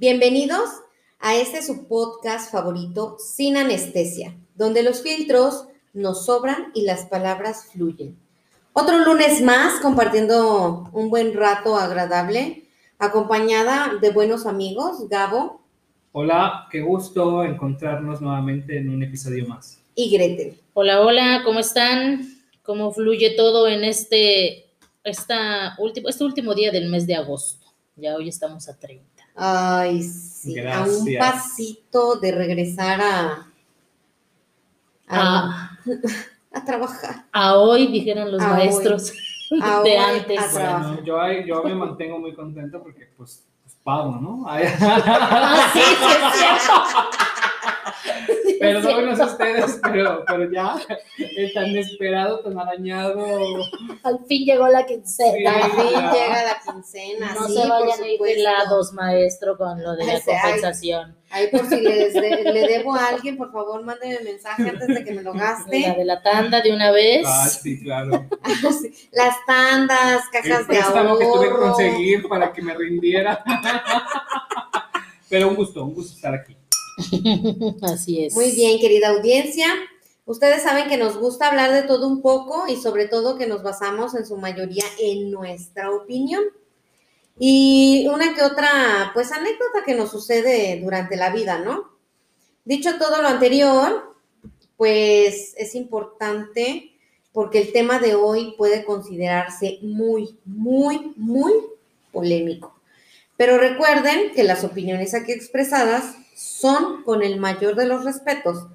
Bienvenidos 0.00 0.70
a 1.18 1.36
este 1.36 1.60
su 1.60 1.86
podcast 1.86 2.50
favorito, 2.50 3.18
Sin 3.18 3.58
Anestesia, 3.58 4.34
donde 4.54 4.82
los 4.82 5.02
filtros 5.02 5.66
nos 5.92 6.24
sobran 6.24 6.72
y 6.72 6.84
las 6.86 7.04
palabras 7.04 7.66
fluyen. 7.66 8.18
Otro 8.72 8.96
lunes 9.04 9.42
más 9.42 9.78
compartiendo 9.82 10.88
un 10.94 11.10
buen 11.10 11.34
rato 11.34 11.76
agradable, 11.76 12.64
acompañada 12.98 13.98
de 14.00 14.10
buenos 14.10 14.46
amigos, 14.46 15.06
Gabo. 15.10 15.60
Hola, 16.12 16.66
qué 16.72 16.80
gusto 16.80 17.44
encontrarnos 17.44 18.22
nuevamente 18.22 18.78
en 18.78 18.88
un 18.88 19.02
episodio 19.02 19.46
más. 19.48 19.82
Y 19.94 20.08
Gretel. 20.08 20.58
Hola, 20.72 21.02
hola, 21.02 21.42
¿cómo 21.44 21.60
están? 21.60 22.26
¿Cómo 22.62 22.90
fluye 22.90 23.34
todo 23.36 23.68
en 23.68 23.84
este, 23.84 24.64
esta 25.04 25.74
último, 25.76 26.08
este 26.08 26.24
último 26.24 26.54
día 26.54 26.70
del 26.70 26.88
mes 26.88 27.06
de 27.06 27.16
agosto? 27.16 27.66
Ya 27.96 28.16
hoy 28.16 28.30
estamos 28.30 28.66
a 28.66 28.78
30. 28.78 29.09
Ay, 29.42 30.02
sí, 30.02 30.54
a 30.58 30.82
un 30.82 31.16
pasito 31.18 32.16
de 32.16 32.30
regresar 32.30 33.00
a, 33.00 33.46
a, 35.08 35.78
a 36.52 36.64
trabajar. 36.66 37.24
A 37.32 37.56
hoy, 37.56 37.86
dijeron 37.86 38.30
los 38.30 38.42
maestros 38.42 39.14
de 39.84 39.98
antes. 39.98 40.40
yo, 41.04 41.18
yo 41.46 41.62
me 41.64 41.74
mantengo 41.74 42.18
muy 42.18 42.34
contento 42.34 42.82
porque 42.82 43.08
pues, 43.16 43.46
pues 43.62 43.78
pago, 43.82 44.16
¿no? 44.16 44.44
ah, 44.46 45.70
sí, 45.72 45.80
sí, 45.80 46.04
es 46.04 46.38
cierto. 46.38 46.72
Perdónenos 48.58 49.20
ustedes, 49.20 49.80
pero, 49.82 50.24
pero 50.26 50.50
ya, 50.50 50.76
es 51.18 51.54
tan 51.54 51.76
esperado, 51.76 52.40
tan 52.40 52.58
arañado. 52.58 53.24
Al 54.02 54.18
fin 54.26 54.44
llegó 54.44 54.68
la 54.68 54.84
quincena. 54.84 55.54
Al 55.54 55.70
fin 55.70 55.90
llega 55.90 56.44
la 56.44 56.60
quincena. 56.64 57.34
No 57.34 57.48
se 57.48 57.66
vayan 57.66 58.02
a 58.02 58.08
ir 58.08 58.20
maestro, 58.92 59.56
con 59.56 59.82
lo 59.82 59.96
de 59.96 60.06
la 60.06 60.20
compensación. 60.20 61.16
Ahí, 61.30 61.46
por 61.46 61.64
si 61.66 61.80
le 61.80 62.66
debo 62.66 62.94
a 62.94 63.06
alguien, 63.06 63.36
por 63.36 63.52
favor, 63.52 63.84
mándeme 63.84 64.18
mensaje 64.20 64.68
antes 64.68 64.88
de 64.88 65.04
que 65.04 65.12
me 65.12 65.22
lo 65.22 65.32
gaste. 65.32 65.80
La 65.80 65.94
de 65.94 66.04
la 66.04 66.22
tanda 66.22 66.60
de 66.60 66.72
una 66.72 66.90
vez. 66.90 67.24
Ah, 67.26 67.48
sí, 67.48 67.80
claro. 67.80 68.26
Las 69.12 69.36
tandas, 69.46 70.24
cajas 70.32 70.66
de 70.66 70.78
ahorro. 70.78 71.18
que 71.18 71.24
tuve 71.24 71.48
que 71.48 71.54
conseguir 71.54 72.28
para 72.28 72.52
que 72.52 72.62
me 72.62 72.74
rindiera. 72.74 73.42
Pero 75.28 75.48
un 75.48 75.54
gusto, 75.54 75.84
un 75.84 75.94
gusto 75.94 76.16
estar 76.16 76.34
aquí. 76.34 76.56
Así 77.82 78.24
es. 78.24 78.34
Muy 78.34 78.52
bien, 78.52 78.78
querida 78.78 79.08
audiencia. 79.10 79.66
Ustedes 80.26 80.62
saben 80.62 80.88
que 80.88 80.96
nos 80.96 81.16
gusta 81.16 81.48
hablar 81.48 81.72
de 81.72 81.82
todo 81.82 82.06
un 82.06 82.22
poco 82.22 82.68
y 82.68 82.76
sobre 82.76 83.08
todo 83.08 83.36
que 83.36 83.46
nos 83.46 83.62
basamos 83.62 84.14
en 84.14 84.24
su 84.24 84.36
mayoría 84.36 84.84
en 84.98 85.30
nuestra 85.30 85.90
opinión. 85.90 86.42
Y 87.38 88.06
una 88.12 88.34
que 88.34 88.42
otra, 88.42 89.10
pues 89.14 89.32
anécdota 89.32 89.82
que 89.84 89.94
nos 89.94 90.10
sucede 90.10 90.80
durante 90.80 91.16
la 91.16 91.30
vida, 91.30 91.58
¿no? 91.58 91.90
Dicho 92.64 92.98
todo 92.98 93.22
lo 93.22 93.28
anterior, 93.28 94.14
pues 94.76 95.54
es 95.56 95.74
importante 95.74 96.92
porque 97.32 97.60
el 97.60 97.72
tema 97.72 97.98
de 97.98 98.14
hoy 98.14 98.54
puede 98.56 98.84
considerarse 98.84 99.78
muy, 99.82 100.38
muy, 100.44 101.12
muy 101.16 101.52
polémico. 102.12 102.78
Pero 103.36 103.58
recuerden 103.58 104.32
que 104.34 104.44
las 104.44 104.64
opiniones 104.64 105.14
aquí 105.14 105.32
expresadas 105.32 106.14
son 106.60 107.02
con 107.04 107.22
el 107.22 107.40
mayor 107.40 107.74
de 107.74 107.86
los 107.86 108.04
respetos. 108.04 108.66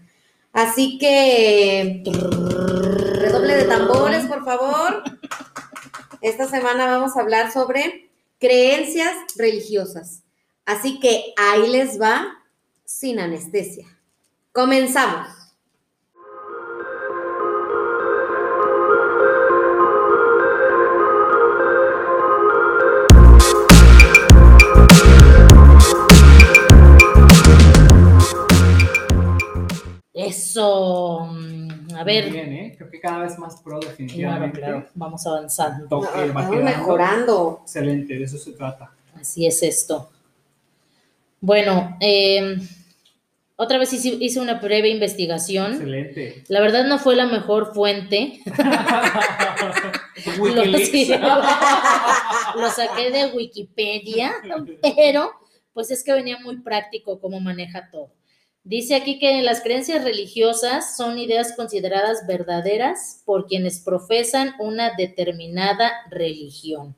Así 0.54 0.98
que, 0.98 2.02
redoble 2.06 3.56
de 3.56 3.66
tambores, 3.66 4.26
por 4.26 4.44
favor. 4.46 5.04
Esta 6.22 6.48
semana 6.48 6.86
vamos 6.86 7.16
a 7.16 7.22
hablar 7.22 7.52
sobre 7.52 8.10
creencias 8.40 9.14
religiosas. 9.38 10.24
Así 10.66 11.00
que 11.00 11.34
ahí 11.38 11.68
les 11.68 12.02
va 12.02 12.26
sin 12.86 13.20
anestesia. 13.20 13.86
Comenzamos. 14.52 15.35
Ver. 32.06 32.32
bien, 32.32 32.54
¿eh? 32.54 32.74
Creo 32.78 32.90
que 32.90 33.00
cada 33.02 33.24
vez 33.24 33.38
más 33.38 33.62
pro, 33.62 33.80
definitivamente. 33.80 34.60
Claro, 34.60 34.78
claro. 34.80 34.92
Vamos 34.96 35.28
avanzando. 35.28 35.88
Vamos 35.90 36.64
mejorando. 36.64 37.60
Excelente, 37.64 38.18
de 38.18 38.24
eso 38.24 38.38
se 38.38 38.54
trata. 38.54 38.92
Así 39.20 39.46
es 39.46 39.62
esto. 39.64 40.10
Bueno, 41.42 41.98
eh, 42.00 42.58
otra 43.58 43.78
vez 43.78 43.94
hice, 43.94 44.40
una 44.40 44.56
breve 44.56 44.90
investigación. 44.90 45.74
Excelente. 45.74 46.44
La 46.48 46.60
verdad 46.60 46.86
no 46.86 47.00
fue 47.00 47.16
la 47.16 47.26
mejor 47.26 47.74
fuente. 47.74 48.40
lo, 50.38 50.66
lo 50.66 50.80
saqué 52.70 53.12
de 53.12 53.32
Wikipedia, 53.34 54.34
pero 54.82 55.32
pues 55.74 55.92
es 55.92 56.04
que 56.04 56.14
venía 56.14 56.40
muy 56.40 56.58
práctico 56.62 57.20
cómo 57.20 57.40
maneja 57.40 57.90
todo. 57.92 58.10
Dice 58.66 58.96
aquí 58.96 59.20
que 59.20 59.44
las 59.44 59.62
creencias 59.62 60.04
religiosas 60.04 60.98
son 60.98 61.20
ideas 61.20 61.54
consideradas 61.56 62.26
verdaderas 62.26 63.22
por 63.24 63.46
quienes 63.46 63.80
profesan 63.80 64.56
una 64.58 64.96
determinada 64.98 65.92
religión. 66.10 66.96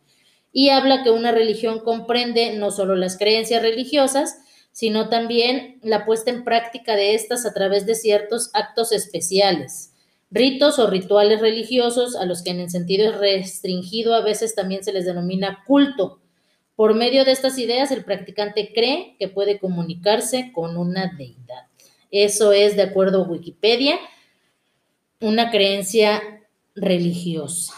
Y 0.53 0.69
habla 0.69 1.03
que 1.03 1.11
una 1.11 1.33
religión 1.33 1.81
comprende 1.81 2.53
no 2.53 2.71
solo 2.71 2.95
las 2.95 3.17
creencias 3.17 3.61
religiosas, 3.61 4.39
sino 4.71 5.09
también 5.09 5.81
la 5.83 6.05
puesta 6.05 6.31
en 6.31 6.45
práctica 6.45 6.95
de 6.95 7.15
estas 7.15 7.45
a 7.45 7.53
través 7.53 7.85
de 7.85 7.95
ciertos 7.95 8.49
actos 8.53 8.93
especiales, 8.93 9.91
ritos 10.31 10.79
o 10.79 10.89
rituales 10.89 11.41
religiosos 11.41 12.15
a 12.15 12.23
los 12.25 12.43
que 12.43 12.51
en 12.51 12.61
el 12.61 12.69
sentido 12.69 13.11
restringido 13.19 14.15
a 14.15 14.21
veces 14.21 14.55
también 14.55 14.85
se 14.85 14.93
les 14.93 15.03
denomina 15.03 15.65
culto 15.67 16.21
por 16.77 16.93
medio 16.93 17.25
de 17.25 17.31
estas 17.31 17.57
ideas, 17.57 17.89
el 17.89 18.05
practicante 18.05 18.71
cree 18.73 19.15
que 19.17 19.27
puede 19.27 19.57
comunicarse 19.57 20.51
con 20.53 20.77
una 20.77 21.11
deidad. 21.17 21.65
Eso 22.11 22.53
es, 22.53 22.75
de 22.75 22.83
acuerdo 22.83 23.23
a 23.23 23.27
Wikipedia, 23.27 23.95
una 25.19 25.49
creencia 25.49 26.21
religiosa. 26.75 27.73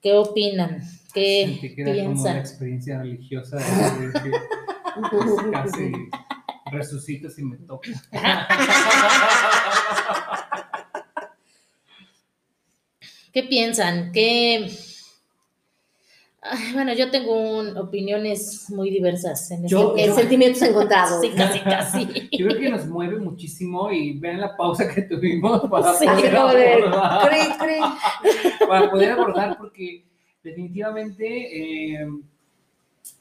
¿Qué 0.00 0.12
opinan? 0.12 0.84
¿Qué 1.12 1.72
piensan? 1.74 2.04
Como 2.04 2.22
una 2.22 2.38
experiencia 2.38 3.00
religiosa 3.00 3.58
casi 5.52 5.92
resucito 6.70 7.28
si 7.30 7.42
me 7.42 7.56
toca. 7.56 7.90
¿Qué 13.32 13.42
piensan? 13.42 14.12
¿Qué 14.12 14.70
bueno, 16.74 16.92
yo 16.92 17.10
tengo 17.10 17.60
opiniones 17.80 18.68
muy 18.68 18.90
diversas 18.90 19.50
en 19.50 19.64
este 19.64 20.12
sentimientos 20.12 20.62
encontrados. 20.62 21.20
Sí, 21.22 21.30
casi, 21.30 21.60
casi. 21.64 22.28
Yo 22.32 22.46
creo 22.48 22.60
que 22.60 22.70
nos 22.70 22.86
mueve 22.86 23.18
muchísimo 23.18 23.90
y 23.90 24.18
vean 24.18 24.40
la 24.40 24.56
pausa 24.56 24.88
que 24.92 25.02
tuvimos 25.02 25.62
para 25.70 25.92
poder 25.92 26.36
abordar. 26.36 27.30
para 28.68 28.90
poder 28.90 29.10
abordar, 29.12 29.58
porque 29.58 30.04
definitivamente, 30.42 32.02
eh, 32.02 32.08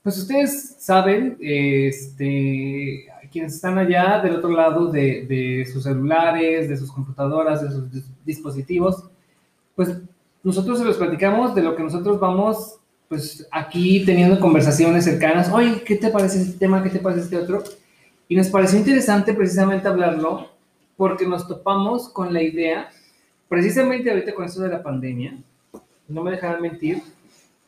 pues 0.02 0.18
ustedes 0.18 0.76
saben, 0.80 1.38
este, 1.40 3.06
quienes 3.32 3.56
están 3.56 3.78
allá 3.78 4.20
del 4.22 4.36
otro 4.36 4.50
lado 4.50 4.92
de, 4.92 5.26
de 5.26 5.66
sus 5.66 5.84
celulares, 5.84 6.68
de 6.68 6.76
sus 6.76 6.92
computadoras, 6.92 7.62
de 7.64 7.72
sus 7.72 8.26
dispositivos, 8.26 9.06
pues 9.76 9.98
nosotros 10.44 10.78
se 10.80 10.86
los 10.86 10.98
platicamos 10.98 11.56
de 11.56 11.64
lo 11.64 11.76
que 11.76 11.84
nosotros 11.84 12.20
vamos 12.20 12.80
pues 13.14 13.48
aquí 13.52 14.04
teniendo 14.04 14.40
conversaciones 14.40 15.04
cercanas, 15.04 15.48
oye, 15.52 15.84
¿qué 15.86 15.98
te 15.98 16.10
parece 16.10 16.42
este 16.42 16.58
tema? 16.58 16.82
¿Qué 16.82 16.90
te 16.90 16.98
parece 16.98 17.22
este 17.22 17.38
otro? 17.38 17.64
Y 18.28 18.36
nos 18.36 18.48
pareció 18.48 18.80
interesante 18.80 19.36
precisamente 19.36 19.88
hablarlo 19.88 20.50
porque 20.98 21.28
nos 21.28 21.48
topamos 21.48 22.10
con 22.10 22.34
la 22.34 22.42
idea, 22.42 22.90
precisamente 23.48 24.10
ahorita 24.10 24.34
con 24.34 24.46
esto 24.46 24.64
de 24.64 24.70
la 24.70 24.82
pandemia, 24.82 25.38
no 26.08 26.24
me 26.24 26.32
dejarán 26.32 26.64
mentir, 26.64 27.04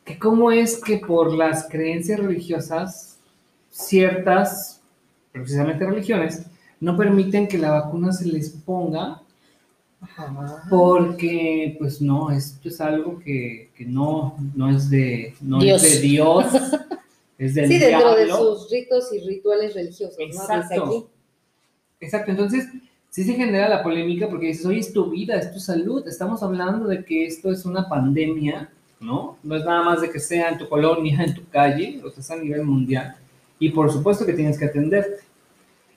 que 0.04 0.18
cómo 0.18 0.50
es 0.50 0.82
que 0.82 0.98
por 0.98 1.32
las 1.32 1.68
creencias 1.68 2.18
religiosas, 2.18 3.20
ciertas, 3.70 4.80
precisamente 5.30 5.86
religiones, 5.86 6.44
no 6.80 6.96
permiten 6.96 7.46
que 7.46 7.58
la 7.58 7.70
vacuna 7.70 8.10
se 8.10 8.26
les 8.26 8.50
ponga 8.50 9.22
porque, 10.68 11.76
pues 11.78 12.00
no, 12.00 12.30
esto 12.30 12.68
es 12.68 12.80
algo 12.80 13.18
que, 13.18 13.70
no, 13.80 14.36
no 14.54 14.70
es 14.70 14.90
de, 14.90 15.34
no 15.40 15.58
Dios. 15.60 15.82
Es 15.82 15.92
de 15.92 16.00
Dios. 16.00 16.46
Es 17.38 17.54
del 17.54 17.68
sí, 17.68 17.78
dentro 17.78 18.14
de 18.14 18.30
sus 18.30 18.70
ritos 18.70 19.12
y 19.12 19.20
rituales 19.20 19.74
religiosos, 19.74 20.16
Exacto. 20.18 21.10
Exacto, 22.00 22.30
entonces 22.30 22.66
sí 23.10 23.24
se 23.24 23.34
genera 23.34 23.68
la 23.68 23.82
polémica 23.82 24.28
porque 24.28 24.46
dices, 24.46 24.66
oye, 24.66 24.80
es 24.80 24.92
tu 24.92 25.10
vida, 25.10 25.36
es 25.36 25.52
tu 25.52 25.60
salud, 25.60 26.06
estamos 26.06 26.42
hablando 26.42 26.86
de 26.86 27.04
que 27.04 27.26
esto 27.26 27.50
es 27.50 27.64
una 27.64 27.88
pandemia, 27.88 28.70
¿no? 29.00 29.38
No 29.42 29.56
es 29.56 29.64
nada 29.64 29.82
más 29.82 30.00
de 30.00 30.10
que 30.10 30.20
sea 30.20 30.50
en 30.50 30.58
tu 30.58 30.68
colonia, 30.68 31.22
en 31.26 31.34
tu 31.34 31.46
calle, 31.48 32.00
o 32.04 32.10
sea, 32.10 32.20
es 32.20 32.30
a 32.30 32.36
nivel 32.36 32.64
mundial. 32.64 33.16
y 33.58 33.70
por 33.70 33.90
supuesto 33.90 34.26
que 34.26 34.34
tienes 34.34 34.58
que 34.58 34.66
atenderte. 34.66 35.24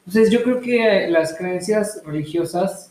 Entonces 0.06 0.32
yo 0.32 0.44
creo 0.44 0.62
que 0.62 1.08
las 1.10 1.38
creencias 1.38 2.02
religiosas 2.06 2.89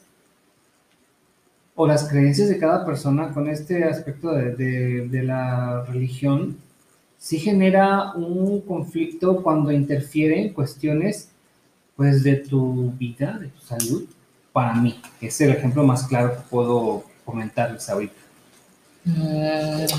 o 1.81 1.87
las 1.87 2.09
creencias 2.09 2.49
de 2.49 2.59
cada 2.59 2.85
persona 2.85 3.33
con 3.33 3.49
este 3.49 3.85
aspecto 3.85 4.33
de, 4.33 4.57
de, 4.57 5.07
de 5.07 5.23
la 5.23 5.85
religión 5.85 6.59
sí 7.19 7.39
genera 7.39 8.15
un 8.15 8.63
conflicto 8.63 9.45
cuando 9.45 9.71
interfieren 9.71 10.53
cuestiones 10.53 11.29
pues 11.95 12.25
de 12.25 12.35
tu 12.35 12.91
vida, 12.99 13.39
de 13.39 13.47
tu 13.47 13.61
salud, 13.61 14.09
para 14.53 14.75
mí. 14.75 15.01
Es 15.21 15.41
el 15.41 15.51
ejemplo 15.51 15.85
más 15.85 16.09
claro 16.09 16.35
que 16.35 16.41
puedo 16.51 17.05
comentarles 17.25 17.89
ahorita. 17.89 18.15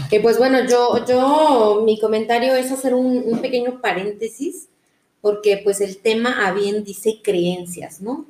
Que 0.09 0.19
pues 0.19 0.37
bueno, 0.37 0.59
yo, 0.69 1.05
yo, 1.05 1.83
mi 1.85 1.97
comentario 1.97 2.55
es 2.55 2.73
hacer 2.73 2.93
un, 2.93 3.23
un 3.25 3.39
pequeño 3.39 3.79
paréntesis, 3.79 4.67
porque 5.21 5.61
pues 5.63 5.79
el 5.79 5.99
tema 5.99 6.45
a 6.45 6.51
bien 6.51 6.83
dice 6.83 7.21
creencias, 7.23 8.01
¿no? 8.01 8.25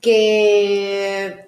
Que, 0.00 1.47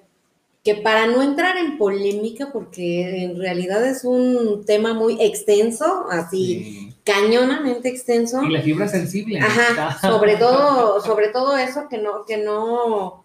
que 0.63 0.75
para 0.75 1.07
no 1.07 1.23
entrar 1.23 1.57
en 1.57 1.77
polémica, 1.79 2.51
porque 2.53 3.23
en 3.23 3.37
realidad 3.39 3.83
es 3.87 4.03
un 4.03 4.63
tema 4.65 4.93
muy 4.93 5.17
extenso, 5.19 6.05
así 6.09 6.45
Sí. 6.63 6.93
cañonamente 7.03 7.89
extenso. 7.89 8.43
Y 8.43 8.51
la 8.51 8.61
fibra 8.61 8.87
sensible. 8.87 9.39
Ajá, 9.39 9.95
está- 9.95 9.99
sobre 10.11 10.35
todo, 10.35 11.01
sobre 11.01 11.29
todo 11.29 11.57
eso 11.57 11.87
que 11.89 11.97
no, 11.97 12.25
que 12.25 12.37
no, 12.37 13.23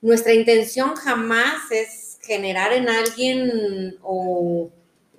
nuestra 0.00 0.32
intención 0.32 0.94
jamás 0.94 1.70
es 1.72 2.18
generar 2.22 2.72
en 2.72 2.88
alguien 2.88 3.96
o, 4.02 4.68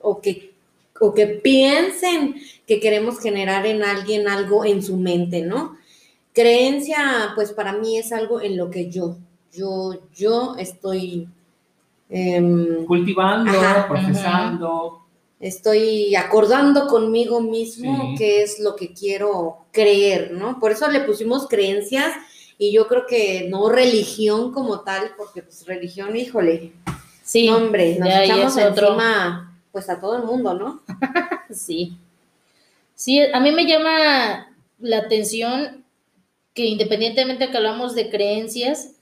o 0.01 0.21
que, 0.21 0.53
o 1.01 1.13
que 1.13 1.27
piensen 1.27 2.35
que 2.65 2.79
queremos 2.79 3.19
generar 3.19 3.65
en 3.65 3.83
alguien 3.83 4.29
algo 4.29 4.63
en 4.63 4.81
su 4.81 4.95
mente, 4.95 5.41
¿no? 5.41 5.77
Creencia, 6.33 7.31
pues 7.35 7.51
para 7.51 7.73
mí 7.73 7.97
es 7.97 8.11
algo 8.13 8.39
en 8.39 8.55
lo 8.55 8.69
que 8.69 8.89
yo, 8.89 9.17
yo, 9.51 9.99
yo 10.15 10.55
estoy, 10.57 11.27
em, 12.09 12.85
Cultivando, 12.85 13.51
Ajá, 13.51 13.87
profesando. 13.87 15.05
estoy 15.39 16.15
acordando 16.15 16.87
conmigo 16.87 17.41
mismo 17.41 18.09
Sí. 18.11 18.15
qué 18.17 18.41
es 18.43 18.59
lo 18.59 18.75
que 18.75 18.93
quiero 18.93 19.65
creer, 19.71 20.31
¿no? 20.31 20.59
Por 20.59 20.71
eso 20.71 20.87
le 20.89 21.01
pusimos 21.01 21.47
creencias 21.47 22.13
y 22.57 22.71
yo 22.71 22.87
creo 22.87 23.05
que 23.05 23.47
no 23.49 23.69
religión 23.69 24.51
como 24.51 24.79
tal, 24.81 25.11
porque 25.17 25.43
pues 25.43 25.65
religión, 25.67 26.15
híjole, 26.15 26.73
Sí, 27.23 27.47
no, 27.49 27.57
hombre, 27.57 27.97
nos 27.99 28.07
echamos 28.09 28.57
es 28.57 28.65
otro. 28.65 28.87
encima 28.87 29.59
pues 29.71 29.89
a 29.89 29.99
todo 29.99 30.15
el 30.17 30.23
mundo, 30.23 30.53
¿no? 30.53 30.81
Sí. 31.51 31.97
Sí, 32.95 33.19
a 33.21 33.39
mí 33.39 33.51
me 33.51 33.65
llama 33.67 34.47
la 34.79 34.97
atención 34.97 35.83
que 36.55 36.65
independientemente 36.65 37.51
que 37.51 37.57
hablamos 37.57 37.93
de 37.93 38.09
creencias, 38.09 38.93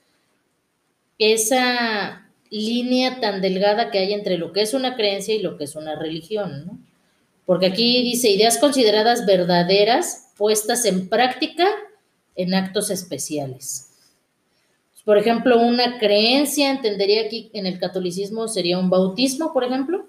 esa 1.18 2.25
línea 2.50 3.20
tan 3.20 3.40
delgada 3.40 3.90
que 3.90 3.98
hay 3.98 4.12
entre 4.12 4.38
lo 4.38 4.52
que 4.52 4.62
es 4.62 4.74
una 4.74 4.96
creencia 4.96 5.34
y 5.34 5.42
lo 5.42 5.56
que 5.56 5.64
es 5.64 5.76
una 5.76 5.96
religión, 5.96 6.66
¿no? 6.66 6.78
Porque 7.44 7.66
aquí 7.66 8.02
dice 8.02 8.30
ideas 8.30 8.58
consideradas 8.58 9.24
verdaderas 9.24 10.32
puestas 10.36 10.84
en 10.84 11.08
práctica 11.08 11.66
en 12.34 12.54
actos 12.54 12.90
especiales. 12.90 13.86
Por 15.06 15.18
ejemplo, 15.18 15.60
una 15.60 15.98
creencia, 15.98 16.68
entendería 16.68 17.22
aquí 17.22 17.48
en 17.52 17.64
el 17.64 17.78
catolicismo 17.78 18.48
sería 18.48 18.76
un 18.76 18.90
bautismo, 18.90 19.52
por 19.52 19.62
ejemplo. 19.62 20.04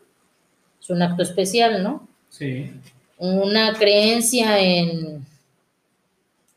Es 0.81 0.89
un 0.89 1.03
acto 1.03 1.21
especial, 1.21 1.83
¿no? 1.83 2.07
Sí. 2.29 2.71
una 3.19 3.73
creencia 3.73 4.59
en, 4.59 5.25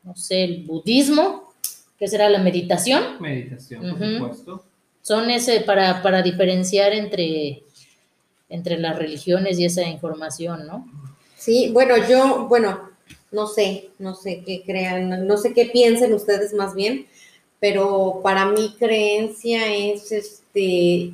no 0.03 0.15
sé, 0.15 0.43
el 0.43 0.63
budismo, 0.63 1.53
que 1.97 2.07
será 2.07 2.29
la 2.29 2.39
meditación, 2.39 3.19
Meditación, 3.19 3.97
por 3.97 4.35
supuesto. 4.35 4.70
Son 5.01 5.29
ese 5.29 5.61
para, 5.61 6.01
para 6.01 6.21
diferenciar 6.21 6.93
entre, 6.93 7.63
entre 8.49 8.77
las 8.77 8.97
religiones 8.97 9.59
y 9.59 9.65
esa 9.65 9.83
información, 9.83 10.67
¿no? 10.67 10.87
Sí, 11.35 11.71
bueno, 11.73 11.95
yo, 12.07 12.47
bueno, 12.47 12.91
no 13.31 13.47
sé, 13.47 13.89
no 13.97 14.13
sé 14.13 14.43
qué 14.45 14.61
crean, 14.63 15.25
no 15.25 15.37
sé 15.37 15.53
qué 15.53 15.65
piensen 15.65 16.13
ustedes 16.13 16.53
más 16.53 16.75
bien, 16.75 17.07
pero 17.59 18.21
para 18.23 18.45
mí 18.45 18.75
creencia 18.77 19.73
es, 19.73 20.11
este, 20.11 21.13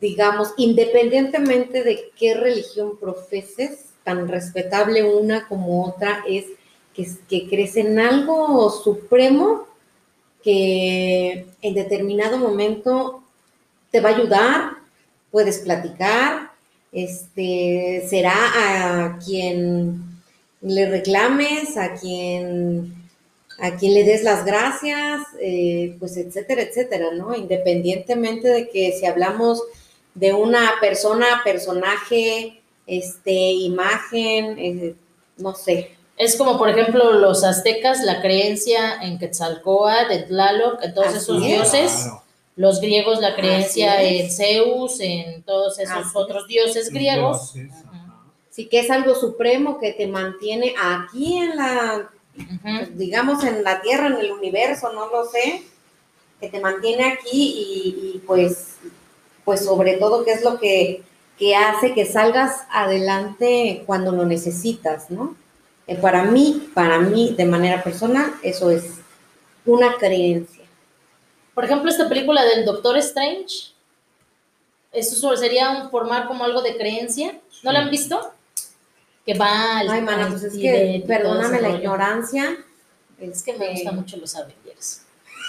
digamos, 0.00 0.50
independientemente 0.56 1.82
de 1.82 2.10
qué 2.16 2.34
religión 2.34 2.98
profeses, 2.98 3.86
tan 4.04 4.28
respetable 4.28 5.04
una 5.04 5.46
como 5.48 5.86
otra 5.86 6.24
es 6.28 6.46
que, 6.94 7.06
que 7.28 7.48
crees 7.48 7.76
en 7.76 7.98
algo 7.98 8.68
supremo 8.70 9.71
que 10.42 11.46
en 11.62 11.74
determinado 11.74 12.38
momento 12.38 13.22
te 13.90 14.00
va 14.00 14.10
a 14.10 14.16
ayudar, 14.16 14.70
puedes 15.30 15.58
platicar, 15.58 16.50
este, 16.92 18.06
será 18.08 18.34
a 18.34 19.18
quien 19.18 20.02
le 20.60 20.88
reclames, 20.88 21.76
a 21.76 21.94
quien, 21.94 22.94
a 23.58 23.76
quien 23.76 23.94
le 23.94 24.04
des 24.04 24.22
las 24.22 24.44
gracias, 24.44 25.22
eh, 25.40 25.96
pues 25.98 26.16
etcétera, 26.16 26.62
etcétera, 26.62 27.12
¿no? 27.12 27.34
Independientemente 27.34 28.48
de 28.48 28.68
que 28.68 28.92
si 28.92 29.06
hablamos 29.06 29.62
de 30.14 30.32
una 30.32 30.72
persona, 30.80 31.42
personaje, 31.44 32.60
este, 32.86 33.32
imagen, 33.32 34.58
eh, 34.58 34.94
no 35.38 35.54
sé. 35.54 35.90
Es 36.16 36.36
como, 36.36 36.58
por 36.58 36.68
ejemplo, 36.68 37.12
los 37.12 37.42
aztecas, 37.42 38.02
la 38.02 38.20
creencia 38.20 39.02
en 39.02 39.18
Quetzalcóatl, 39.18 40.12
en 40.12 40.28
Tlaloc, 40.28 40.82
en 40.82 40.94
todos 40.94 41.08
Así 41.08 41.18
esos 41.18 41.42
es. 41.42 41.48
dioses. 41.48 41.92
Claro. 42.02 42.22
Los 42.54 42.80
griegos, 42.80 43.20
la 43.20 43.34
creencia 43.34 44.02
en. 44.02 44.30
Zeus, 44.30 45.00
en 45.00 45.42
todos 45.42 45.78
esos 45.78 45.96
Así 45.96 46.10
otros 46.14 46.46
dioses 46.46 46.90
griegos. 46.90 47.54
Dioses. 47.54 47.72
Sí 48.50 48.66
que 48.66 48.80
es 48.80 48.90
algo 48.90 49.14
supremo 49.14 49.78
que 49.80 49.92
te 49.92 50.06
mantiene 50.06 50.74
aquí 50.78 51.38
en 51.38 51.56
la, 51.56 52.10
pues, 52.62 52.98
digamos, 52.98 53.42
en 53.44 53.64
la 53.64 53.80
Tierra, 53.80 54.08
en 54.08 54.18
el 54.18 54.30
universo, 54.30 54.92
no 54.92 55.08
lo 55.08 55.24
sé, 55.24 55.62
que 56.38 56.48
te 56.48 56.60
mantiene 56.60 57.04
aquí 57.04 57.30
y, 57.32 58.16
y, 58.16 58.18
pues, 58.26 58.76
pues 59.44 59.64
sobre 59.64 59.94
todo, 59.94 60.24
¿qué 60.24 60.32
es 60.32 60.44
lo 60.44 60.58
que, 60.58 61.02
que 61.38 61.56
hace 61.56 61.94
que 61.94 62.04
salgas 62.04 62.62
adelante 62.70 63.84
cuando 63.86 64.12
lo 64.12 64.26
necesitas, 64.26 65.10
¿no? 65.10 65.34
Eh, 65.86 65.96
para 65.96 66.24
mí, 66.24 66.70
para 66.74 66.98
mí, 66.98 67.34
de 67.36 67.44
manera 67.44 67.82
personal, 67.82 68.32
eso 68.42 68.70
es 68.70 68.84
una 69.66 69.96
creencia. 69.96 70.64
Por 71.54 71.64
ejemplo, 71.64 71.90
esta 71.90 72.08
película 72.08 72.44
del 72.44 72.64
Doctor 72.64 72.96
Strange, 72.98 73.72
eso 74.92 75.16
solo 75.16 75.36
sería 75.36 75.70
un 75.70 75.90
formar 75.90 76.26
como 76.26 76.44
algo 76.44 76.62
de 76.62 76.76
creencia. 76.76 77.38
¿No 77.62 77.72
la 77.72 77.80
han 77.80 77.90
visto? 77.90 78.32
Que 79.26 79.34
va 79.34 79.78
al. 79.78 79.90
Ay, 79.90 80.02
mana, 80.02 80.28
pues 80.28 80.42
es 80.44 80.54
que, 80.54 81.04
perdóname 81.06 81.60
la 81.60 81.68
rollo. 81.68 81.80
ignorancia. 81.80 82.56
Es 83.20 83.42
que 83.42 83.52
me 83.52 83.66
este, 83.66 83.74
gustan 83.74 83.96
mucho 83.96 84.16
los 84.16 84.34
Avengers. 84.34 85.02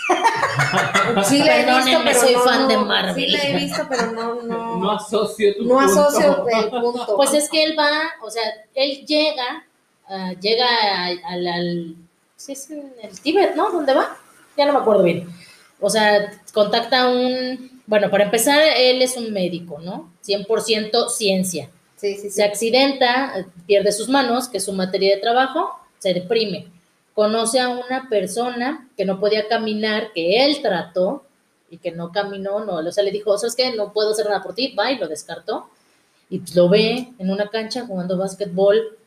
Sí 1.27 1.39
la 1.39 1.59
he 1.59 1.83
visto, 1.83 2.01
pero 2.03 2.19
soy 2.19 2.33
no, 2.33 2.39
fan 2.41 2.67
de 2.67 2.73
no, 2.75 2.85
Marvel. 2.85 3.15
Sí 3.15 3.27
la 3.27 3.43
he 3.43 3.55
visto, 3.55 3.85
pero 3.89 4.11
no, 4.11 4.41
no, 4.43 4.77
No 4.77 4.91
asocio 4.91 5.55
tu 5.55 5.63
no 5.63 5.75
punto. 5.77 6.01
asocio 6.01 6.47
el 6.49 6.69
punto. 6.69 7.15
Pues 7.15 7.33
es 7.33 7.49
que 7.49 7.63
él 7.63 7.75
va, 7.79 8.11
o 8.21 8.29
sea, 8.29 8.43
él 8.75 9.05
llega, 9.05 9.65
ah, 10.07 10.33
llega 10.39 10.67
al, 11.05 11.47
al, 11.47 11.95
sí, 12.35 12.53
es 12.53 12.69
en 12.71 12.93
el 13.01 13.19
Tíbet, 13.19 13.55
¿no? 13.55 13.71
¿Dónde 13.71 13.93
va? 13.93 14.17
Ya 14.57 14.65
no 14.65 14.73
me 14.73 14.79
acuerdo 14.79 15.03
bien. 15.03 15.27
O 15.79 15.89
sea, 15.89 16.31
contacta 16.53 17.03
a 17.03 17.09
un, 17.09 17.81
bueno, 17.85 18.09
para 18.09 18.25
empezar, 18.25 18.61
él 18.77 19.01
es 19.01 19.17
un 19.17 19.33
médico, 19.33 19.79
¿no? 19.81 20.11
100% 20.25 21.09
ciencia. 21.09 21.69
Sí, 21.97 22.15
sí, 22.15 22.21
sí. 22.21 22.31
Se 22.31 22.43
accidenta, 22.43 23.47
pierde 23.65 23.91
sus 23.91 24.09
manos, 24.09 24.47
que 24.47 24.57
es 24.57 24.65
su 24.65 24.73
materia 24.73 25.15
de 25.15 25.21
trabajo, 25.21 25.71
se 25.99 26.13
deprime. 26.13 26.67
Conoce 27.13 27.59
a 27.59 27.69
una 27.69 28.07
persona 28.09 28.89
que 28.97 29.05
no 29.05 29.19
podía 29.19 29.47
caminar, 29.47 30.11
que 30.13 30.43
él 30.45 30.61
trató 30.61 31.23
y 31.69 31.77
que 31.77 31.91
no 31.91 32.11
caminó, 32.11 32.63
no, 32.63 32.75
o 32.75 32.91
sea, 32.91 33.03
le 33.03 33.11
dijo, 33.11 33.37
¿sabes 33.37 33.55
qué? 33.55 33.71
No 33.75 33.93
puedo 33.93 34.11
hacer 34.11 34.25
nada 34.25 34.43
por 34.43 34.53
ti, 34.53 34.75
va 34.77 34.91
y 34.91 34.97
lo 34.97 35.07
descartó. 35.07 35.69
Y 36.29 36.39
pues 36.39 36.55
lo 36.55 36.69
ve 36.69 37.09
en 37.17 37.29
una 37.29 37.49
cancha 37.49 37.85
jugando 37.85 38.17
básquetbol 38.17 38.97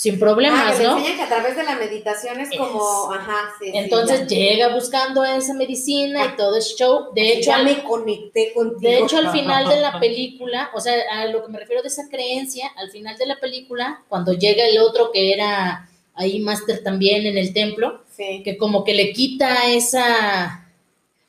sin 0.00 0.14
Ah, 0.14 0.18
problemas, 0.20 0.72
que 0.76 0.78
te 0.78 0.84
¿no? 0.84 0.96
enseñan 0.96 1.16
que 1.16 1.22
a 1.24 1.28
través 1.28 1.56
de 1.56 1.64
la 1.64 1.74
meditación 1.74 2.38
es 2.40 2.50
como, 2.56 3.12
Es. 3.12 3.18
ajá, 3.18 3.50
sí. 3.60 3.70
Entonces 3.74 4.28
llega 4.28 4.72
buscando 4.72 5.24
esa 5.24 5.54
medicina 5.54 6.24
y 6.24 6.36
todo 6.36 6.56
es 6.56 6.76
show. 6.78 7.12
De 7.14 7.32
hecho, 7.32 7.50
ya 7.50 7.56
al- 7.56 7.64
me 7.64 7.82
conecté 7.82 8.52
contigo. 8.54 8.78
De 8.80 8.98
hecho, 9.00 9.18
al 9.18 9.32
final 9.32 9.68
de 9.68 9.80
la 9.80 9.98
película, 9.98 10.70
o 10.72 10.80
sea, 10.80 10.94
a 11.10 11.26
lo 11.26 11.44
que 11.44 11.50
me 11.50 11.58
refiero 11.58 11.82
de 11.82 11.88
esa 11.88 12.08
creencia, 12.08 12.70
al 12.76 12.90
final 12.92 13.18
de 13.18 13.26
la 13.26 13.40
película, 13.40 14.04
cuando 14.08 14.32
llega 14.34 14.64
el 14.68 14.78
otro 14.78 15.10
que 15.10 15.32
era 15.32 15.90
ahí 16.14 16.38
máster 16.38 16.80
también 16.84 17.26
en 17.26 17.36
el 17.36 17.52
templo, 17.52 18.02
sí. 18.16 18.42
que 18.44 18.56
como 18.56 18.84
que 18.84 18.94
le 18.94 19.12
quita 19.12 19.68
esa, 19.72 20.68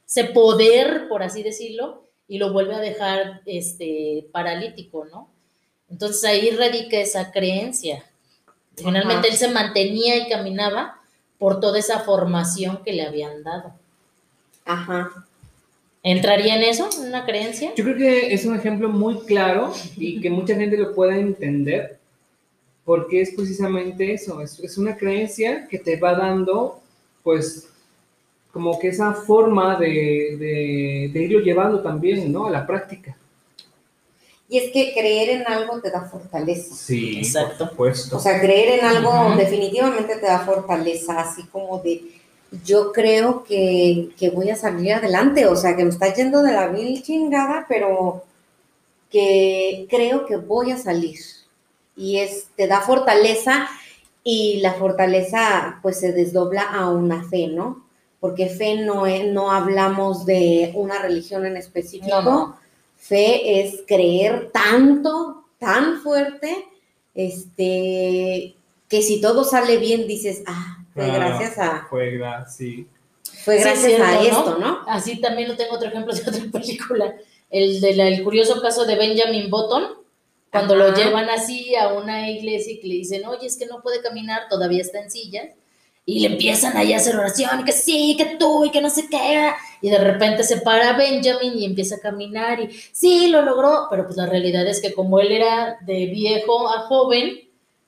ese 0.08 0.26
poder, 0.26 1.08
por 1.10 1.24
así 1.24 1.42
decirlo, 1.42 2.04
y 2.28 2.38
lo 2.38 2.54
vuelve 2.54 2.76
a 2.76 2.80
dejar 2.80 3.42
este, 3.48 4.28
paralítico, 4.32 5.06
¿no? 5.06 5.28
Entonces 5.90 6.24
ahí 6.26 6.52
radica 6.52 6.98
esa 7.00 7.32
creencia. 7.32 8.06
Finalmente 8.84 9.28
Ajá. 9.28 9.34
él 9.34 9.38
se 9.38 9.50
mantenía 9.50 10.18
y 10.18 10.30
caminaba 10.30 11.00
por 11.38 11.60
toda 11.60 11.80
esa 11.80 12.00
formación 12.00 12.82
que 12.84 12.94
le 12.94 13.04
habían 13.04 13.44
dado. 13.44 13.74
Ajá. 14.66 15.12
¿Entraría 16.04 16.56
en 16.56 16.64
eso, 16.64 16.90
en 16.98 17.08
una 17.08 17.26
creencia? 17.26 17.74
Yo 17.76 17.84
creo 17.84 17.98
que 17.98 18.34
es 18.34 18.46
un 18.46 18.56
ejemplo 18.56 18.90
muy 18.90 19.20
claro 19.22 19.74
y 19.98 20.22
que 20.22 20.30
mucha 20.30 20.56
gente 20.56 20.78
lo 20.78 20.94
pueda 20.94 21.18
entender 21.18 22.00
porque 22.86 23.22
es 23.22 23.32
precisamente 23.36 24.14
eso, 24.14 24.42
es, 24.42 24.60
es 24.60 24.78
una 24.78 24.98
creencia 24.98 25.68
que 25.68 25.78
te 25.78 25.98
va 25.98 26.16
dando 26.16 26.82
pues 27.22 27.70
como 28.52 28.80
que 28.80 28.88
esa 28.88 29.14
forma 29.14 29.78
de, 29.78 30.38
de, 30.40 31.12
de 31.14 31.24
irlo 31.24 31.40
llevando 31.40 31.82
también, 31.82 32.32
¿no? 32.32 32.48
A 32.48 32.52
la 32.52 32.66
práctica. 32.66 33.16
Y 34.50 34.58
es 34.58 34.72
que 34.72 34.94
creer 34.94 35.30
en 35.30 35.48
algo 35.48 35.80
te 35.80 35.92
da 35.92 36.02
fortaleza. 36.02 36.74
Sí, 36.74 37.20
Exacto. 37.20 37.66
por 37.66 37.70
supuesto. 37.70 38.18
O 38.18 38.20
sea, 38.20 38.42
creer 38.42 38.80
en 38.80 38.86
algo 38.86 39.36
definitivamente 39.36 40.16
te 40.16 40.26
da 40.26 40.40
fortaleza, 40.40 41.20
así 41.20 41.44
como 41.44 41.78
de, 41.80 42.02
yo 42.66 42.92
creo 42.92 43.44
que, 43.44 44.10
que 44.18 44.32
voy 44.32 44.50
a 44.50 44.56
salir 44.56 44.94
adelante, 44.94 45.46
o 45.46 45.56
sea, 45.56 45.76
que 45.76 45.84
me 45.84 45.92
está 45.92 46.12
yendo 46.14 46.42
de 46.42 46.54
la 46.54 46.68
vil 46.68 47.04
chingada, 47.04 47.68
pero 47.70 48.24
que 49.12 49.88
creo 49.90 50.26
que 50.26 50.38
voy 50.38 50.72
a 50.72 50.78
salir. 50.78 51.20
Y 51.96 52.18
es, 52.18 52.48
te 52.56 52.68
da 52.68 52.82
fortaleza 52.82 53.68
y 54.24 54.60
la 54.62 54.74
fortaleza 54.74 55.80
pues 55.82 56.00
se 56.00 56.12
desdobla 56.12 56.64
a 56.64 56.90
una 56.90 57.24
fe, 57.24 57.48
¿no? 57.48 57.86
Porque 58.20 58.48
fe 58.48 58.84
no, 58.84 59.06
es, 59.06 59.26
no 59.26 59.52
hablamos 59.52 60.26
de 60.26 60.72
una 60.76 61.00
religión 61.02 61.46
en 61.46 61.58
específico. 61.58 62.22
No, 62.22 62.22
no. 62.22 62.60
Fe 63.00 63.62
es 63.62 63.84
creer 63.88 64.52
tanto, 64.52 65.46
tan 65.58 66.02
fuerte, 66.02 66.66
este, 67.16 68.56
que 68.88 69.02
si 69.02 69.22
todo 69.22 69.44
sale 69.44 69.78
bien 69.78 70.08
dices, 70.08 70.44
ah, 70.48 70.78
fue 70.94 71.06
Claro, 71.06 71.20
gracias 71.38 71.58
a, 71.58 71.88
Fue 71.90 72.14
gra- 72.20 72.48
sí. 72.48 72.88
fue 73.44 73.58
Sí, 73.58 73.64
gracias 73.64 73.86
cierto, 73.86 74.04
a 74.06 74.12
¿no? 74.14 74.22
esto, 74.22 74.58
¿no? 74.60 74.80
Así 74.88 75.20
también 75.22 75.48
lo 75.50 75.56
tengo 75.56 75.76
otro 75.76 75.88
ejemplo 75.90 76.14
de 76.14 76.22
otra 76.28 76.52
película, 76.52 77.16
el 77.50 77.82
del 77.82 78.00
el 78.00 78.24
curioso 78.24 78.62
caso 78.62 78.86
de 78.86 78.96
Benjamin 78.96 79.50
Button, 79.50 79.84
cuando 80.52 80.76
lo 80.76 80.94
llevan 80.96 81.30
así 81.30 81.76
a 81.76 81.94
una 81.94 82.30
iglesia 82.30 82.74
y 82.74 82.80
que 82.80 82.88
le 82.88 82.94
dicen, 82.96 83.26
oye, 83.26 83.46
es 83.48 83.56
que 83.58 83.68
no 83.68 83.82
puede 83.82 84.02
caminar, 84.02 84.44
todavía 84.50 84.82
está 84.82 85.00
en 85.00 85.12
silla, 85.12 85.44
y 86.16 86.20
le 86.22 86.28
empiezan 86.28 86.76
ahí 86.78 86.94
a 86.94 86.98
hacer 86.98 87.16
oración, 87.16 87.64
que 87.66 87.72
sí, 87.72 88.16
que 88.18 88.38
tú, 88.38 88.66
y 88.66 88.72
que 88.72 88.82
no 88.82 88.90
sé 88.90 89.08
qué, 89.10 89.52
y 89.82 89.90
de 89.90 89.98
repente 90.00 90.44
se 90.44 90.58
para 90.62 90.94
Benjamin 90.94 91.58
y 91.58 91.66
empieza 91.66 91.96
a 91.96 92.00
caminar, 92.00 92.60
y 92.60 92.70
sí, 92.92 93.28
lo 93.28 93.42
logró, 93.42 93.88
pero 93.90 94.06
pues 94.06 94.18
la 94.18 94.26
realidad 94.26 94.68
es 94.68 94.82
que 94.82 94.94
como 94.94 95.20
él 95.20 95.32
era 95.32 95.78
de 95.86 96.06
viejo 96.08 96.70
a 96.70 96.82
joven, 96.82 97.40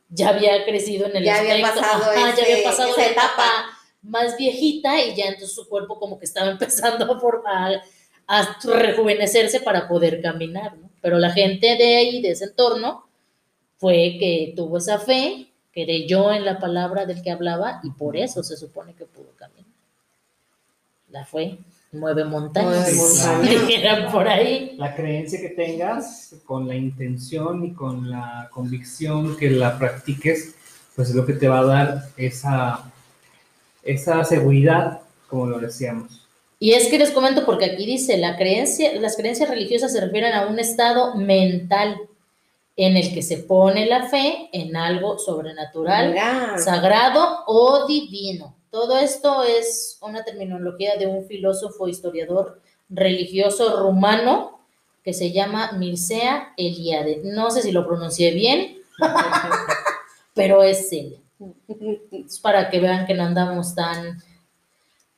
ya 0.10 0.30
había 0.30 0.64
crecido 0.66 1.08
en 1.08 1.16
el 1.18 1.24
Ya 1.24 1.38
había 1.40 1.56
aspecto, 1.66 1.82
pasado 1.82 2.04
ajá, 2.12 2.36
ya 2.36 2.44
ese- 2.44 2.54
había 2.54 2.64
pasado 2.70 2.90
esa 2.92 3.02
la 3.02 3.08
etapa 3.08 3.32
etapa. 3.34 3.66
más 4.04 4.38
viejita 4.38 5.02
y 5.02 5.16
ya 5.16 5.26
entonces 5.26 5.54
su 5.56 5.68
cuerpo 5.70 5.98
como 6.00 6.20
que 6.20 6.26
estaba 6.26 6.52
empezando 6.52 7.12
a, 7.14 7.20
for- 7.20 7.44
a, 7.48 7.82
a 8.28 8.58
rejuvenecerse 8.64 9.62
para 9.62 9.88
poder 9.88 10.22
caminar, 10.22 10.78
¿no? 10.78 10.90
Pero 11.02 11.18
la 11.18 11.32
gente 11.32 11.76
de 11.78 11.96
ahí, 11.96 12.22
de 12.22 12.32
ese 12.32 12.46
entorno, 12.46 13.06
fue 13.78 14.18
que 14.20 14.54
tuvo 14.56 14.78
esa 14.78 15.00
fe, 15.00 15.51
creyó 15.72 16.32
en 16.32 16.46
la 16.46 16.60
palabra 16.60 17.06
del 17.06 17.22
que 17.22 17.32
hablaba 17.32 17.80
y 17.84 17.92
por 17.92 18.18
eso 18.18 18.44
se 18.44 18.58
supone 18.58 18.94
que 18.94 19.06
pudo 19.06 19.32
caminar. 19.38 19.66
La 21.10 21.26
fe 21.26 21.60
mueve 21.92 22.24
montañas, 22.24 22.94
Mueve 23.38 24.08
por 24.12 24.28
ahí. 24.28 24.76
La 24.78 24.96
creencia 24.96 25.42
que 25.42 25.50
tengas 25.50 26.36
con 26.46 26.68
la 26.68 26.76
intención 26.76 27.66
y 27.66 27.74
con 27.74 28.10
la 28.10 28.50
convicción 28.52 29.38
que 29.38 29.50
la 29.50 29.78
practiques, 29.78 30.56
pues 30.96 31.10
es 31.10 31.16
lo 31.16 31.26
que 31.26 31.34
te 31.34 31.48
va 31.48 31.60
a 31.60 31.66
dar 31.66 32.04
esa, 32.16 32.92
esa 33.84 34.24
seguridad, 34.24 35.02
como 35.28 35.48
lo 35.48 35.60
decíamos. 35.60 36.26
Y 36.60 36.74
es 36.74 36.88
que 36.90 37.00
les 37.00 37.12
comento 37.12 37.46
porque 37.46 37.66
aquí 37.66 37.86
dice, 37.86 38.18
la 38.18 38.38
creencia, 38.38 38.94
las 39.00 39.18
creencias 39.18 39.50
religiosas 39.50 39.92
se 39.92 40.00
refieren 40.00 40.34
a 40.34 40.46
un 40.46 40.60
estado 40.60 41.16
mental 41.16 41.98
en 42.76 42.98
el 42.98 43.14
que 43.14 43.22
se 43.22 43.38
pone 43.38 43.86
la 43.86 44.08
fe 44.08 44.50
en 44.54 44.76
algo 44.76 45.20
sobrenatural, 45.20 46.16
sagrado 46.58 47.44
o 47.48 47.86
divino. 47.86 48.56
Todo 48.70 48.98
esto 48.98 49.44
es 49.44 49.98
una 50.02 50.24
terminología 50.24 50.96
de 50.96 51.08
un 51.08 51.26
filósofo 51.26 51.88
historiador 51.88 52.62
religioso 52.90 53.82
rumano 53.82 54.62
que 55.04 55.14
se 55.14 55.32
llama 55.32 55.74
Mircea 55.74 56.54
Eliade. 56.58 57.22
No 57.24 57.52
sé 57.52 57.62
si 57.62 57.72
lo 57.72 57.86
pronuncié 57.86 58.32
bien, 58.32 58.78
pero 60.34 60.64
es 60.64 60.92
él. 60.94 61.18
Es 62.12 62.40
para 62.40 62.70
que 62.70 62.80
vean 62.80 63.08
que 63.08 63.16
no 63.16 63.24
andamos 63.24 63.74
tan, 63.74 64.22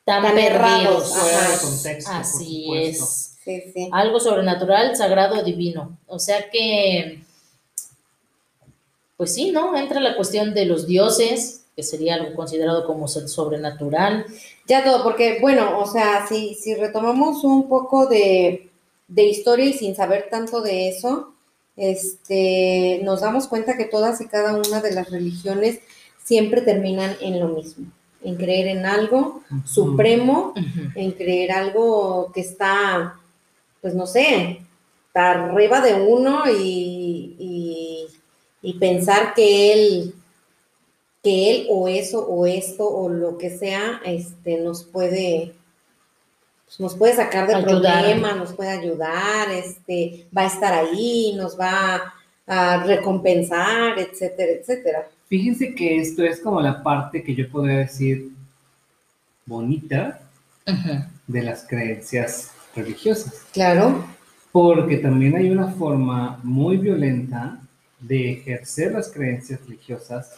tan, 0.06 0.24
perdidos. 0.34 1.14
Contexto, 1.62 2.12
Así 2.12 2.68
es. 2.76 3.38
sí, 3.44 3.62
sí. 3.74 3.90
Algo 3.92 4.20
sobrenatural, 4.20 4.96
sagrado, 4.96 5.44
divino. 5.44 5.98
O 6.08 6.18
sea 6.18 6.50
que, 6.50 7.24
pues 9.24 9.36
sí, 9.36 9.52
¿no? 9.52 9.78
Entra 9.78 10.02
la 10.02 10.18
cuestión 10.18 10.54
de 10.54 10.66
los 10.66 10.86
dioses, 10.86 11.64
que 11.78 11.82
sería 11.82 12.16
algo 12.16 12.36
considerado 12.36 12.86
como 12.86 13.08
so- 13.08 13.26
sobrenatural. 13.30 14.26
Ya 14.68 14.84
todo, 14.84 15.02
porque 15.02 15.38
bueno, 15.40 15.80
o 15.80 15.86
sea, 15.90 16.28
si, 16.28 16.56
si 16.56 16.76
retomamos 16.76 17.46
un 17.46 17.70
poco 17.70 18.06
de, 18.08 18.70
de 19.08 19.24
historia 19.24 19.64
y 19.68 19.72
sin 19.74 19.96
saber 19.96 20.28
tanto 20.30 20.60
de 20.62 20.90
eso, 20.90 21.34
este, 21.78 23.00
nos 23.04 23.22
damos 23.22 23.48
cuenta 23.48 23.78
que 23.78 23.86
todas 23.86 24.20
y 24.20 24.28
cada 24.28 24.56
una 24.58 24.82
de 24.82 24.92
las 24.94 25.10
religiones 25.10 25.80
siempre 26.22 26.62
terminan 26.62 27.16
en 27.22 27.40
lo 27.40 27.48
mismo, 27.48 27.86
en 28.26 28.36
creer 28.36 28.68
en 28.68 28.86
algo 28.86 29.42
supremo, 29.66 30.54
en 30.96 31.12
creer 31.14 31.54
algo 31.54 32.30
que 32.34 32.42
está, 32.42 33.20
pues 33.82 33.94
no 33.96 34.06
sé, 34.06 34.60
está 35.08 35.32
arriba 35.32 35.80
de 35.82 35.94
uno 35.94 36.44
y, 36.52 37.36
y- 37.40 37.53
y 38.64 38.80
pensar 38.80 39.34
que 39.36 39.74
él, 39.74 40.16
que 41.22 41.52
él 41.52 41.68
o 41.70 41.88
eso 41.90 42.26
o 42.26 42.48
esto 42.48 42.90
o 42.90 43.10
lo 43.10 43.38
que 43.38 43.56
sea, 43.56 44.02
este, 44.06 44.58
nos 44.58 44.86
puede, 44.86 45.54
pues, 46.66 46.80
nos 46.80 46.96
puede 46.96 47.14
sacar 47.16 47.46
de 47.46 47.56
Ayudar. 47.56 48.04
problemas, 48.04 48.38
nos 48.38 48.54
puede 48.54 48.72
ayudar, 48.72 49.52
este, 49.52 50.26
va 50.36 50.44
a 50.44 50.48
estar 50.48 50.74
ahí, 50.74 51.34
nos 51.36 51.60
va 51.60 52.14
a 52.48 52.84
recompensar, 52.84 54.00
etcétera, 54.00 54.54
etcétera. 54.54 55.08
Fíjense 55.28 55.76
que 55.76 56.00
esto 56.00 56.24
es 56.24 56.40
como 56.40 56.62
la 56.62 56.82
parte 56.82 57.22
que 57.22 57.36
yo 57.36 57.50
podría 57.50 57.80
decir 57.80 58.30
bonita 59.46 60.22
de 61.28 61.44
las 61.44 61.68
creencias 61.68 62.52
religiosas. 62.76 63.46
Claro. 63.52 64.06
Porque 64.54 64.98
también 64.98 65.36
hay 65.36 65.50
una 65.50 65.68
forma 65.68 66.40
muy 66.44 66.78
violenta 66.78 67.60
de 68.08 68.32
ejercer 68.32 68.92
las 68.92 69.12
creencias 69.12 69.62
religiosas 69.62 70.34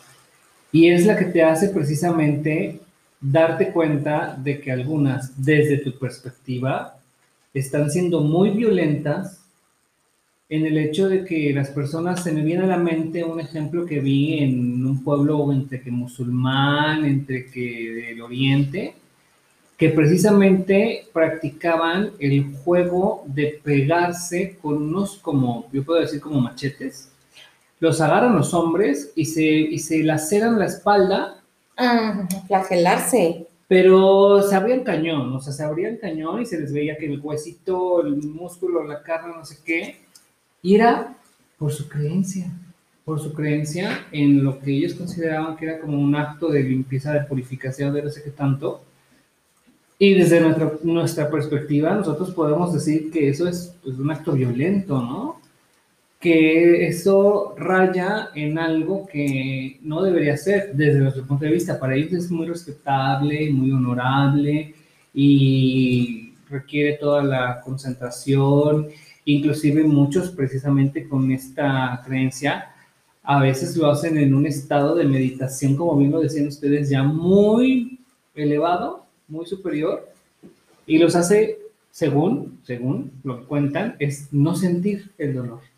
y 0.72 0.89
es 0.89 1.05
la 1.05 1.17
que 1.17 1.25
te 1.25 1.41
hace 1.41 1.69
precisamente 1.69 2.79
darte 3.22 3.72
cuenta 3.72 4.36
de 4.38 4.60
que 4.60 4.72
algunas, 4.72 5.41
desde 5.41 5.77
tu 5.77 5.98
perspectiva, 5.98 7.00
están 7.53 7.89
siendo 7.89 8.22
muy 8.22 8.50
violentas 8.51 9.39
en 10.50 10.65
el 10.65 10.77
hecho 10.77 11.10
de 11.10 11.25
que 11.25 11.53
las 11.53 11.69
personas, 11.69 12.24
se 12.24 12.31
me 12.31 12.43
viene 12.43 12.65
a 12.65 12.67
la 12.67 12.77
mente 12.77 13.24
un 13.24 13.39
ejemplo 13.39 13.86
que 13.86 14.00
vi 14.00 14.39
en 14.39 14.86
un 14.86 15.03
pueblo 15.03 15.51
entre 15.51 15.81
que 15.81 15.89
musulmán, 15.89 17.03
entre 17.03 17.48
que 17.48 18.10
del 18.10 18.22
oriente, 18.22 18.95
que 19.77 19.89
precisamente 19.89 21.07
practicaban 21.12 22.12
el 22.19 22.53
juego 22.63 23.24
de 23.27 23.60
pegarse 23.63 24.57
con 24.62 24.77
unos 24.84 25.17
como, 25.17 25.67
yo 25.74 25.84
puedo 25.84 26.00
decir 26.00 26.22
como 26.22 26.39
machetes, 26.39 27.12
los 27.79 28.00
agarran 28.01 28.36
los 28.36 28.53
hombres 28.53 29.12
y 29.15 29.25
se, 29.25 29.44
y 29.44 29.79
se 29.79 30.03
laceran 30.03 30.58
la 30.60 30.65
espalda, 30.65 31.41
Ah, 31.77 32.25
Flagelarse. 32.48 33.48
pero 33.67 34.41
se 34.41 34.55
abrían 34.55 34.84
cañón, 34.86 35.34
o 35.34 35.41
sea, 35.41 35.51
se 35.51 35.63
abrían 35.63 35.98
cañón 35.98 36.41
y 36.41 36.46
se 36.46 36.58
les 36.60 36.72
veía 36.72 36.98
que 36.98 37.05
el 37.05 37.20
huesito, 37.20 38.01
el 38.05 38.15
músculo, 38.17 38.84
la 38.86 39.03
carne, 39.03 39.34
no 39.38 39.44
sé 39.44 39.58
qué, 39.65 39.98
y 40.62 40.75
era 40.75 41.17
por 41.58 41.74
su 41.74 41.89
creencia, 41.89 42.50
por 43.03 43.20
su 43.20 43.34
creencia 43.34 44.05
en 44.13 44.41
lo 44.44 44.58
que 44.60 44.72
ellos 44.72 44.94
consideraban 44.94 45.58
que 45.58 45.65
era 45.65 45.79
como 45.82 46.00
un 46.00 46.15
acto 46.15 46.48
de 46.48 46.63
limpieza, 46.63 47.12
de 47.12 47.22
purificación, 47.25 47.94
de 47.94 48.03
no 48.03 48.10
sé 48.10 48.24
qué 48.24 48.32
tanto. 48.32 48.82
Y 50.00 50.13
desde 50.13 50.39
nuestra, 50.41 50.72
nuestra 50.84 51.29
perspectiva, 51.29 51.94
nosotros 51.94 52.32
podemos 52.32 52.74
decir 52.74 53.12
que 53.12 53.29
eso 53.29 53.48
es 53.48 53.75
pues, 53.84 53.98
un 53.98 54.12
acto 54.12 54.32
violento, 54.34 55.01
¿no? 55.01 55.39
Que 56.25 56.88
eso 56.88 57.53
raya 57.55 58.29
en 58.34 58.58
algo 58.58 59.05
que 59.05 59.77
no 59.84 60.01
debería 60.01 60.36
ser 60.36 60.74
desde 60.74 60.98
nuestro 60.98 61.24
punto 61.24 61.46
de 61.46 61.51
vista. 61.51 61.79
Para 61.79 61.94
ellos 61.94 62.13
es 62.13 62.32
muy 62.32 62.48
respetable, 62.48 63.51
muy 63.51 63.70
honorable 63.70 64.74
y 65.13 66.34
requiere 66.50 66.94
toda 66.94 67.22
la 67.22 67.62
concentración. 67.62 68.88
Inclusive 69.25 69.84
muchos 69.84 70.32
precisamente 70.32 71.08
con 71.08 71.32
esta 71.32 72.01
creencia 72.03 72.74
a 73.22 73.39
veces 73.39 73.77
lo 73.77 73.91
hacen 73.91 74.17
en 74.17 74.34
un 74.34 74.48
estado 74.48 74.96
de 74.96 75.05
meditación, 75.05 75.75
como 75.75 75.96
bien 75.96 76.10
lo 76.10 76.22
decían 76.22 76.48
ustedes, 76.48 76.89
ya 76.89 77.03
muy 77.03 78.00
elevado, 78.34 79.05
muy 79.27 79.46
superior, 79.46 80.10
y 80.88 80.98
los 80.98 81.15
hace, 81.15 81.60
según, 81.91 82.62
según 82.63 83.12
lo 83.24 83.41
que 83.41 83.46
cuentan, 83.46 83.96
es 84.00 84.29
no 84.32 84.55
sentir 84.55 85.12
el 85.20 85.36
dolor. 85.36 85.75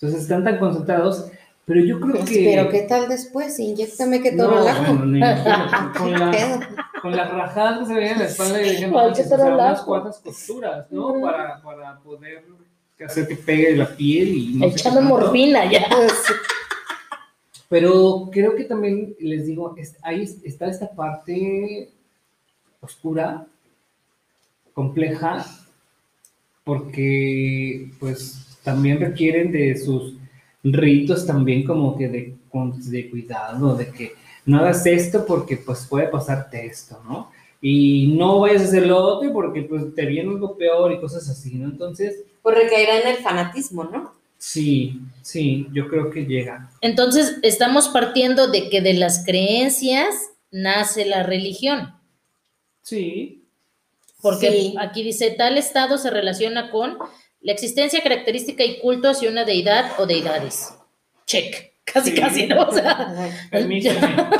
Entonces 0.00 0.22
están 0.22 0.44
tan 0.44 0.58
concentrados, 0.58 1.26
pero 1.64 1.80
yo 1.80 1.98
creo 2.00 2.24
que... 2.24 2.44
Pero 2.44 2.68
¿qué 2.70 2.82
tal 2.82 3.08
después? 3.08 3.58
Inyéctame 3.58 4.22
que 4.22 4.30
todo 4.32 4.50
No, 4.52 4.58
relajo. 4.58 4.94
bueno, 4.94 5.06
ni- 5.06 5.20
con, 5.98 6.12
¿Qué 6.12 6.18
la- 6.18 6.90
con 7.02 7.16
las 7.16 7.30
rajadas 7.32 7.80
que 7.80 7.86
se 7.86 7.94
veían 7.94 8.12
en 8.14 8.18
la 8.20 8.24
espalda 8.26 8.62
y 8.62 8.70
dije, 8.70 8.90
¿Cuál 8.90 9.06
manches, 9.06 9.28
que 9.28 9.34
o 9.34 9.36
sea, 9.38 9.54
unas 9.54 9.82
cuantas 9.82 10.18
costuras, 10.20 10.86
¿no? 10.90 11.20
Para, 11.20 11.60
para 11.62 11.98
poder 11.98 12.44
hacer 13.04 13.26
que 13.26 13.36
pegue 13.36 13.76
la 13.76 13.88
piel 13.96 14.28
y 14.28 14.54
no 14.54 15.00
morfina 15.02 15.70
ya. 15.70 15.86
Pero 17.68 18.30
creo 18.32 18.54
que 18.54 18.64
también 18.64 19.14
les 19.20 19.46
digo, 19.46 19.74
es- 19.76 19.96
ahí 20.02 20.22
es- 20.22 20.42
está 20.44 20.66
esta 20.68 20.88
parte 20.90 21.90
oscura, 22.80 23.46
compleja, 24.72 25.44
porque 26.64 27.90
pues 27.98 28.47
también 28.68 29.00
requieren 29.00 29.50
de 29.50 29.78
sus 29.78 30.12
ritos 30.62 31.24
también 31.26 31.64
como 31.64 31.96
que 31.96 32.06
de, 32.08 32.34
de 32.90 33.10
cuidado, 33.10 33.74
de 33.74 33.86
que 33.88 34.12
no 34.44 34.58
hagas 34.58 34.84
esto 34.84 35.24
porque 35.24 35.56
pues 35.56 35.86
puede 35.88 36.08
pasarte 36.08 36.66
esto, 36.66 37.00
¿no? 37.08 37.30
Y 37.62 38.14
no 38.18 38.40
vayas 38.40 38.62
a 38.62 38.64
hacer 38.66 38.86
lo 38.86 38.98
otro 38.98 39.32
porque 39.32 39.62
pues 39.62 39.94
te 39.94 40.04
viene 40.04 40.28
algo 40.30 40.54
peor 40.58 40.92
y 40.92 41.00
cosas 41.00 41.26
así, 41.30 41.54
¿no? 41.54 41.64
Entonces, 41.70 42.16
pues 42.42 42.56
recaerá 42.58 43.00
en 43.00 43.08
el 43.08 43.16
fanatismo, 43.22 43.84
¿no? 43.84 44.12
sí, 44.40 45.00
sí, 45.22 45.66
yo 45.72 45.88
creo 45.88 46.10
que 46.10 46.24
llega. 46.26 46.70
Entonces, 46.80 47.38
estamos 47.42 47.88
partiendo 47.88 48.48
de 48.48 48.68
que 48.70 48.80
de 48.82 48.94
las 48.94 49.24
creencias 49.24 50.14
nace 50.52 51.04
la 51.06 51.22
religión. 51.24 51.94
Sí, 52.82 53.34
Porque 54.20 54.50
Sí. 54.50 54.74
aquí 54.78 55.02
dice, 55.04 55.30
tal 55.30 55.56
estado 55.58 55.96
se 55.96 56.10
relaciona 56.10 56.70
con 56.70 56.98
la 57.40 57.52
existencia 57.52 58.02
característica 58.02 58.64
y 58.64 58.78
culto 58.80 59.08
hacia 59.10 59.30
una 59.30 59.44
deidad 59.44 59.92
o 59.98 60.06
deidades. 60.06 60.74
Check. 61.26 61.72
Casi, 61.88 62.10
Sí. 62.10 62.20
casi, 62.20 62.46
¿no? 62.46 62.64
O 62.64 62.72
sea, 62.72 63.14
palomita. 63.50 63.94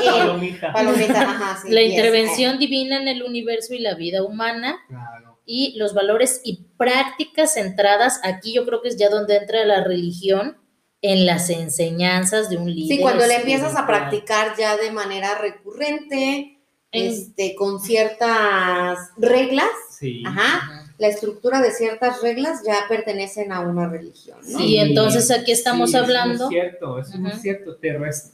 Palomita, 0.73 1.21
ajá, 1.21 1.59
sí. 1.63 1.71
la 1.71 1.81
yes. 1.81 1.91
intervención 1.93 2.59
divina 2.59 3.01
en 3.01 3.07
el 3.07 3.23
universo 3.23 3.73
y 3.73 3.79
la 3.79 3.95
vida 3.95 4.21
humana 4.23 4.77
Claro. 4.87 5.39
y 5.47 5.75
los 5.77 5.95
valores 5.95 6.41
y 6.43 6.65
prácticas 6.77 7.55
centradas, 7.55 8.19
aquí 8.23 8.53
yo 8.53 8.67
creo 8.67 8.83
que 8.83 8.89
es 8.89 8.97
ya 8.97 9.09
donde 9.09 9.37
entra 9.37 9.65
la 9.65 9.83
religión, 9.83 10.57
en 11.01 11.25
las 11.25 11.49
enseñanzas 11.49 12.49
de 12.51 12.57
un 12.57 12.71
líder. 12.71 12.97
Sí, 12.97 13.01
cuando 13.01 13.25
le 13.25 13.37
empiezas 13.37 13.75
a 13.75 13.87
practicar 13.87 14.55
ya 14.57 14.77
de 14.77 14.91
manera 14.91 15.35
recurrente, 15.39 16.59
En- 16.91 17.07
este, 17.11 17.55
con 17.55 17.79
ciertas 17.79 18.97
reglas, 19.17 19.69
Sí. 19.97 20.21
ajá, 20.25 20.41
Ajá. 20.57 20.78
La 20.99 21.07
estructura 21.07 21.61
de 21.61 21.71
ciertas 21.71 22.21
reglas 22.21 22.61
ya 22.65 22.75
pertenecen 22.87 23.51
a 23.51 23.61
una 23.61 23.87
religión, 23.87 24.37
¿no? 24.47 24.59
Sí, 24.59 24.77
entonces 24.77 25.31
aquí 25.31 25.51
estamos 25.51 25.91
sí, 25.91 25.97
hablando- 25.97 26.43
Es 26.45 26.49
cierto, 26.49 26.99
es 26.99 27.15
muy 27.15 27.31
cierto. 27.31 27.75
Te 27.77 27.97
res- 27.97 28.33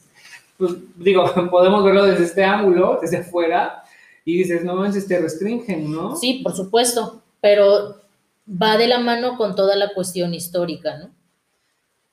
pues, 0.58 0.72
digo, 0.96 1.24
podemos 1.50 1.82
verlo 1.84 2.04
desde 2.04 2.24
este 2.24 2.44
ángulo, 2.44 2.98
desde 3.00 3.18
afuera, 3.18 3.82
y 4.24 4.38
dices, 4.38 4.64
no 4.64 4.74
manches, 4.74 5.06
te 5.06 5.18
restringen, 5.18 5.90
¿no? 5.92 6.16
Sí, 6.16 6.40
por 6.42 6.54
supuesto, 6.56 7.22
pero 7.40 8.00
va 8.50 8.76
de 8.76 8.88
la 8.88 8.98
mano 8.98 9.36
con 9.38 9.54
toda 9.54 9.76
la 9.76 9.94
cuestión 9.94 10.34
histórica, 10.34 10.96
¿no? 10.98 11.10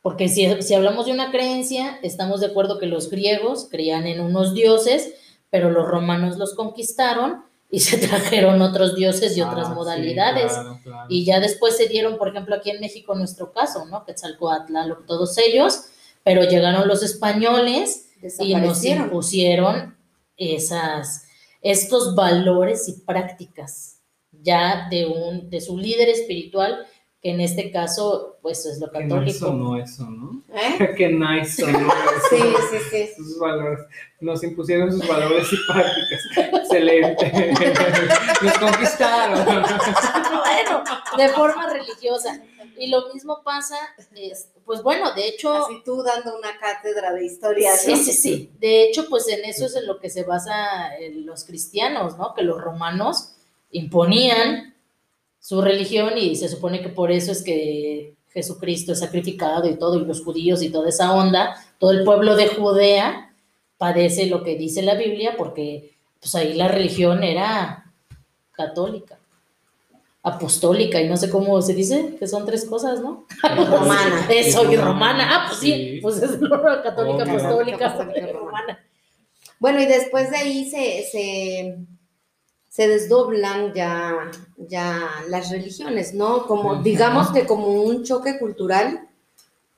Porque 0.04 0.28
si, 0.30 0.62
si 0.62 0.74
hablamos 0.76 1.06
de 1.08 1.14
una 1.14 1.32
creencia, 1.32 1.98
estamos 2.04 2.42
de 2.42 2.48
acuerdo 2.48 2.78
que 2.78 2.86
los 2.88 3.10
griegos 3.10 3.68
creían 3.72 4.06
en 4.06 4.20
unos 4.20 4.54
dioses, 4.54 5.14
pero 5.50 5.72
los 5.72 5.88
romanos 5.88 6.38
los 6.38 6.54
conquistaron 6.56 7.44
y 7.74 7.80
se 7.80 7.98
trajeron 8.08 8.62
otros 8.62 8.96
dioses 8.96 9.36
y 9.36 9.42
otras 9.42 9.66
Ah, 9.66 9.70
sí, 9.70 9.76
modalidades. 9.76 10.54
claro, 10.54 10.80
claro. 10.84 11.06
Y 11.10 11.26
ya 11.26 11.40
después 11.40 11.76
se 11.76 11.88
dieron, 11.88 12.18
por 12.20 12.28
ejemplo, 12.28 12.54
aquí 12.56 12.70
en 12.70 12.80
México 12.80 13.16
nuestro 13.16 13.52
caso, 13.52 13.86
¿no? 13.86 14.06
Quetzalcóatl, 14.06 14.74
todos 15.08 15.36
ellos, 15.40 15.86
pero 16.24 16.44
llegaron 16.44 16.88
los 16.88 17.02
españoles 17.02 18.12
y 18.40 18.54
nos 18.54 18.86
impusieron 18.86 19.98
esas, 20.38 21.26
estos 21.64 22.14
valores 22.14 22.88
y 22.90 22.94
prácticas 23.02 23.98
ya 24.42 24.88
de 24.90 25.06
un 25.06 25.50
de 25.50 25.60
su 25.62 25.78
líder 25.78 26.10
espiritual 26.10 26.86
que 27.24 27.32
en 27.32 27.40
este 27.40 27.72
caso 27.72 28.38
pues 28.42 28.66
es 28.66 28.80
lo 28.80 28.92
Qué 28.92 29.00
nice 29.00 29.10
católico 29.10 29.40
sonó 29.40 29.78
eso, 29.78 30.04
¿no? 30.10 30.44
¿Eh? 30.54 30.94
Qué 30.98 31.08
nice 31.08 31.62
sonó 31.62 31.80
eso. 31.80 32.28
Sí, 32.30 32.38
sí, 32.70 32.78
sí. 32.92 33.10
Sus 33.16 33.40
valores. 33.40 33.80
Nos 34.20 34.44
impusieron 34.44 34.92
sus 34.92 35.08
valores 35.08 35.48
y 35.54 35.56
prácticas. 35.72 36.54
Excelente. 36.62 37.32
Nos 38.44 38.58
conquistaron. 38.58 39.46
bueno 39.46 40.84
de 41.18 41.30
forma 41.30 41.70
religiosa 41.72 42.42
y 42.78 42.88
lo 42.88 43.14
mismo 43.14 43.42
pasa 43.44 43.78
es, 44.16 44.50
pues 44.66 44.84
bueno 44.84 45.14
de 45.14 45.28
hecho 45.28 45.54
Así 45.66 45.82
tú 45.86 46.04
dando 46.04 46.38
una 46.38 46.58
cátedra 46.60 47.14
de 47.14 47.26
historia, 47.26 47.72
Sí, 47.78 47.92
¿no? 47.92 47.98
sí, 47.98 48.12
sí. 48.12 48.52
De 48.60 48.84
hecho, 48.84 49.08
pues 49.10 49.30
en 49.30 49.46
eso 49.46 49.66
es 49.68 49.76
en 49.78 49.88
lo 49.88 50.00
que 50.00 50.10
se 50.10 50.24
basa 50.24 50.94
eh, 50.98 51.14
los 51.16 51.46
cristianos, 51.46 52.18
¿no? 52.18 52.34
Que 52.34 52.42
los 52.44 52.60
romanos 52.60 53.36
imponían 53.72 54.73
su 55.44 55.62
religión 55.62 56.18
y 56.18 56.38
se 56.38 56.48
supone 56.48 56.82
que 56.82 56.88
por 56.88 57.12
eso 57.12 57.34
es 57.34 57.44
que 57.44 58.14
Jesucristo 58.30 58.94
es 58.94 59.00
sacrificado 59.00 59.68
y 59.70 59.76
todo, 59.76 60.00
y 60.00 60.06
los 60.06 60.24
judíos 60.24 60.64
y 60.64 60.70
toda 60.70 60.88
esa 60.88 61.14
onda, 61.14 61.54
todo 61.80 61.92
el 61.92 62.06
pueblo 62.06 62.38
de 62.38 62.48
Judea 62.48 63.34
padece 63.78 64.28
lo 64.28 64.42
que 64.42 64.56
dice 64.56 64.82
la 64.84 64.96
Biblia 64.96 65.36
porque 65.38 65.96
pues 66.22 66.34
ahí 66.36 66.54
la 66.54 66.70
religión 66.70 67.24
era 67.26 67.92
católica, 68.54 69.20
apostólica 70.24 71.02
y 71.02 71.10
no 71.10 71.18
sé 71.18 71.30
cómo 71.30 71.62
se 71.62 71.74
dice, 71.74 72.16
que 72.18 72.26
son 72.26 72.46
tres 72.46 72.64
cosas, 72.64 73.02
¿no? 73.02 73.26
Romana. 73.44 74.26
Eso, 74.30 74.72
y 74.72 74.78
romana. 74.78 75.28
Ah, 75.30 75.46
pues 75.50 75.60
sí, 75.60 75.74
Sí. 75.74 76.00
pues 76.02 76.24
es 76.24 76.32
católica, 76.84 77.24
apostólica, 77.24 77.98
romana. 78.32 78.80
Bueno, 79.60 79.82
y 79.82 79.86
después 79.86 80.30
de 80.30 80.38
ahí 80.38 80.70
se, 80.70 81.04
se, 81.10 81.78
se 82.74 82.88
desdoblan 82.88 83.72
ya, 83.76 84.32
ya 84.58 85.08
las 85.30 85.52
religiones, 85.52 86.16
¿no? 86.16 86.48
Como, 86.48 86.82
digamos 86.82 87.30
que 87.30 87.46
como 87.46 87.68
un 87.84 88.04
choque 88.04 88.40
cultural. 88.40 89.08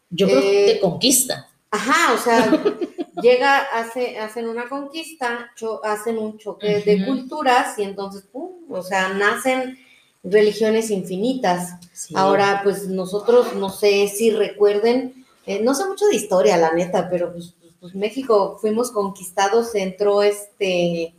Yo 0.10 0.27
creo 0.27 0.39
que 0.39 0.63
Eh, 0.71 0.73
te 0.75 0.79
conquista. 0.79 1.49
Ajá, 1.71 2.13
o 2.13 2.17
sea, 2.17 2.39
llega, 3.21 3.58
hace, 3.73 4.17
hacen 4.17 4.47
una 4.47 4.69
conquista, 4.69 5.51
cho- 5.58 5.84
hacen 5.84 6.17
un 6.17 6.38
choque 6.38 6.79
de 6.86 7.05
culturas 7.05 7.77
y 7.77 7.84
entonces, 7.84 8.23
pum, 8.31 8.51
o 8.69 8.81
sea, 8.81 9.10
nacen 9.10 9.77
religiones 10.23 10.89
infinitas. 10.89 11.73
Sí. 11.91 12.13
Ahora, 12.15 12.62
pues 12.63 12.88
nosotros, 12.88 13.55
no 13.55 13.69
sé 13.71 14.08
si 14.08 14.31
recuerden, 14.31 15.25
eh, 15.45 15.60
no 15.62 15.75
sé 15.75 15.84
mucho 15.86 16.05
de 16.08 16.15
historia, 16.15 16.55
la 16.55 16.71
neta, 16.71 17.10
pero 17.10 17.34
pues, 17.34 17.55
pues, 17.60 17.73
pues, 17.81 17.93
México 17.95 18.58
fuimos 18.62 18.89
conquistados, 18.91 19.75
entró 19.75 20.23
este, 20.23 21.13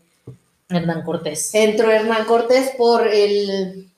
Hernán 0.69 1.03
Cortés. 1.03 1.55
entró 1.55 1.91
Hernán 1.91 2.25
Cortés 2.25 2.73
por 2.77 3.07
el, 3.07 3.91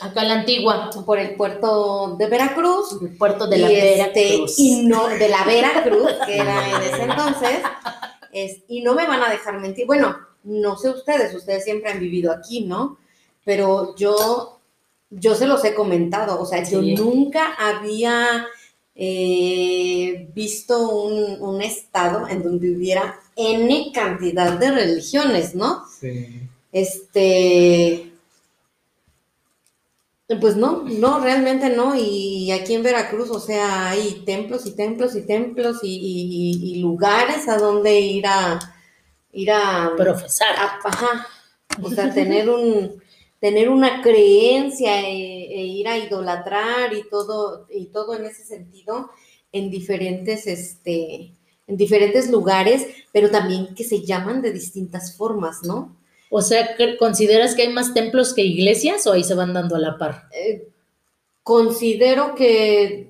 Acá 0.00 0.22
la 0.22 0.34
antigua, 0.34 0.90
por 1.04 1.18
el 1.18 1.34
puerto 1.34 2.16
de 2.16 2.26
Veracruz. 2.28 2.98
el 3.02 3.16
puerto 3.16 3.48
de 3.48 3.58
la 3.58 3.70
este, 3.70 4.22
Veracruz. 4.22 4.58
y 4.58 4.86
no, 4.86 5.08
de 5.08 5.28
la 5.28 5.44
Veracruz, 5.44 6.12
que 6.24 6.36
era 6.36 6.68
en 6.76 6.82
ese 6.82 7.02
entonces, 7.02 7.58
es, 8.32 8.58
y 8.68 8.82
no 8.82 8.94
me 8.94 9.06
van 9.06 9.22
a 9.22 9.30
dejar 9.30 9.58
mentir. 9.58 9.86
Bueno, 9.86 10.16
no 10.44 10.76
sé 10.76 10.90
ustedes, 10.90 11.34
ustedes 11.34 11.64
siempre 11.64 11.90
han 11.90 11.98
vivido 11.98 12.32
aquí, 12.32 12.64
¿no? 12.64 12.98
Pero 13.44 13.96
yo, 13.96 14.60
yo 15.10 15.34
se 15.34 15.46
los 15.46 15.64
he 15.64 15.74
comentado, 15.74 16.40
o 16.40 16.46
sea, 16.46 16.62
yo 16.62 16.80
nunca 16.80 17.54
había 17.54 18.46
eh, 18.94 20.28
visto 20.32 20.90
un, 20.90 21.42
un 21.42 21.60
estado 21.60 22.28
en 22.28 22.42
donde 22.42 22.70
hubiera 22.70 23.18
N 23.38 23.92
cantidad 23.94 24.58
de 24.58 24.70
religiones, 24.72 25.54
¿no? 25.54 25.84
Sí. 25.88 26.40
Este. 26.72 28.12
Pues 30.40 30.56
no, 30.56 30.82
no, 30.82 31.20
realmente 31.20 31.70
no. 31.70 31.94
Y 31.96 32.50
aquí 32.50 32.74
en 32.74 32.82
Veracruz, 32.82 33.30
o 33.30 33.40
sea, 33.40 33.88
hay 33.90 34.22
templos 34.26 34.66
y 34.66 34.72
templos 34.72 35.16
y 35.16 35.22
templos 35.22 35.78
y, 35.82 35.88
y- 35.88 36.52
y- 36.52 36.72
y 36.72 36.80
lugares 36.82 37.48
a 37.48 37.56
donde 37.56 37.98
ir 38.00 38.26
a 38.26 38.58
ir 39.32 39.50
a, 39.50 39.92
Profesar. 39.96 40.54
a- 40.56 40.80
ajá, 40.84 41.26
o 41.82 41.88
sea, 41.90 42.12
tener 42.12 42.50
un 42.50 43.02
tener 43.40 43.68
una 43.70 44.02
creencia 44.02 45.00
e, 45.08 45.44
e 45.60 45.64
ir 45.64 45.86
a 45.88 45.96
idolatrar 45.96 46.92
y 46.92 47.08
todo 47.08 47.66
y 47.70 47.86
todo 47.86 48.14
en 48.16 48.26
ese 48.26 48.44
sentido 48.44 49.10
en 49.52 49.70
diferentes 49.70 50.46
este 50.46 51.32
en 51.68 51.76
diferentes 51.76 52.28
lugares, 52.30 52.86
pero 53.12 53.30
también 53.30 53.74
que 53.76 53.84
se 53.84 54.02
llaman 54.04 54.42
de 54.42 54.52
distintas 54.52 55.16
formas, 55.16 55.62
¿no? 55.62 55.96
O 56.30 56.42
sea, 56.42 56.76
¿cre- 56.76 56.98
¿consideras 56.98 57.54
que 57.54 57.62
hay 57.62 57.72
más 57.72 57.94
templos 57.94 58.34
que 58.34 58.42
iglesias 58.42 59.06
o 59.06 59.12
ahí 59.12 59.22
se 59.22 59.34
van 59.34 59.54
dando 59.54 59.76
a 59.76 59.78
la 59.78 59.96
par? 59.96 60.28
Eh, 60.32 60.66
considero 61.42 62.34
que 62.34 63.07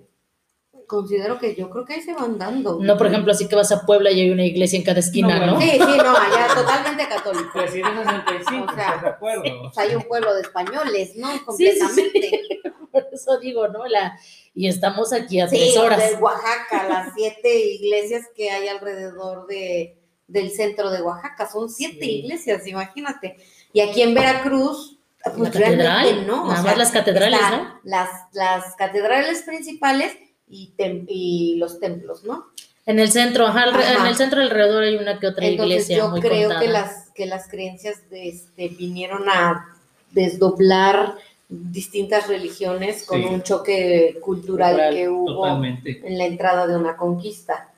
considero 0.89 1.39
que 1.39 1.55
yo 1.55 1.71
creo 1.71 1.85
que 1.85 1.95
ahí 1.95 2.01
se 2.03 2.13
van 2.15 2.37
dando. 2.39 2.79
No, 2.83 2.97
por 2.97 3.07
ejemplo, 3.07 3.31
así 3.31 3.47
que 3.47 3.55
vas 3.55 3.71
a 3.71 3.87
Puebla 3.87 4.11
y 4.11 4.21
hay 4.23 4.31
una 4.33 4.45
iglesia 4.45 4.77
en 4.79 4.85
cada 4.85 4.99
esquina, 4.99 5.47
No. 5.47 5.61
Sí, 5.61 5.71
sí, 5.71 5.79
no, 5.79 5.87
allá 6.17 6.49
totalmente 6.55 7.07
católico. 7.09 7.51
365, 7.55 8.65
O 8.73 8.75
sea, 8.75 8.87
¿estás 8.87 9.03
de 9.03 9.09
acuerdo? 9.09 9.43
Pues 9.63 9.79
hay 9.79 9.95
un 9.95 10.03
pueblo 10.03 10.35
de 10.35 10.41
españoles, 10.41 11.13
¿no? 11.17 11.29
Sí, 11.31 11.39
sí, 11.39 11.45
sí. 11.45 11.45
Completamente. 11.47 12.61
Por 12.91 13.07
eso 13.13 13.39
digo, 13.39 13.69
¿no? 13.69 13.87
La, 13.87 14.19
y 14.55 14.67
estamos 14.67 15.13
aquí 15.13 15.39
a 15.41 15.47
Sí, 15.49 15.57
tres 15.57 15.77
horas. 15.77 15.99
de 16.11 16.17
Oaxaca, 16.17 16.89
las 16.89 17.13
siete 17.15 17.55
iglesias 17.75 18.25
que 18.35 18.51
hay 18.51 18.67
alrededor 18.67 19.47
de, 19.47 19.99
del 20.27 20.51
centro 20.51 20.91
de 20.91 21.03
Oaxaca. 21.03 21.49
Son 21.49 21.69
siete 21.69 21.99
Sí. 22.01 22.11
iglesias, 22.21 22.67
imagínate. 22.67 23.37
Y 23.75 23.81
aquí 23.81 24.01
en 24.03 24.15
Veracruz, 24.15 24.99
pues 25.23 25.37
La 25.37 25.51
catedral, 25.51 25.77
realmente 26.03 26.27
no. 26.27 26.45
o 26.45 26.49
nada 26.49 26.63
sea, 26.63 26.71
más 26.71 26.79
las 26.79 26.91
catedrales, 26.93 27.41
¿no? 27.51 27.81
Las, 27.85 28.09
las 28.33 28.75
catedrales 28.77 29.43
principales 29.43 30.17
y, 30.51 30.71
tem- 30.77 31.05
y 31.09 31.57
los 31.57 31.79
templos, 31.81 32.25
¿no? 32.25 32.47
En 32.87 32.99
el 32.99 33.11
centro, 33.11 33.47
ajá, 33.47 33.67
en 34.01 34.07
el 34.07 34.17
centro 34.17 34.41
alrededor 34.41 34.83
hay 34.83 34.97
una 34.97 35.19
que 35.21 35.27
otra 35.27 35.45
Entonces 35.45 35.71
iglesia 35.73 35.99
yo 35.99 36.09
muy 36.09 36.21
creo 36.21 36.49
contada. 36.49 36.61
que 36.61 36.69
las, 36.69 37.11
que 37.15 37.27
las 37.27 37.47
creencias 37.49 38.09
de 38.09 38.29
este, 38.29 38.69
vinieron 38.69 39.29
a 39.29 39.67
desdoblar 40.13 41.15
distintas 41.51 42.29
religiones 42.29 43.05
con 43.05 43.21
Sí. 43.21 43.27
un 43.29 43.43
choque 43.43 44.19
cultural, 44.23 44.71
Cultural, 44.73 44.95
que 44.95 45.09
hubo 45.09 45.27
Totalmente. 45.35 46.01
en 46.07 46.17
la 46.19 46.25
entrada 46.27 46.67
de 46.67 46.77
una 46.77 46.97
conquista. 46.97 47.71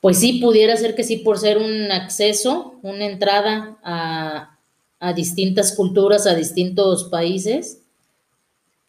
Pues 0.00 0.18
sí, 0.18 0.40
pudiera 0.40 0.76
ser 0.76 0.96
que 0.96 1.04
sí, 1.04 1.18
por 1.18 1.38
ser 1.38 1.58
un 1.58 1.92
acceso, 1.92 2.74
una 2.82 3.06
entrada 3.06 3.76
a, 3.84 4.58
a 4.98 5.12
distintas 5.12 5.76
culturas, 5.76 6.26
a 6.26 6.34
distintos 6.34 7.04
países, 7.04 7.78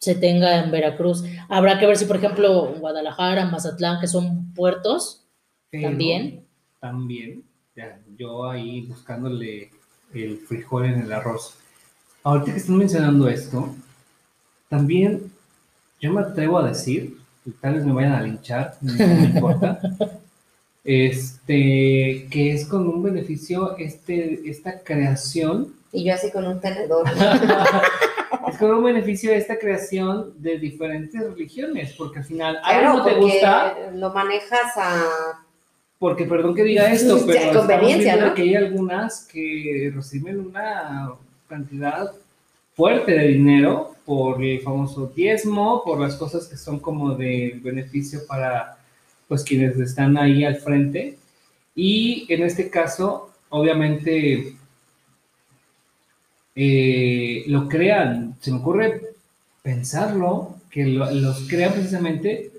se 0.03 0.15
tenga 0.15 0.61
en 0.61 0.69
Veracruz. 0.69 1.23
Habrá 1.47 1.79
que 1.79 1.87
ver 1.87 1.95
si, 1.95 2.03
por 2.03 2.17
ejemplo, 2.17 2.75
Guadalajara, 2.77 3.45
Mazatlán, 3.45 4.01
que 4.01 4.07
son 4.07 4.53
puertos, 4.53 5.23
Pero 5.71 5.87
también. 5.87 6.45
También, 6.81 7.43
ya, 7.73 7.97
yo 8.17 8.49
ahí 8.49 8.81
buscándole 8.81 9.71
el 10.13 10.39
frijol 10.39 10.85
en 10.87 10.99
el 10.99 11.13
arroz. 11.13 11.55
Ahorita 12.21 12.51
que 12.51 12.57
están 12.57 12.77
mencionando 12.77 13.29
esto, 13.29 13.73
también 14.67 15.31
yo 16.01 16.11
me 16.11 16.19
atrevo 16.19 16.57
a 16.57 16.67
decir, 16.67 17.17
y 17.45 17.51
tal 17.51 17.75
vez 17.75 17.85
me 17.85 17.93
vayan 17.93 18.11
a 18.11 18.21
linchar, 18.21 18.75
no 18.81 18.93
me 18.93 19.23
importa, 19.23 19.79
este, 20.83 22.27
que 22.29 22.53
es 22.53 22.65
con 22.65 22.89
un 22.89 23.01
beneficio 23.03 23.77
este, 23.77 24.49
esta 24.49 24.79
creación 24.79 25.73
Y 25.93 26.03
yo 26.03 26.13
así 26.13 26.29
con 26.29 26.45
un 26.45 26.59
tenedor. 26.59 27.05
es 28.47 28.57
con 28.57 28.71
un 28.71 28.83
beneficio 28.83 29.31
esta 29.31 29.57
creación 29.57 30.33
de 30.37 30.57
diferentes 30.57 31.21
religiones, 31.21 31.93
porque 31.97 32.19
al 32.19 32.25
final 32.25 32.59
algo 32.63 32.63
Claro, 32.63 32.97
no 32.97 33.05
te 33.05 33.13
gusta, 33.15 33.75
lo 33.93 34.13
manejas 34.13 34.77
a... 34.77 35.45
porque 35.99 36.25
perdón 36.25 36.55
que 36.55 36.63
diga 36.63 36.91
esto, 36.91 37.19
pero 37.27 37.59
conveniencia, 37.59 38.15
¿no? 38.17 38.33
que 38.33 38.41
hay 38.43 38.55
algunas 38.55 39.25
que 39.25 39.91
reciben 39.95 40.39
una 40.39 41.13
cantidad 41.47 42.11
fuerte 42.75 43.11
de 43.11 43.27
dinero 43.27 43.93
por 44.05 44.43
el 44.43 44.59
famoso 44.61 45.11
diezmo, 45.15 45.83
por 45.83 45.99
las 45.99 46.15
cosas 46.15 46.47
que 46.47 46.57
son 46.57 46.79
como 46.79 47.15
de 47.15 47.59
beneficio 47.63 48.21
para 48.27 48.77
pues 49.27 49.43
quienes 49.43 49.79
están 49.79 50.17
ahí 50.17 50.43
al 50.43 50.57
frente. 50.57 51.17
Y 51.75 52.25
en 52.29 52.43
este 52.43 52.69
caso, 52.69 53.31
obviamente, 53.49 54.55
eh, 56.55 57.43
lo 57.47 57.67
crean, 57.67 58.35
se 58.41 58.51
me 58.51 58.57
ocurre 58.57 59.01
pensarlo, 59.61 60.55
que 60.69 60.85
lo- 60.85 61.11
los 61.11 61.47
crean 61.47 61.73
precisamente 61.73 62.51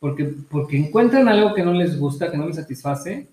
porque, 0.00 0.24
porque 0.50 0.76
encuentran 0.78 1.28
algo 1.28 1.54
que 1.54 1.62
no 1.64 1.72
les 1.72 1.98
gusta, 1.98 2.30
que 2.30 2.36
no 2.38 2.46
les 2.46 2.56
satisface, 2.56 3.26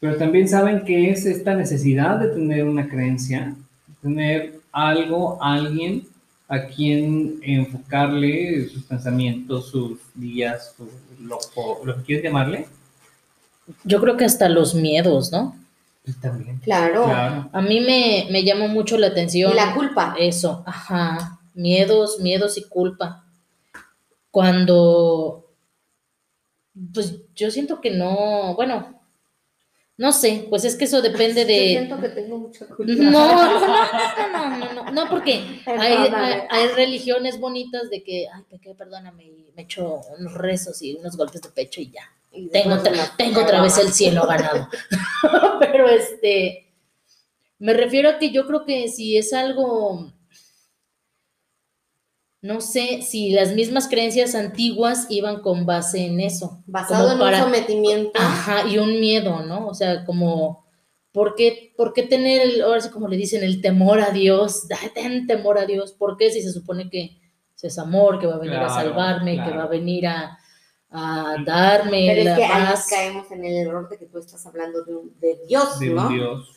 pero 0.00 0.16
también 0.16 0.48
saben 0.48 0.84
que 0.84 1.10
es 1.10 1.26
esta 1.26 1.54
necesidad 1.54 2.18
de 2.20 2.28
tener 2.28 2.64
una 2.64 2.88
creencia, 2.88 3.54
tener 4.00 4.60
algo, 4.72 5.42
alguien 5.42 6.04
a 6.48 6.66
quien 6.66 7.40
enfocarle 7.42 8.68
sus 8.68 8.84
pensamientos, 8.84 9.68
sus 9.68 9.98
días, 10.14 10.74
su- 10.76 10.88
lo, 11.26 11.38
lo 11.84 11.96
que 11.96 12.02
quieres 12.02 12.24
llamarle. 12.24 12.66
Yo 13.84 14.00
creo 14.00 14.16
que 14.16 14.24
hasta 14.24 14.48
los 14.48 14.74
miedos, 14.74 15.30
¿no? 15.32 15.54
También. 16.20 16.58
Claro. 16.58 17.04
Claro. 17.04 17.50
A 17.52 17.60
mí 17.60 17.80
me, 17.80 18.28
me 18.30 18.44
llamó 18.44 18.68
mucho 18.68 18.98
la 18.98 19.08
atención. 19.08 19.52
Y 19.52 19.54
la 19.54 19.74
culpa. 19.74 20.14
Eso, 20.18 20.62
ajá, 20.66 21.40
miedos, 21.54 22.20
miedos 22.20 22.56
y 22.58 22.64
culpa. 22.64 23.24
Cuando, 24.30 25.50
pues 26.92 27.16
yo 27.34 27.50
siento 27.50 27.80
que 27.80 27.90
no, 27.90 28.54
bueno, 28.54 29.00
no 29.96 30.12
sé, 30.12 30.46
pues 30.48 30.64
es 30.64 30.76
que 30.76 30.84
eso 30.84 31.02
depende 31.02 31.42
Yo 31.42 31.48
de... 31.48 31.68
siento 31.70 32.00
que 32.00 32.08
tengo 32.10 32.38
mucha 32.38 32.66
culpa. 32.66 32.92
No, 32.92 33.10
no, 33.10 33.60
no, 33.60 34.30
no, 34.32 34.58
no, 34.58 34.72
no, 34.84 34.90
no, 34.92 35.10
porque 35.10 35.62
hay, 35.66 35.92
hay, 35.92 36.40
hay 36.48 36.68
religiones 36.68 37.40
bonitas 37.40 37.90
de 37.90 38.04
que, 38.04 38.28
ay, 38.32 38.42
pequé, 38.48 38.74
perdóname, 38.74 39.24
y 39.24 39.52
me 39.56 39.62
echo 39.62 40.00
unos 40.18 40.34
rezos 40.34 40.80
y 40.82 40.94
unos 40.94 41.16
golpes 41.16 41.42
de 41.42 41.48
pecho 41.48 41.80
y 41.80 41.90
ya. 41.90 42.02
Y 42.38 42.48
Tengo, 42.50 42.74
otra, 42.76 42.92
tengo 43.16 43.42
otra 43.42 43.60
vez 43.62 43.76
el 43.78 43.92
cielo 43.92 44.26
ganado. 44.26 44.68
Pero 45.60 45.88
este, 45.88 46.72
me 47.58 47.72
refiero 47.74 48.08
a 48.10 48.18
que 48.18 48.30
yo 48.30 48.46
creo 48.46 48.64
que 48.64 48.88
si 48.88 49.16
es 49.16 49.32
algo, 49.32 50.12
no 52.40 52.60
sé, 52.60 53.02
si 53.02 53.30
las 53.30 53.52
mismas 53.54 53.88
creencias 53.88 54.34
antiguas 54.36 55.06
iban 55.10 55.40
con 55.42 55.66
base 55.66 56.06
en 56.06 56.20
eso. 56.20 56.62
Basado 56.66 57.10
como 57.10 57.12
en 57.14 57.18
para- 57.18 57.38
un 57.38 57.52
sometimiento. 57.52 58.12
Ajá, 58.14 58.66
y 58.68 58.78
un 58.78 59.00
miedo, 59.00 59.42
¿no? 59.42 59.66
O 59.66 59.74
sea, 59.74 60.04
como, 60.04 60.64
¿por 61.10 61.34
qué, 61.34 61.74
por 61.76 61.92
qué 61.92 62.04
tener, 62.04 62.40
el, 62.42 62.62
ahora 62.62 62.80
sí 62.80 62.90
como 62.90 63.08
le 63.08 63.16
dicen, 63.16 63.42
el 63.42 63.60
temor 63.60 64.00
a 64.00 64.10
Dios? 64.10 64.68
Ten 64.94 65.26
temor 65.26 65.58
a 65.58 65.66
Dios. 65.66 65.92
¿Por 65.92 66.16
qué 66.16 66.30
si 66.30 66.40
se 66.42 66.52
supone 66.52 66.88
que 66.88 67.18
es 67.60 67.78
amor, 67.78 68.20
que 68.20 68.28
va 68.28 68.36
a 68.36 68.38
venir 68.38 68.54
a 68.56 68.66
Claro, 68.66 68.74
salvarme, 68.74 69.42
que 69.42 69.50
va 69.50 69.64
a 69.64 69.68
venir 69.68 70.06
a, 70.06 70.38
a 70.90 71.36
darme 71.44 72.06
Pero 72.08 72.24
la 72.24 72.30
es 72.32 72.36
que 72.38 72.44
ahí 72.44 72.64
paz? 72.66 72.86
caemos 72.88 73.30
en 73.30 73.44
el 73.44 73.56
error 73.66 73.88
de 73.88 73.98
que 73.98 74.06
tú 74.06 74.18
estás 74.18 74.44
hablando 74.46 74.84
de, 74.84 74.94
un- 74.94 75.12
de 75.20 75.38
Dios, 75.48 75.78
De 75.78 75.90
¿no? 75.90 76.06
un 76.06 76.14
Dios. 76.14 76.48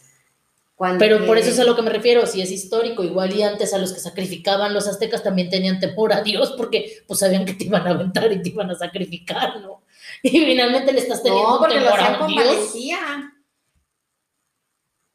Cuando 0.75 0.97
Pero 0.99 1.25
por 1.27 1.37
eso 1.37 1.51
es 1.51 1.59
a 1.59 1.63
lo 1.63 1.75
que 1.75 1.83
me 1.83 1.91
refiero, 1.91 2.25
si 2.25 2.41
es 2.41 2.49
histórico, 2.49 3.03
igual 3.03 3.35
y 3.35 3.43
antes 3.43 3.71
a 3.73 3.77
los 3.77 3.93
que 3.93 3.99
sacrificaban 3.99 4.73
los 4.73 4.87
aztecas 4.87 5.21
también 5.21 5.49
tenían 5.49 5.79
temor 5.79 6.11
a 6.11 6.21
Dios 6.23 6.53
porque 6.57 7.03
pues 7.05 7.19
sabían 7.19 7.45
que 7.45 7.53
te 7.53 7.65
iban 7.65 7.85
a 7.85 7.91
aventar 7.91 8.31
y 8.31 8.41
te 8.41 8.49
iban 8.49 8.71
a 8.71 8.75
sacrificar, 8.75 9.59
¿no? 9.61 9.81
Y 10.23 10.29
finalmente 10.29 10.91
le 10.91 10.99
estás 10.99 11.21
teniendo 11.21 11.51
No, 11.51 11.59
porque 11.59 11.75
lo 11.79 11.81
temor 11.85 11.99
hacían 11.99 12.21
a 12.23 12.27
Dios. 12.27 12.73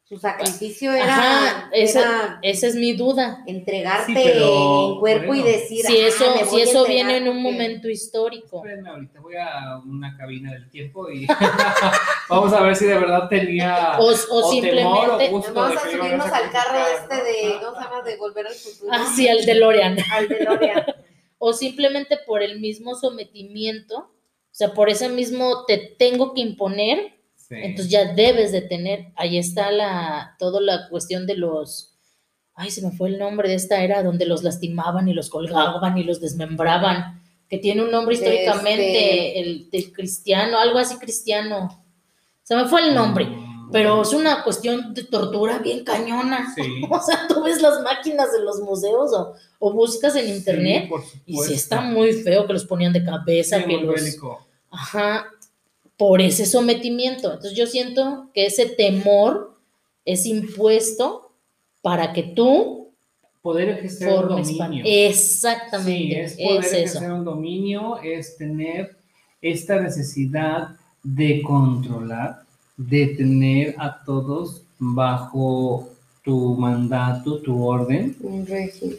Su 0.09 0.17
sacrificio 0.17 0.93
era, 0.93 1.03
Ajá, 1.15 1.69
esa, 1.73 1.99
era 2.01 2.39
esa 2.41 2.67
es 2.67 2.75
mi 2.75 2.93
duda. 2.93 3.43
entregarte 3.45 4.05
Sí, 4.05 4.13
pero, 4.15 4.93
en 4.93 4.99
cuerpo 5.01 5.35
y 5.35 5.43
decir, 5.43 5.85
Si 5.85 5.97
"Ah, 5.97 6.07
eso, 6.07 6.33
me 6.33 6.45
si 6.45 6.61
eso 6.61 6.85
viene 6.85 7.17
en 7.17 7.27
un 7.27 7.43
porque-". 7.43 7.51
momento 7.51 7.89
histórico. 7.89 8.57
Espérenme 8.63 8.89
ahorita, 8.89 9.19
voy 9.19 9.35
a 9.35 9.77
una 9.85 10.15
cabina 10.15 10.53
del 10.53 10.69
tiempo 10.69 11.09
y 11.11 11.27
vamos 12.29 12.53
a 12.53 12.61
ver 12.61 12.75
si 12.77 12.85
de 12.85 12.97
verdad 12.97 13.27
tenía 13.27 13.97
O, 13.99 14.05
o 14.05 14.07
o 14.07 14.13
temor 14.13 14.43
o 14.45 14.49
simplemente, 14.51 15.29
gusto 15.29 15.53
Vamos 15.53 15.71
de 15.71 15.77
a 15.77 15.91
subirnos 15.91 16.27
al 16.31 16.51
carro 16.51 16.79
este 16.87 17.15
de, 17.23 17.53
¿no? 17.55 17.59
¿cómo 17.73 17.77
se 17.77 17.83
llama? 17.83 18.01
De 18.03 18.15
volver 18.17 18.47
al 18.47 18.53
futuro. 18.53 18.91
ah, 18.93 19.11
sí, 19.13 19.27
al 19.27 19.45
DeLorean. 19.45 19.97
Al 20.13 20.27
DeLorean. 20.29 20.85
O 21.37 21.51
simplemente 21.51 22.17
por 22.25 22.41
el 22.41 22.61
mismo 22.61 22.95
sometimiento, 22.95 23.97
o 23.97 24.09
sea, 24.51 24.73
por 24.73 24.89
ese 24.89 25.09
mismo 25.09 25.65
te 25.65 25.77
tengo 25.77 26.33
que 26.33 26.39
imponer, 26.41 27.16
Sí. 27.47 27.55
entonces 27.61 27.89
ya 27.89 28.13
debes 28.13 28.51
de 28.51 28.61
tener, 28.61 29.07
ahí 29.15 29.37
está 29.37 29.71
la, 29.71 30.35
toda 30.37 30.59
la 30.59 30.89
cuestión 30.89 31.25
de 31.25 31.35
los, 31.37 31.93
ay, 32.55 32.71
se 32.71 32.81
me 32.81 32.91
fue 32.91 33.09
el 33.09 33.19
nombre 33.19 33.47
de 33.47 33.55
esta 33.55 33.81
era, 33.83 34.03
donde 34.03 34.25
los 34.25 34.43
lastimaban 34.43 35.07
y 35.07 35.13
los 35.13 35.29
colgaban 35.29 35.97
y 35.97 36.03
los 36.03 36.19
desmembraban, 36.19 37.21
que 37.49 37.57
tiene 37.57 37.83
un 37.83 37.91
nombre 37.91 38.15
históricamente, 38.15 39.27
este- 39.29 39.39
el 39.39 39.69
del 39.71 39.93
cristiano, 39.93 40.59
algo 40.59 40.77
así 40.79 40.97
cristiano. 40.97 41.83
Se 42.43 42.55
me 42.55 42.65
fue 42.65 42.81
el 42.87 42.93
nombre, 42.95 43.25
Mm, 43.25 43.71
pero 43.71 44.01
es 44.01 44.11
una 44.13 44.43
cuestión 44.43 44.93
de 44.93 45.03
tortura 45.03 45.59
bien 45.59 45.83
cañona. 45.85 46.53
Sí. 46.55 46.61
O 46.89 47.01
sea, 47.01 47.27
tú 47.29 47.43
ves 47.43 47.61
las 47.61 47.81
máquinas 47.81 48.31
de 48.33 48.41
los 48.43 48.59
museos 48.59 49.13
o, 49.13 49.35
o 49.59 49.73
buscas 49.73 50.15
en 50.17 50.25
Sí, 50.25 50.31
internet 50.33 50.89
por 50.89 51.01
y 51.25 51.37
sí 51.39 51.53
está 51.53 51.79
muy 51.81 52.11
feo 52.13 52.45
que 52.47 52.53
los 52.53 52.65
ponían 52.65 52.91
de 52.91 53.03
cabeza, 53.05 53.57
Sí, 53.59 53.63
que 53.65 53.77
los... 53.77 54.01
Ajá, 54.69 55.27
por 55.97 56.21
ese 56.21 56.45
sometimiento. 56.45 57.33
Entonces 57.33 57.57
yo 57.57 57.67
siento 57.67 58.29
que 58.33 58.45
ese 58.45 58.67
temor 58.67 59.57
es 60.05 60.25
impuesto 60.25 61.31
para 61.81 62.13
que 62.13 62.23
tú 62.23 62.87
Poder 63.41 63.69
ejercer 63.69 64.09
un 64.09 64.15
formes 64.15 64.57
dominio. 64.57 64.83
Exactamente, 64.85 65.93
Sí, 65.93 66.13
es 66.13 66.33
poder 66.33 66.65
es 66.65 66.73
ejercer 66.73 67.03
eso. 67.03 67.15
un 67.15 67.23
dominio, 67.23 67.97
es 68.01 68.35
tener 68.35 68.97
esta 69.41 69.79
necesidad 69.79 70.75
de 71.01 71.41
controlar, 71.43 72.41
de 72.75 73.07
tener 73.07 73.73
a 73.77 74.03
todos 74.03 74.63
bajo 74.79 75.87
tu 76.23 76.55
mandato, 76.55 77.39
tu 77.39 77.63
orden. 77.65 78.17
Un 78.19 78.45
régimen. 78.45 78.97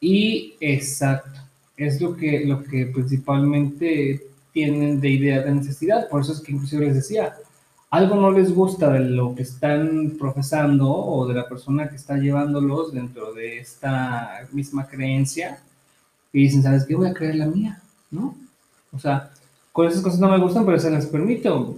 Y 0.00 0.54
exacto, 0.60 1.40
es 1.76 2.00
lo 2.00 2.16
que, 2.16 2.46
lo 2.46 2.64
que 2.64 2.86
principalmente 2.86 4.22
tienen 4.52 5.00
de 5.00 5.10
idea 5.10 5.42
de 5.42 5.52
necesidad. 5.52 6.08
Por 6.08 6.22
eso 6.22 6.32
es 6.32 6.40
que 6.40 6.52
inclusive 6.52 6.86
les 6.86 6.94
decía, 6.94 7.34
algo 7.90 8.16
no 8.16 8.30
les 8.30 8.54
gusta 8.54 8.90
de 8.92 9.00
lo 9.00 9.34
que 9.34 9.42
están 9.42 10.16
profesando 10.18 10.90
o 10.90 11.26
de 11.26 11.34
la 11.34 11.48
persona 11.48 11.88
que 11.88 11.96
está 11.96 12.16
llevándolos 12.16 12.92
dentro 12.92 13.34
de 13.34 13.58
esta 13.58 14.48
misma 14.52 14.86
creencia 14.86 15.60
y 16.32 16.44
dicen, 16.44 16.62
¿sabes 16.62 16.84
qué? 16.84 16.94
Voy 16.94 17.08
a 17.08 17.14
creer 17.14 17.36
la 17.36 17.46
mía, 17.46 17.82
¿no? 18.10 18.34
O 18.92 18.98
sea, 18.98 19.30
con 19.72 19.86
esas 19.86 20.02
cosas 20.02 20.20
no 20.20 20.30
me 20.30 20.38
gustan, 20.38 20.64
pero 20.64 20.78
se 20.78 20.90
las 20.90 21.06
permito. 21.06 21.76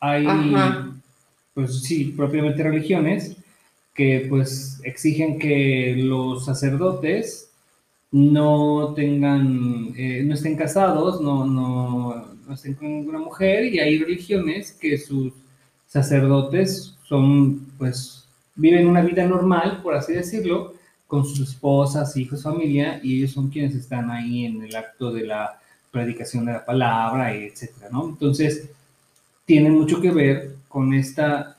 Hay, 0.00 0.26
Ajá. 0.26 0.90
pues 1.54 1.82
sí, 1.82 2.12
propiamente 2.16 2.62
religiones 2.62 3.36
que 3.94 4.26
pues 4.28 4.78
exigen 4.84 5.38
que 5.38 5.94
los 5.96 6.44
sacerdotes 6.44 7.48
no 8.10 8.92
tengan, 8.94 9.92
eh, 9.96 10.22
no 10.24 10.34
estén 10.34 10.56
casados, 10.56 11.20
no, 11.20 11.44
no, 11.44 12.34
no 12.46 12.54
estén 12.54 12.74
con 12.74 12.88
ninguna 12.88 13.18
mujer 13.18 13.64
y 13.66 13.78
hay 13.78 13.98
religiones 13.98 14.72
que 14.72 14.98
sus 14.98 15.32
sacerdotes 15.86 16.96
son, 17.04 17.66
pues, 17.78 18.26
viven 18.54 18.88
una 18.88 19.02
vida 19.02 19.26
normal, 19.26 19.80
por 19.82 19.94
así 19.94 20.12
decirlo, 20.12 20.74
con 21.06 21.24
sus 21.24 21.50
esposas, 21.50 22.16
hijos, 22.16 22.42
familia, 22.42 23.00
y 23.02 23.18
ellos 23.18 23.32
son 23.32 23.48
quienes 23.48 23.74
están 23.74 24.10
ahí 24.10 24.44
en 24.46 24.62
el 24.62 24.74
acto 24.74 25.12
de 25.12 25.24
la 25.26 25.60
predicación 25.90 26.46
de 26.46 26.52
la 26.52 26.64
palabra, 26.64 27.34
etcétera, 27.34 27.88
¿no? 27.90 28.08
Entonces, 28.08 28.68
tiene 29.44 29.70
mucho 29.70 30.00
que 30.00 30.10
ver 30.10 30.56
con 30.68 30.92
esta 30.94 31.56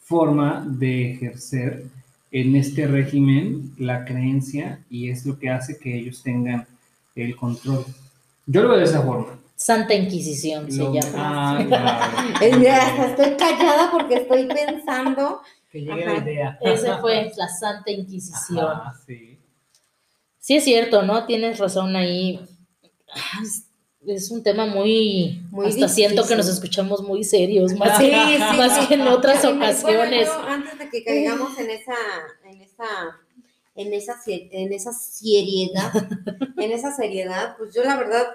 forma 0.00 0.66
de 0.66 1.12
ejercer 1.12 1.84
en 2.30 2.56
este 2.56 2.86
régimen 2.86 3.72
la 3.78 4.04
creencia 4.04 4.84
y 4.90 5.10
es 5.10 5.24
lo 5.24 5.38
que 5.38 5.50
hace 5.50 5.78
que 5.78 5.96
ellos 5.96 6.22
tengan 6.22 6.66
el 7.14 7.36
control. 7.36 7.84
Yo 8.46 8.62
lo 8.62 8.70
veo 8.70 8.78
de 8.78 8.84
esa 8.84 9.02
forma. 9.02 9.38
Santa 9.56 9.92
Inquisición 9.92 10.70
se 10.70 10.82
llama. 10.84 11.58
Ah, 11.58 11.64
claro. 11.68 13.04
Estoy 13.06 13.36
callada 13.36 13.90
porque 13.90 14.14
estoy 14.14 14.46
pensando. 14.46 15.42
Que 15.70 15.80
llegue 15.80 16.06
la 16.06 16.16
idea. 16.18 16.58
Esa 16.60 16.98
fue 16.98 17.32
la 17.36 17.48
Santa 17.48 17.90
Inquisición. 17.90 18.64
Ajá, 18.64 18.94
sí. 19.04 19.38
Sí 20.38 20.56
es 20.56 20.64
cierto, 20.64 21.02
¿no? 21.02 21.26
Tienes 21.26 21.58
razón 21.58 21.96
ahí. 21.96 22.40
Ah, 24.00 24.04
Es, 24.06 24.30
un 24.30 24.42
tema 24.42 24.66
muy... 24.66 25.42
Muy 25.50 25.66
hasta 25.66 25.88
siento 25.88 26.26
que 26.26 26.36
nos 26.36 26.48
escuchamos 26.48 27.02
muy 27.02 27.24
serios, 27.24 27.74
más, 27.74 27.98
Sí, 27.98 28.10
más 28.56 28.78
sí. 28.80 28.86
que 28.88 28.94
en 28.94 29.02
otras 29.02 29.42
bueno, 29.42 29.58
ocasiones. 29.58 30.26
yo, 30.28 30.40
antes 30.42 30.78
de 30.78 30.88
que 30.90 31.04
caigamos 31.04 31.58
en 31.58 31.70
esa, 31.70 31.94
en 32.44 32.60
esa, 32.62 32.84
en 33.74 33.92
esa, 33.92 34.16
en 34.26 34.72
esa 34.72 34.92
seriedad, 34.92 35.92
en 36.58 36.72
esa 36.72 36.94
seriedad, 36.94 37.56
pues 37.58 37.74
yo 37.74 37.82
la 37.84 37.96
verdad 37.96 38.26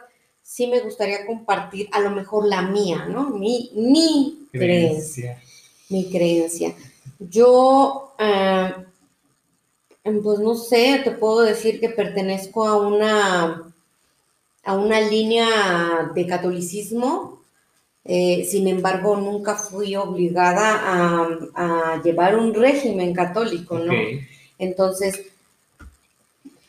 sí 0.42 0.68
me 0.68 0.82
gustaría 0.82 1.26
compartir 1.26 1.88
a 1.94 2.02
lo 2.02 2.12
mejor 2.12 2.46
la 2.48 2.62
mía, 2.64 3.06
¿no? 3.10 3.30
Mi, 3.30 3.72
mi 3.76 4.48
creencia, 4.52 5.38
Creencia. 5.38 5.42
mi 5.90 6.12
creencia. 6.12 6.76
Yo, 7.20 8.14
eh, 8.20 8.74
pues 10.22 10.40
no 10.40 10.56
sé, 10.56 11.02
te 11.04 11.12
puedo 11.12 11.42
decir 11.42 11.80
que 11.80 11.90
pertenezco 11.90 12.66
a 12.68 12.78
una, 12.78 13.73
a 14.64 14.76
una 14.78 15.02
línea 15.02 16.12
de 16.16 16.28
catolicismo. 16.28 17.42
eh, 18.06 18.46
sin 18.50 18.68
embargo, 18.68 19.18
nunca 19.18 19.56
fui 19.56 19.96
obligada 19.96 20.68
a, 20.84 21.28
a 21.56 22.02
llevar 22.04 22.38
un 22.38 22.54
régimen 22.54 23.14
católico, 23.14 23.80
¿no? 23.80 24.12
Entonces, 24.60 25.22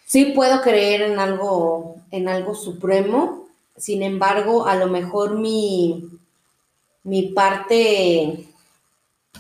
sí 0.06 0.26
puedo 0.34 0.60
creer 0.62 1.02
en 1.02 1.18
algo, 1.18 1.96
en 2.10 2.28
algo 2.28 2.54
supremo, 2.54 3.48
sin 3.76 4.02
embargo, 4.02 4.66
a 4.66 4.76
lo 4.76 4.86
mejor 4.88 5.38
mi, 5.38 6.08
mi 7.04 7.28
parte, 7.32 8.46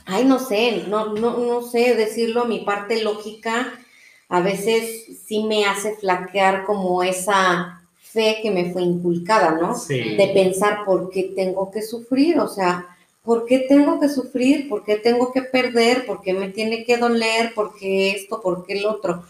ay, 0.06 0.24
no 0.24 0.38
sé, 0.38 0.84
no, 0.88 1.14
no, 1.14 1.38
no 1.38 1.62
sé 1.62 1.94
decirlo, 1.94 2.44
mi 2.46 2.60
parte 2.60 3.02
lógica 3.02 3.72
a 4.28 4.40
veces 4.40 5.06
sí 5.26 5.44
me 5.44 5.66
hace 5.66 5.96
flaquear 5.96 6.64
como 6.64 7.02
esa 7.02 7.83
fe 8.14 8.38
que 8.40 8.50
me 8.50 8.72
fue 8.72 8.82
inculcada, 8.82 9.58
¿no? 9.60 9.76
Sí. 9.76 10.16
de 10.16 10.28
pensar 10.28 10.84
por 10.86 11.10
qué 11.10 11.32
tengo 11.34 11.70
que 11.70 11.82
sufrir, 11.82 12.38
o 12.38 12.48
sea, 12.48 12.86
¿por 13.24 13.44
qué 13.44 13.66
tengo 13.68 13.98
que 13.98 14.08
sufrir? 14.08 14.68
¿Por 14.68 14.84
qué 14.84 14.96
tengo 14.96 15.32
que 15.32 15.42
perder? 15.42 16.06
¿Por 16.06 16.22
qué 16.22 16.32
me 16.32 16.48
tiene 16.50 16.84
que 16.84 16.96
doler? 16.96 17.52
¿Por 17.54 17.76
qué 17.76 18.12
esto? 18.12 18.40
¿Por 18.40 18.64
qué 18.64 18.74
el 18.74 18.86
otro? 18.86 19.24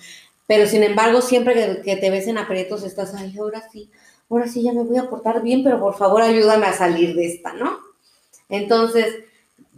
Pero 0.46 0.66
sin 0.66 0.82
embargo, 0.82 1.22
siempre 1.22 1.54
que, 1.54 1.82
que 1.82 1.96
te 1.96 2.10
ves 2.10 2.26
en 2.28 2.36
aprietos, 2.36 2.82
estás, 2.84 3.14
ay, 3.14 3.34
ahora 3.38 3.66
sí, 3.72 3.88
ahora 4.28 4.46
sí 4.46 4.62
ya 4.62 4.72
me 4.74 4.84
voy 4.84 4.98
a 4.98 5.08
portar 5.08 5.42
bien, 5.42 5.64
pero 5.64 5.80
por 5.80 5.96
favor 5.96 6.20
ayúdame 6.20 6.66
a 6.66 6.74
salir 6.74 7.14
de 7.14 7.24
esta, 7.26 7.54
¿no? 7.54 7.78
Entonces, 8.50 9.06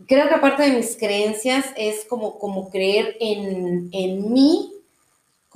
creo 0.09 0.29
que 0.29 0.35
aparte 0.35 0.65
de 0.65 0.77
mis 0.77 0.97
creencias 0.97 1.67
es 1.77 2.05
como, 2.05 2.39
como 2.39 2.71
creer 2.71 3.17
en, 3.21 3.89
en 3.93 4.33
mí, 4.33 4.73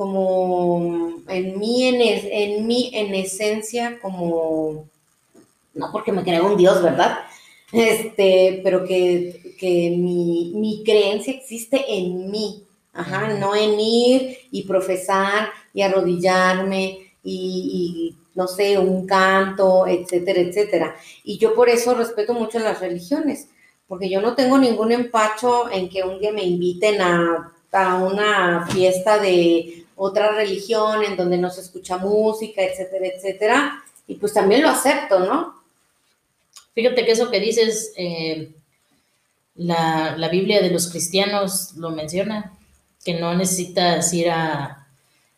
como 0.00 1.22
en 1.28 1.58
mí, 1.58 1.84
en, 1.88 2.00
es- 2.00 2.24
en 2.30 2.66
mí, 2.66 2.90
en 2.94 3.14
esencia, 3.14 3.98
como, 4.00 4.86
no 5.74 5.92
porque 5.92 6.12
me 6.12 6.22
crea 6.24 6.42
un 6.42 6.56
Dios, 6.56 6.82
¿verdad? 6.82 7.18
Este, 7.72 8.60
pero 8.64 8.84
que, 8.84 9.54
que 9.58 9.90
mi, 9.96 10.52
mi 10.56 10.82
creencia 10.84 11.32
existe 11.34 11.84
en 11.88 12.30
mí, 12.30 12.64
ajá, 12.92 13.34
no 13.34 13.54
en 13.54 13.78
ir 13.80 14.38
y 14.50 14.62
profesar 14.64 15.50
y 15.74 15.82
arrodillarme 15.82 16.98
y, 17.22 18.14
y, 18.14 18.16
no 18.34 18.48
sé, 18.48 18.78
un 18.78 19.06
canto, 19.06 19.86
etcétera, 19.86 20.40
etcétera. 20.40 20.96
Y 21.24 21.38
yo 21.38 21.54
por 21.54 21.68
eso 21.68 21.94
respeto 21.94 22.34
mucho 22.34 22.58
las 22.58 22.80
religiones, 22.80 23.48
porque 23.88 24.08
yo 24.10 24.20
no 24.20 24.34
tengo 24.34 24.58
ningún 24.58 24.92
empacho 24.92 25.70
en 25.70 25.88
que 25.88 26.02
un 26.02 26.18
día 26.20 26.32
me 26.32 26.44
inviten 26.44 27.00
a, 27.00 27.52
a 27.72 27.96
una 27.96 28.66
fiesta 28.68 29.18
de 29.18 29.79
otra 30.02 30.32
religión 30.32 31.04
en 31.04 31.14
donde 31.14 31.36
no 31.36 31.50
se 31.50 31.60
escucha 31.60 31.98
música, 31.98 32.62
etcétera, 32.62 33.06
etcétera. 33.06 33.84
Y 34.06 34.14
pues 34.14 34.32
también 34.32 34.62
lo 34.62 34.70
acepto, 34.70 35.20
¿no? 35.20 35.62
Fíjate 36.74 37.04
que 37.04 37.12
eso 37.12 37.30
que 37.30 37.38
dices, 37.38 37.92
eh, 37.98 38.50
la, 39.56 40.16
la 40.16 40.28
Biblia 40.30 40.62
de 40.62 40.70
los 40.70 40.88
cristianos 40.88 41.74
lo 41.76 41.90
menciona, 41.90 42.56
que 43.04 43.20
no 43.20 43.34
necesitas 43.34 44.10
ir 44.14 44.30
a, 44.30 44.88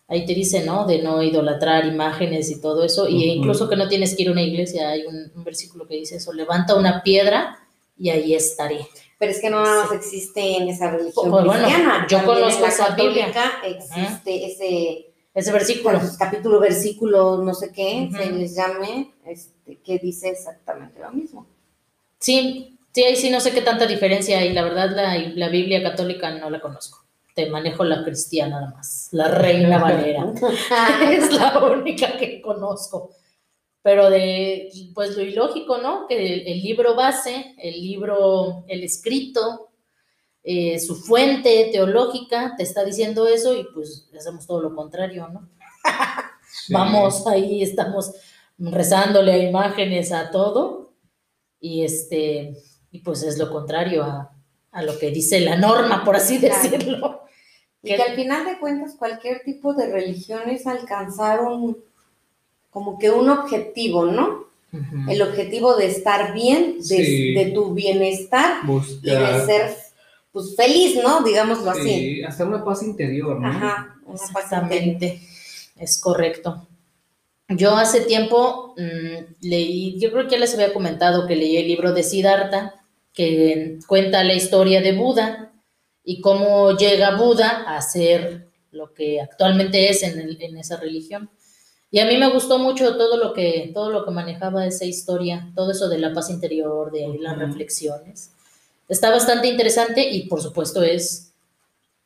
ahí 0.06 0.24
te 0.26 0.34
dice, 0.34 0.64
¿no? 0.64 0.86
De 0.86 1.02
no 1.02 1.20
idolatrar 1.24 1.84
imágenes 1.84 2.48
y 2.48 2.60
todo 2.60 2.84
eso, 2.84 3.08
y 3.08 3.16
Ujú. 3.16 3.38
incluso 3.38 3.68
que 3.68 3.74
no 3.74 3.88
tienes 3.88 4.14
que 4.14 4.22
ir 4.22 4.28
a 4.28 4.32
una 4.32 4.42
iglesia, 4.42 4.90
hay 4.90 5.06
un, 5.06 5.32
un 5.34 5.42
versículo 5.42 5.88
que 5.88 5.96
dice 5.96 6.18
eso, 6.18 6.32
levanta 6.32 6.76
una 6.76 7.02
piedra 7.02 7.58
y 7.98 8.10
ahí 8.10 8.32
estaré. 8.32 8.86
Pero 9.22 9.30
es 9.30 9.40
que 9.40 9.50
no 9.50 9.62
nada 9.62 9.84
más 9.84 9.92
existe 9.92 10.56
en 10.56 10.68
esa 10.68 10.90
religión 10.90 11.30
Pues 11.30 11.44
bueno, 11.44 11.62
cristiana. 11.62 12.06
yo 12.10 12.24
conozco 12.24 12.66
esa 12.66 12.96
Biblia. 12.96 13.26
católica 13.32 13.52
existe 13.64 14.46
ese 14.46 15.12
Ese 15.32 15.52
versículo. 15.52 16.00
pues, 16.00 16.16
capítulo, 16.18 16.58
versículo, 16.58 17.36
no 17.38 17.54
sé 17.54 17.70
qué, 17.72 18.10
se 18.10 18.32
les 18.32 18.56
llame, 18.56 19.12
este, 19.24 19.78
que 19.78 20.00
dice 20.00 20.28
exactamente 20.30 20.98
lo 20.98 21.12
mismo. 21.12 21.46
Sí, 22.18 22.76
sí, 22.92 23.04
ahí 23.04 23.14
sí 23.14 23.30
no 23.30 23.38
sé 23.38 23.52
qué 23.52 23.60
tanta 23.62 23.86
diferencia 23.86 24.40
hay. 24.40 24.52
La 24.52 24.64
verdad, 24.64 24.90
la, 24.90 25.16
la 25.16 25.48
Biblia 25.50 25.80
católica 25.84 26.28
no 26.32 26.50
la 26.50 26.60
conozco. 26.60 27.04
Te 27.36 27.48
manejo 27.48 27.84
la 27.84 28.02
cristiana 28.02 28.60
nada 28.60 28.74
más, 28.74 29.08
la 29.12 29.28
reina 29.28 29.78
Valera. 29.78 30.32
es 31.12 31.32
la 31.32 31.64
única 31.64 32.16
que 32.18 32.42
conozco. 32.42 33.12
Pero 33.82 34.10
de, 34.10 34.70
pues 34.94 35.16
lo 35.16 35.22
ilógico, 35.22 35.78
¿no? 35.78 36.06
Que 36.06 36.16
el, 36.34 36.46
el 36.46 36.62
libro 36.62 36.94
base, 36.94 37.54
el 37.58 37.74
libro, 37.82 38.64
el 38.68 38.84
escrito, 38.84 39.70
eh, 40.44 40.78
su 40.78 40.96
fuente 40.96 41.68
teológica 41.72 42.54
te 42.56 42.62
está 42.62 42.84
diciendo 42.84 43.26
eso 43.26 43.54
y 43.56 43.64
pues 43.74 44.08
hacemos 44.16 44.46
todo 44.46 44.60
lo 44.62 44.74
contrario, 44.74 45.28
¿no? 45.28 45.48
Sí. 46.54 46.74
Vamos, 46.74 47.26
ahí 47.26 47.62
estamos 47.62 48.12
rezándole 48.58 49.32
a 49.32 49.38
imágenes, 49.38 50.12
a 50.12 50.30
todo, 50.30 50.92
y 51.58 51.82
este, 51.82 52.54
y 52.90 52.98
pues 53.00 53.22
es 53.22 53.38
lo 53.38 53.50
contrario 53.50 54.04
a, 54.04 54.36
a 54.70 54.82
lo 54.82 54.98
que 54.98 55.10
dice 55.10 55.40
la 55.40 55.56
norma, 55.56 56.04
por 56.04 56.14
así 56.16 56.38
Claro. 56.38 56.62
decirlo. 56.62 57.22
Y 57.82 57.96
que 57.96 58.02
al 58.02 58.14
final 58.14 58.44
de 58.44 58.58
cuentas 58.60 58.94
cualquier 58.98 59.42
tipo 59.44 59.72
de 59.72 59.90
religión 59.90 60.50
es 60.50 60.66
alcanzar 60.66 61.40
un, 61.40 61.82
como 62.72 62.98
que 62.98 63.10
un 63.10 63.28
objetivo, 63.30 64.06
¿no? 64.06 64.46
El 65.08 65.20
objetivo 65.20 65.76
de 65.76 65.86
estar 65.86 66.32
bien, 66.32 66.76
de, 66.78 66.82
Sí. 67.04 67.34
de 67.34 67.50
tu 67.52 67.74
bienestar 67.74 68.62
y 68.64 68.66
de 68.66 68.72
Buscar. 68.72 69.46
ser 69.46 69.76
pues 70.32 70.56
feliz, 70.56 70.98
¿no? 71.02 71.22
Digámoslo 71.22 71.70
así. 71.70 71.82
sí, 71.82 72.22
hasta 72.24 72.44
una 72.46 72.64
paz 72.64 72.82
interior, 72.82 73.38
¿no? 73.38 73.46
Ajá, 73.48 73.96
una 74.06 74.16
paz 74.16 74.22
interior. 74.22 74.34
Exactamente, 74.34 75.20
es 75.78 76.00
correcto. 76.00 76.66
Yo 77.50 77.76
hace 77.76 78.00
tiempo 78.00 78.74
mm, 78.78 79.46
leí, 79.46 80.00
yo 80.00 80.10
creo 80.10 80.24
que 80.24 80.30
ya 80.32 80.38
les 80.38 80.54
había 80.54 80.72
comentado 80.72 81.26
que 81.26 81.36
leí 81.36 81.58
el 81.58 81.66
libro 81.66 81.92
de 81.92 82.02
Siddhartha, 82.02 82.74
que 83.12 83.78
cuenta 83.86 84.24
la 84.24 84.32
historia 84.32 84.80
de 84.80 84.92
Buda 84.92 85.52
y 86.02 86.22
cómo 86.22 86.74
llega 86.78 87.16
Buda 87.18 87.64
a 87.68 87.82
ser 87.82 88.48
lo 88.70 88.94
que 88.94 89.20
actualmente 89.20 89.90
es 89.90 90.02
en, 90.02 90.18
el- 90.18 90.40
en 90.40 90.56
esa 90.56 90.78
religión. 90.78 91.28
Y 91.94 91.98
a 91.98 92.06
mí 92.06 92.16
me 92.16 92.32
gustó 92.32 92.58
mucho 92.58 92.96
todo 92.96 93.18
lo 93.18 93.34
que, 93.34 93.70
todo 93.74 93.90
lo 93.90 94.06
que 94.06 94.10
manejaba 94.10 94.66
esa 94.66 94.86
historia, 94.86 95.52
todo 95.54 95.72
eso 95.72 95.90
de 95.90 95.98
la 95.98 96.14
paz 96.14 96.30
interior, 96.30 96.90
de 96.90 97.18
las 97.20 97.38
reflexiones. 97.38 98.32
Está 98.88 99.10
bastante 99.10 99.46
interesante 99.48 100.08
y 100.10 100.26
por 100.26 100.40
supuesto 100.40 100.82
es 100.82 101.34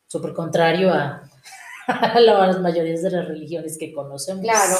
súper 0.07 0.33
contrario 0.33 0.93
a, 0.93 1.23
a 1.87 2.19
las 2.19 2.59
mayorías 2.59 3.01
de 3.01 3.11
las 3.11 3.29
religiones 3.29 3.77
que 3.77 3.93
conocemos. 3.93 4.43
Claro, 4.43 4.75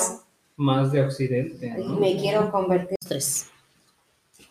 Más 0.58 0.92
de 0.92 1.02
Occidente. 1.02 1.74
me 2.00 2.18
quiero 2.18 2.52
convertir. 2.52 2.98
Tres. 3.08 3.48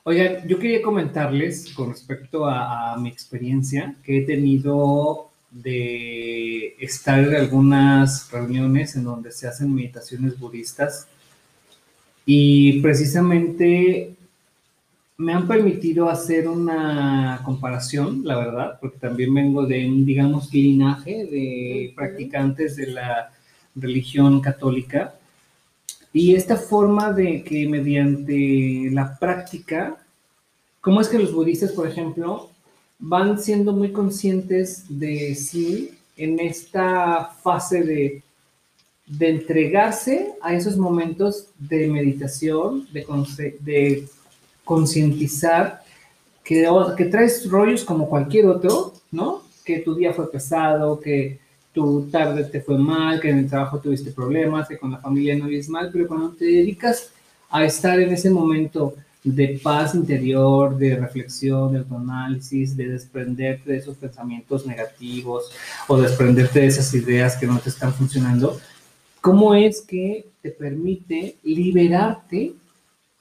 Oigan, 0.05 0.49
yo 0.49 0.59
quería 0.59 0.81
comentarles 0.81 1.71
con 1.75 1.91
respecto 1.91 2.47
a, 2.47 2.95
a 2.95 2.97
mi 2.97 3.11
experiencia 3.11 3.95
que 4.03 4.19
he 4.19 4.23
tenido 4.23 5.29
de 5.63 6.77
estar 6.79 7.19
en 7.19 7.35
algunas 7.35 8.31
reuniones 8.31 8.95
en 8.97 9.05
donde 9.05 9.33
se 9.33 9.49
hacen 9.49 9.75
meditaciones 9.75 10.39
budistas. 10.39 11.09
Y 12.27 12.81
precisamente 12.81 14.15
me 15.17 15.33
han 15.33 15.49
permitido 15.49 16.11
hacer 16.11 16.47
una 16.47 17.41
comparación, 17.45 18.23
la 18.25 18.37
verdad, 18.37 18.79
porque 18.81 18.99
también 18.99 19.33
vengo 19.33 19.67
de 19.67 19.89
un, 19.89 20.05
digamos, 20.05 20.53
linaje 20.53 21.25
de 21.25 21.93
practicantes 21.97 22.77
de 22.77 22.89
la 22.89 23.33
religión 23.75 24.41
católica. 24.41 25.15
Y 26.13 26.35
esta 26.35 26.57
forma 26.57 27.13
de 27.13 27.43
que 27.43 27.67
mediante 27.67 28.91
la 28.93 29.19
práctica, 29.19 29.97
¿cómo 30.83 31.01
es 31.01 31.09
que 31.09 31.19
los 31.19 31.33
budistas, 31.33 31.73
por 31.73 31.89
ejemplo, 31.89 32.51
van 32.99 33.39
siendo 33.39 33.73
muy 33.73 33.93
conscientes 33.93 34.85
de 34.89 35.35
sí 35.35 35.93
en 36.17 36.41
esta 36.41 37.25
fase 37.43 37.83
de, 37.83 38.23
de 39.07 39.29
entregarse 39.29 40.33
a 40.41 40.55
esos 40.55 40.77
momentos 40.77 41.49
de 41.59 41.87
meditación, 41.89 42.87
de, 42.93 44.07
concientizar 44.65 45.83
que, 46.43 46.69
que 46.97 47.05
traes 47.05 47.49
rollos 47.49 47.85
como 47.85 48.09
cualquier 48.09 48.47
otro, 48.47 48.95
¿no? 49.13 49.43
Que 49.65 49.79
tu 49.81 49.95
día 49.95 50.13
fue 50.13 50.31
pesado, 50.31 50.99
que 50.99 51.39
tu 51.73 52.09
tarde 52.11 52.45
te 52.45 52.61
fue 52.61 52.79
mal, 52.79 53.21
que 53.21 53.31
en 53.31 53.39
el 53.39 53.49
trabajo 53.49 53.79
tuviste 53.79 54.11
problemas, 54.11 54.67
que 54.67 54.79
con 54.79 54.93
la 54.93 54.99
familia 54.99 55.37
no 55.37 55.47
vives 55.47 55.69
mal, 55.69 55.91
pero 55.93 56.09
cuando 56.09 56.31
te 56.31 56.47
dedicas 56.47 57.11
a 57.51 57.65
estar 57.65 58.01
en 58.01 58.13
ese 58.13 58.31
momento 58.31 58.95
de 59.27 59.61
paz 59.61 59.95
interior, 59.97 60.77
de 60.77 60.97
reflexión, 60.97 61.73
de 61.73 61.81
autoanálisis, 61.81 62.77
de 62.77 62.89
desprenderte 62.89 63.73
de 63.73 63.79
esos 63.79 63.97
pensamientos 63.97 64.65
negativos 64.65 65.51
o 65.89 65.97
desprenderte 65.97 66.61
de 66.61 66.67
esas 66.67 66.95
ideas 66.95 67.37
que 67.37 67.47
no 67.47 67.59
te 67.59 67.71
están 67.71 67.93
funcionando, 67.93 68.59
¿cómo 69.21 69.53
es 69.55 69.83
que 69.83 70.27
te 70.43 70.51
permite 70.51 71.37
liberarte? 71.43 72.55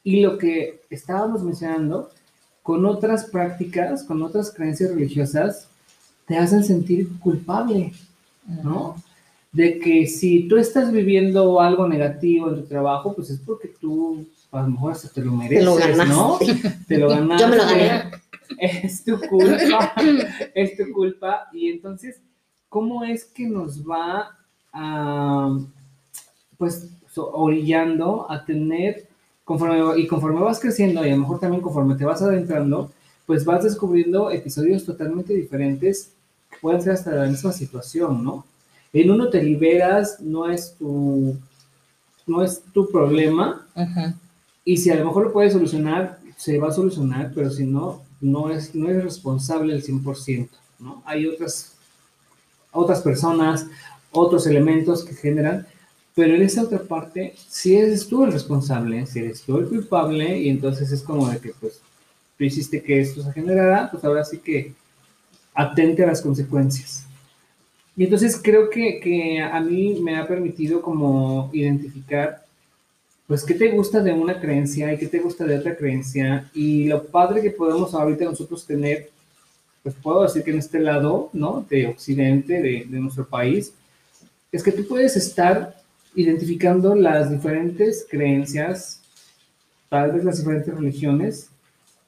Y 0.03 0.21
lo 0.21 0.37
que 0.37 0.81
estábamos 0.91 1.41
mencionando, 1.41 2.11
con 2.61 2.85
otras 2.85 3.25
prácticas, 3.25 4.03
con 4.03 4.21
otras 4.21 4.51
creencias 4.51 4.91
religiosas, 4.91 5.67
te 6.27 6.37
hacen 6.37 6.63
sentir 6.63 7.09
culpable. 7.17 7.93
¿no? 8.63 8.95
De 9.51 9.79
que 9.79 10.05
si 10.05 10.47
tú 10.47 10.57
estás 10.57 10.91
viviendo 10.91 11.59
algo 11.59 11.87
negativo 11.87 12.49
en 12.49 12.57
tu 12.57 12.67
trabajo, 12.67 13.15
pues 13.15 13.31
es 13.31 13.39
porque 13.39 13.69
tú 13.69 14.27
a 14.57 14.63
lo 14.63 14.69
mejor 14.69 14.91
hasta 14.93 15.09
te 15.09 15.21
lo 15.21 15.31
mereces, 15.31 15.65
lo 15.65 15.75
ganaste. 15.75 16.05
¿no? 16.05 16.39
Te 16.87 16.97
lo 16.97 17.09
ganaste. 17.09 17.43
Yo 17.43 17.49
me 17.49 17.57
lo 17.57 17.65
gané. 17.65 18.11
Es 18.57 19.03
tu 19.03 19.19
culpa, 19.19 19.93
es 20.55 20.77
tu 20.77 20.91
culpa. 20.91 21.47
Y 21.53 21.69
entonces, 21.69 22.21
¿cómo 22.69 23.03
es 23.03 23.25
que 23.25 23.47
nos 23.47 23.83
va 23.87 24.37
a, 24.71 25.57
pues, 26.57 26.89
orillando 27.15 28.29
a 28.29 28.45
tener, 28.45 29.07
conforme, 29.43 29.99
y 29.99 30.07
conforme 30.07 30.41
vas 30.41 30.59
creciendo, 30.59 31.05
y 31.05 31.09
a 31.09 31.15
lo 31.15 31.21
mejor 31.21 31.39
también 31.39 31.61
conforme 31.61 31.95
te 31.95 32.05
vas 32.05 32.21
adentrando, 32.21 32.91
pues 33.25 33.45
vas 33.45 33.63
descubriendo 33.63 34.29
episodios 34.29 34.85
totalmente 34.85 35.33
diferentes 35.33 36.11
que 36.49 36.57
pueden 36.61 36.81
ser 36.81 36.93
hasta 36.93 37.11
la 37.11 37.25
misma 37.25 37.51
situación, 37.51 38.23
¿no? 38.23 38.45
En 38.93 39.11
uno 39.11 39.29
te 39.29 39.41
liberas, 39.41 40.19
no 40.21 40.49
es 40.49 40.75
tu, 40.77 41.37
no 42.27 42.43
es 42.43 42.61
tu 42.73 42.89
problema, 42.89 43.67
Ujú. 43.75 44.13
Y 44.65 44.77
si 44.77 44.89
a 44.89 44.95
lo 44.95 45.05
mejor 45.05 45.25
lo 45.25 45.33
puedes 45.33 45.53
solucionar, 45.53 46.19
se 46.35 46.57
va 46.57 46.69
a 46.69 46.73
solucionar, 46.73 47.31
pero 47.33 47.51
si 47.51 47.65
no, 47.65 48.01
no 48.19 48.49
es, 48.49 48.73
no 48.73 48.89
es 48.89 49.03
responsable 49.03 49.75
el 49.75 49.83
100%, 49.83 50.49
¿no? 50.79 51.03
Hay 51.05 51.27
otras, 51.27 51.73
otras 52.71 53.01
personas, 53.01 53.67
otros 54.11 54.47
elementos 54.47 55.05
que 55.05 55.13
generan, 55.13 55.67
pero 56.15 56.33
en 56.33 56.41
esa 56.41 56.63
otra 56.63 56.79
parte, 56.79 57.35
si 57.47 57.75
eres 57.75 58.07
tú 58.07 58.23
el 58.23 58.33
responsable, 58.33 59.05
si 59.05 59.19
eres 59.19 59.43
tú 59.43 59.57
el 59.57 59.67
culpable, 59.67 60.39
y 60.39 60.49
entonces 60.49 60.91
es 60.91 61.03
como 61.03 61.29
de 61.29 61.39
que, 61.39 61.53
pues, 61.59 61.79
tú 62.37 62.43
hiciste 62.43 62.81
que 62.81 63.01
esto 63.01 63.21
se 63.21 63.33
generara, 63.33 63.89
pues 63.91 64.03
ahora 64.03 64.25
sí 64.25 64.39
que 64.39 64.73
atente 65.53 66.03
a 66.03 66.07
las 66.07 66.21
consecuencias. 66.21 67.05
Y 67.95 68.05
entonces 68.05 68.39
creo 68.41 68.69
que, 68.69 68.99
que 68.99 69.39
a 69.41 69.59
mí 69.61 69.99
me 70.01 70.17
ha 70.17 70.27
permitido 70.27 70.81
como 70.81 71.49
identificar 71.53 72.44
pues 73.27 73.43
qué 73.43 73.55
te 73.55 73.71
gusta 73.71 74.01
de 74.01 74.13
una 74.13 74.39
creencia 74.39 74.93
y 74.93 74.97
qué 74.97 75.07
te 75.07 75.19
gusta 75.19 75.45
de 75.45 75.57
otra 75.57 75.75
creencia 75.75 76.49
y 76.53 76.85
lo 76.85 77.05
padre 77.05 77.41
que 77.41 77.51
podemos 77.51 77.93
ahorita 77.93 78.25
nosotros 78.25 78.65
tener, 78.65 79.09
pues 79.81 79.95
puedo 79.95 80.23
decir 80.23 80.43
que 80.43 80.51
en 80.51 80.59
este 80.59 80.79
lado, 80.79 81.29
¿no? 81.33 81.65
De 81.69 81.87
Occidente, 81.87 82.61
de, 82.61 82.85
de 82.87 82.99
nuestro 82.99 83.27
país, 83.27 83.73
es 84.51 84.63
que 84.63 84.71
tú 84.71 84.87
puedes 84.87 85.15
estar 85.15 85.75
identificando 86.15 86.95
las 86.95 87.29
diferentes 87.29 88.05
creencias, 88.09 89.01
tal 89.89 90.11
vez 90.13 90.23
las 90.23 90.37
diferentes 90.37 90.73
religiones, 90.73 91.49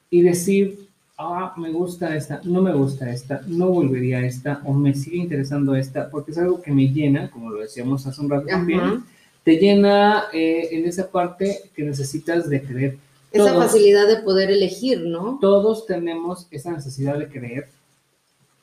y 0.10 0.21
decir, 0.21 0.88
ah, 1.17 1.53
me 1.58 1.71
gusta 1.71 2.15
esta, 2.15 2.41
no 2.43 2.62
me 2.62 2.73
gusta 2.73 3.12
esta, 3.12 3.41
no 3.47 3.69
volvería 3.69 4.19
a 4.19 4.25
esta, 4.25 4.62
o 4.65 4.73
me 4.73 4.93
sigue 4.93 5.17
interesando 5.17 5.75
esta, 5.75 6.10
porque 6.10 6.32
es 6.32 6.38
algo 6.38 6.62
que 6.62 6.71
me 6.71 6.88
llena, 6.88 7.30
como 7.30 7.49
lo 7.49 7.60
decíamos 7.60 8.06
hace 8.06 8.21
un 8.21 8.30
rato 8.30 8.47
también. 8.47 9.03
Te 9.47 9.55
llena 9.55 10.25
eh, 10.33 10.67
en 10.71 10.86
esa 10.86 11.10
parte 11.10 11.62
que 11.73 11.81
necesitas 11.83 12.49
de 12.49 12.62
creer. 12.62 12.97
Esa 13.31 13.53
Todos- 13.53 13.63
facilidad 13.71 14.05
de 14.05 14.17
poder 14.17 14.51
elegir, 14.51 14.99
¿no? 15.05 15.38
Todos 15.39 15.86
tenemos 15.86 16.47
esa 16.51 16.69
necesidad 16.73 17.17
de 17.17 17.29
creer 17.29 17.69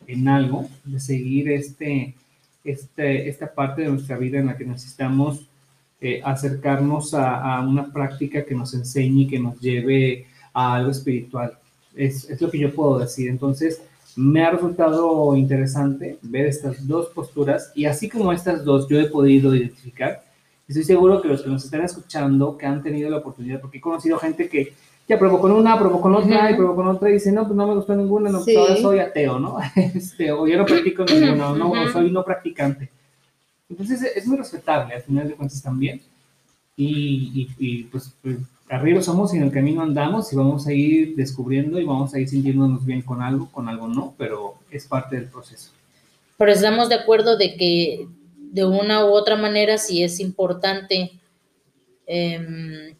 en 0.06 0.28
algo, 0.28 0.68
de 0.84 1.00
seguir 1.00 1.50
este, 1.50 2.14
este, 2.64 3.30
esta 3.30 3.54
parte 3.54 3.80
de 3.80 3.88
nuestra 3.88 4.18
vida 4.18 4.38
en 4.40 4.48
la 4.48 4.58
que 4.58 4.66
necesitamos 4.66 5.46
eh, 6.02 6.20
acercarnos 6.22 7.14
a, 7.14 7.56
a 7.56 7.66
una 7.66 7.90
práctica 7.90 8.44
que 8.44 8.54
nos 8.54 8.74
enseñe, 8.74 9.26
que 9.26 9.38
nos 9.38 9.58
lleve 9.60 10.26
a 10.52 10.74
algo 10.74 10.90
espiritual. 10.90 11.54
Es, 11.96 12.28
es 12.28 12.38
lo 12.42 12.50
que 12.50 12.58
yo 12.58 12.74
puedo 12.74 12.98
decir. 12.98 13.30
Entonces, 13.30 13.80
me 14.16 14.44
ha 14.44 14.50
resultado 14.50 15.34
interesante 15.34 16.18
ver 16.20 16.44
estas 16.44 16.86
dos 16.86 17.06
posturas 17.14 17.72
y 17.74 17.86
así 17.86 18.10
como 18.10 18.34
estas 18.34 18.62
dos 18.66 18.86
yo 18.86 19.00
he 19.00 19.06
podido 19.06 19.54
identificar, 19.54 20.22
estoy 20.68 20.84
seguro 20.84 21.20
que 21.22 21.28
los 21.28 21.42
que 21.42 21.50
nos 21.50 21.64
están 21.64 21.82
escuchando, 21.82 22.56
que 22.56 22.66
han 22.66 22.82
tenido 22.82 23.10
la 23.10 23.18
oportunidad, 23.18 23.60
porque 23.60 23.78
he 23.78 23.80
conocido 23.80 24.18
gente 24.18 24.48
que 24.48 24.72
ya 25.08 25.18
probó 25.18 25.38
con 25.40 25.52
una, 25.52 25.78
probó 25.78 26.00
con 26.00 26.14
otra 26.14 26.44
Ujú. 26.46 26.54
y 26.54 26.56
probó 26.56 26.74
con 26.76 26.86
otra 26.88 27.10
y 27.10 27.14
dice, 27.14 27.30
no, 27.30 27.42
pues 27.44 27.54
no 27.54 27.66
me 27.66 27.74
gustó 27.74 27.94
ninguna, 27.94 28.30
no, 28.30 28.38
pues 28.38 28.46
Sí. 28.46 28.56
ahora 28.56 28.76
soy 28.76 28.98
ateo, 29.00 29.38
¿no? 29.38 29.58
Este, 29.94 30.32
o 30.32 30.46
yo 30.46 30.56
no 30.56 30.64
practico 30.64 31.04
ninguna, 31.04 31.50
o 31.50 31.56
no, 31.56 31.70
o 31.70 31.82
Ujú. 31.82 31.92
soy 31.92 32.10
no 32.10 32.24
practicante. 32.24 32.90
Entonces 33.68 34.02
es 34.14 34.26
muy 34.26 34.36
respetable 34.38 34.94
al 34.94 35.02
final 35.02 35.28
de 35.28 35.34
cuentas 35.34 35.62
también. 35.62 36.00
Y, 36.76 37.30
y- 37.34 37.54
y, 37.58 37.82
pues, 37.84 38.12
pues, 38.22 38.38
arriba 38.68 39.00
somos 39.02 39.32
y 39.32 39.36
en 39.36 39.44
el 39.44 39.52
camino 39.52 39.82
andamos 39.82 40.32
y 40.32 40.36
vamos 40.36 40.66
a 40.66 40.72
ir 40.72 41.14
descubriendo 41.14 41.78
y 41.78 41.84
vamos 41.84 42.14
a 42.14 42.18
ir 42.18 42.28
sintiéndonos 42.28 42.84
bien 42.84 43.02
con 43.02 43.22
algo, 43.22 43.48
con 43.52 43.68
algo 43.68 43.86
no, 43.86 44.14
pero 44.18 44.54
es 44.70 44.86
parte 44.86 45.16
del 45.16 45.26
proceso. 45.26 45.70
Pero 46.36 46.50
estamos 46.50 46.88
de 46.88 46.96
acuerdo 46.96 47.36
de 47.36 47.56
que 47.56 48.08
de 48.54 48.64
una 48.64 49.04
u 49.04 49.08
otra 49.08 49.34
manera 49.34 49.78
sí 49.78 50.04
es 50.04 50.20
importante 50.20 51.10
em, 52.06 52.94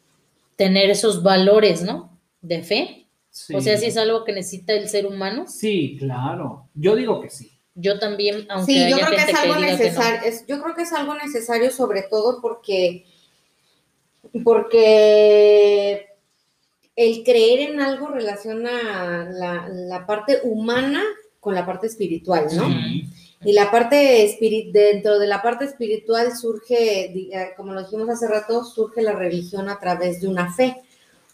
tener 0.56 0.90
esos 0.90 1.22
valores, 1.22 1.82
¿no? 1.82 2.18
De 2.42 2.62
fe. 2.64 3.06
Sí. 3.30 3.54
O 3.54 3.60
sea, 3.60 3.76
si 3.76 3.86
es 3.86 3.96
algo 3.96 4.24
que 4.24 4.32
necesita 4.32 4.72
el 4.72 4.88
ser 4.88 5.06
humano. 5.06 5.46
Sí, 5.46 5.96
claro. 5.98 6.68
Yo 6.74 6.96
digo 6.96 7.20
que 7.20 7.30
sí. 7.30 7.52
Yo 7.76 7.98
también, 8.00 8.46
aunque 8.48 8.72
Sí, 8.72 8.78
yo 8.90 8.96
haya 8.96 9.06
creo 9.06 9.18
que 9.24 9.30
es 9.30 9.38
algo 9.38 9.54
no. 9.54 9.60
necesario. 9.60 10.20
es- 10.28 10.46
yo 10.46 10.60
creo 10.62 10.74
que 10.74 10.82
es 10.82 10.92
algo 10.92 11.14
necesario, 11.14 11.70
sobre 11.70 12.02
todo 12.02 12.40
porque, 12.40 13.04
porque 14.44 16.06
el 16.96 17.22
creer 17.24 17.70
en 17.70 17.80
algo 17.80 18.08
relaciona 18.08 19.24
la, 19.30 19.68
la 19.68 20.06
parte 20.06 20.38
humana 20.44 21.02
con 21.40 21.54
la 21.54 21.66
parte 21.66 21.86
espiritual, 21.88 22.46
¿no? 22.56 22.68
Sí. 22.68 23.04
Y 23.44 23.52
la 23.52 23.70
parte 23.70 24.24
espiri- 24.26 24.70
dentro 24.72 25.18
de 25.18 25.26
la 25.26 25.42
parte 25.42 25.64
espiritual 25.64 26.36
surge, 26.36 27.04
eh, 27.12 27.50
como 27.56 27.72
lo 27.72 27.82
dijimos 27.82 28.08
hace 28.08 28.26
rato, 28.28 28.64
surge 28.64 29.02
la 29.02 29.12
religión 29.12 29.68
a 29.68 29.78
través 29.78 30.20
de 30.20 30.28
una 30.28 30.52
fe. 30.54 30.76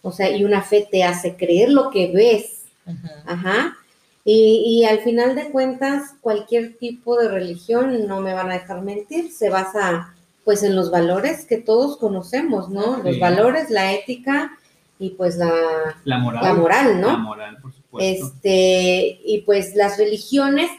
O 0.03 0.13
sea, 0.13 0.31
y 0.35 0.45
una 0.45 0.63
fe 0.63 0.89
te 0.91 1.05
hace 1.05 1.37
creer 1.37 1.71
lo 1.71 1.91
que 1.91 2.11
ves. 2.13 2.63
Ajá. 3.27 3.77
Y, 4.25 4.65
y 4.67 4.85
al 4.85 5.01
final 5.01 5.35
de 5.35 5.51
cuentas, 5.51 6.13
cualquier 6.21 6.77
tipo 6.79 7.17
de 7.17 7.29
religión, 7.29 8.07
no 8.07 8.21
me 8.21 8.35
van 8.35 8.51
a 8.51 8.55
dejar 8.55 8.83
mentir, 8.83 9.33
se 9.33 9.49
basa 9.51 10.15
pues 10.45 10.63
en 10.63 10.75
los 10.75 10.91
valores 10.91 11.45
que 11.45 11.59
todos 11.59 11.97
conocemos, 11.99 12.69
¿no? 12.71 13.03
Los 13.05 13.19
valores, 13.19 13.71
la 13.71 13.93
ética 13.93 14.53
y 14.99 15.11
pues 15.11 15.37
la, 15.37 15.51
La 16.05 16.19
moral. 16.19 16.43
la 16.45 16.55
moral, 16.55 16.87
La 16.95 16.99
¿no? 17.01 17.19
moral, 17.19 17.59
por 17.63 17.73
supuesto. 17.73 18.27
Este, 18.27 19.21
y 19.25 19.43
pues 19.43 19.75
las 19.77 19.97
religiones, 19.99 20.71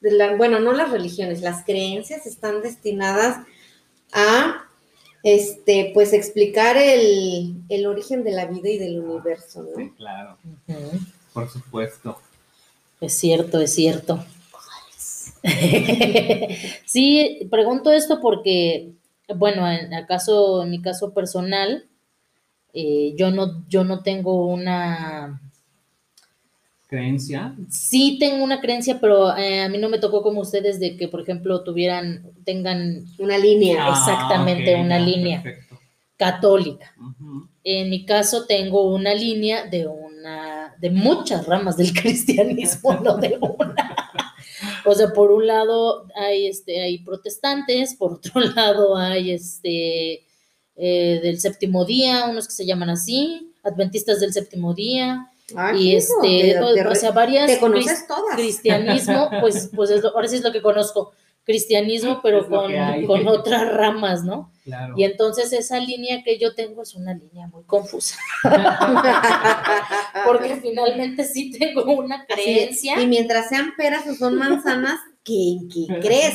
de 0.00 0.12
la- 0.12 0.36
bueno, 0.36 0.60
no 0.60 0.72
las 0.72 0.90
religiones, 0.90 1.42
las 1.42 1.64
creencias 1.64 2.26
están 2.26 2.62
destinadas 2.62 3.44
a, 4.12 4.64
este, 5.22 5.90
pues 5.94 6.12
explicar 6.12 6.76
el, 6.76 7.62
el 7.68 7.86
origen 7.86 8.22
de 8.24 8.32
la 8.32 8.46
vida 8.46 8.68
y 8.70 8.78
del 8.78 9.00
universo, 9.00 9.62
¿no? 9.62 9.76
Sí, 9.76 9.90
claro, 9.96 10.38
por 11.32 11.48
supuesto. 11.48 12.18
Es 13.00 13.14
cierto, 13.14 13.60
es 13.60 13.74
cierto. 13.74 14.24
sí, 16.86 17.46
pregunto 17.50 17.92
esto 17.92 18.20
porque, 18.20 18.92
bueno, 19.36 19.70
en 19.70 19.94
acaso, 19.94 20.62
en 20.62 20.70
mi 20.70 20.82
caso 20.82 21.12
personal, 21.14 21.86
eh, 22.72 23.14
yo 23.16 23.30
no, 23.30 23.64
yo 23.68 23.84
no 23.84 24.02
tengo 24.02 24.46
una, 24.46 25.40
Creencia. 26.88 27.54
sí 27.68 28.16
tengo 28.18 28.42
una 28.42 28.62
creencia, 28.62 28.98
pero 28.98 29.36
eh, 29.36 29.60
a 29.60 29.68
mí 29.68 29.76
no 29.76 29.90
me 29.90 29.98
tocó 29.98 30.22
como 30.22 30.40
ustedes 30.40 30.80
de 30.80 30.96
que, 30.96 31.06
por 31.06 31.20
ejemplo, 31.20 31.62
tuvieran, 31.62 32.24
tengan 32.44 33.04
Una 33.18 33.36
línea. 33.36 33.84
Ah. 33.84 33.90
Exactamente, 33.90 34.74
una 34.74 34.98
línea. 34.98 35.42
Perfecto. 35.42 35.78
católica. 36.16 36.94
En 37.62 37.90
mi 37.90 38.06
caso 38.06 38.46
tengo 38.46 38.94
una 38.94 39.12
línea 39.12 39.66
de 39.66 39.86
una, 39.86 40.74
de 40.80 40.90
muchas 40.90 41.46
ramas 41.46 41.76
del 41.76 41.92
cristianismo, 42.00 42.94
no 42.94 43.18
de 43.18 43.38
una. 43.38 43.94
O 44.86 44.94
sea, 44.94 45.12
por 45.12 45.30
un 45.30 45.46
lado 45.46 46.06
hay 46.16 46.46
este, 46.46 46.80
hay 46.80 46.98
protestantes, 47.00 47.94
por 47.94 48.14
otro 48.14 48.40
lado 48.56 48.96
hay 48.96 49.32
este 49.32 50.24
eh, 50.76 51.20
del 51.22 51.38
séptimo 51.38 51.84
día, 51.84 52.26
unos 52.30 52.46
que 52.46 52.54
se 52.54 52.64
llaman 52.64 52.90
así, 52.90 53.52
adventistas 53.62 54.20
del 54.20 54.32
séptimo 54.32 54.74
día, 54.74 55.30
Ay, 55.56 55.88
y 55.92 55.96
este, 55.96 56.14
te- 56.20 56.58
o, 56.60 56.74
te 56.74 56.80
o 56.82 56.90
re- 56.90 56.94
sea, 56.96 57.10
varias 57.12 57.46
te 57.46 57.58
conoces 57.58 58.06
todas. 58.06 58.34
cristianismo, 58.36 59.30
pues, 59.40 59.70
pues 59.74 59.90
es 59.90 60.02
lo- 60.02 60.10
ahora 60.14 60.28
sí 60.28 60.36
es 60.36 60.42
lo 60.42 60.52
que 60.52 60.60
conozco, 60.62 61.12
cristianismo, 61.44 62.20
pero 62.22 62.46
con, 62.48 62.70
con 63.06 63.26
otras 63.28 63.66
ramas, 63.72 64.22
¿no? 64.24 64.52
Claro. 64.64 64.92
Y 64.98 65.04
entonces 65.04 65.50
esa 65.54 65.80
línea 65.80 66.22
que 66.22 66.38
yo 66.38 66.54
tengo 66.54 66.82
es 66.82 66.94
una 66.94 67.14
línea 67.14 67.46
muy 67.46 67.64
confusa, 67.64 68.16
porque 70.26 70.56
finalmente 70.56 71.24
sí 71.24 71.50
tengo 71.58 71.84
una 71.92 72.26
creencia, 72.26 73.00
Y 73.00 73.06
mientras 73.06 73.48
sean 73.48 73.72
peras 73.76 74.06
o 74.06 74.14
son 74.14 74.36
manzanas, 74.36 75.00
¿qué, 75.24 75.56
qué 75.72 75.98
crees? 76.00 76.34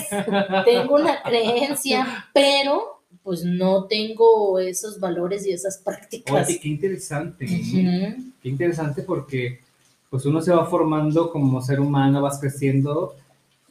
tengo 0.65 0.95
una 0.95 1.21
creencia, 1.21 2.27
pero 2.33 2.92
pues 3.23 3.43
no 3.43 3.85
tengo 3.85 4.59
esos 4.59 4.99
valores 4.99 5.47
y 5.47 5.51
esas 5.51 5.77
prácticas. 5.77 6.47
Oye, 6.47 6.59
qué 6.59 6.67
interesante. 6.67 7.45
Qué 7.45 8.49
interesante 8.49 9.01
porque 9.03 9.61
pues 10.09 10.25
uno 10.25 10.41
se 10.41 10.51
va 10.51 10.65
formando 10.65 11.31
como 11.31 11.61
ser 11.61 11.79
humano, 11.79 12.21
vas 12.21 12.39
creciendo 12.39 13.15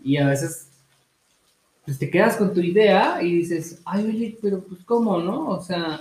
y 0.02 0.16
a 0.16 0.26
veces 0.26 0.66
pues 1.84 1.98
te 1.98 2.10
quedas 2.10 2.36
con 2.36 2.54
tu 2.54 2.60
idea 2.60 3.22
y 3.22 3.38
dices, 3.38 3.80
ay, 3.84 4.06
oye, 4.06 4.38
pero 4.40 4.60
pues 4.60 4.80
cómo, 4.84 5.18
¿no? 5.18 5.48
O 5.48 5.62
sea, 5.62 6.00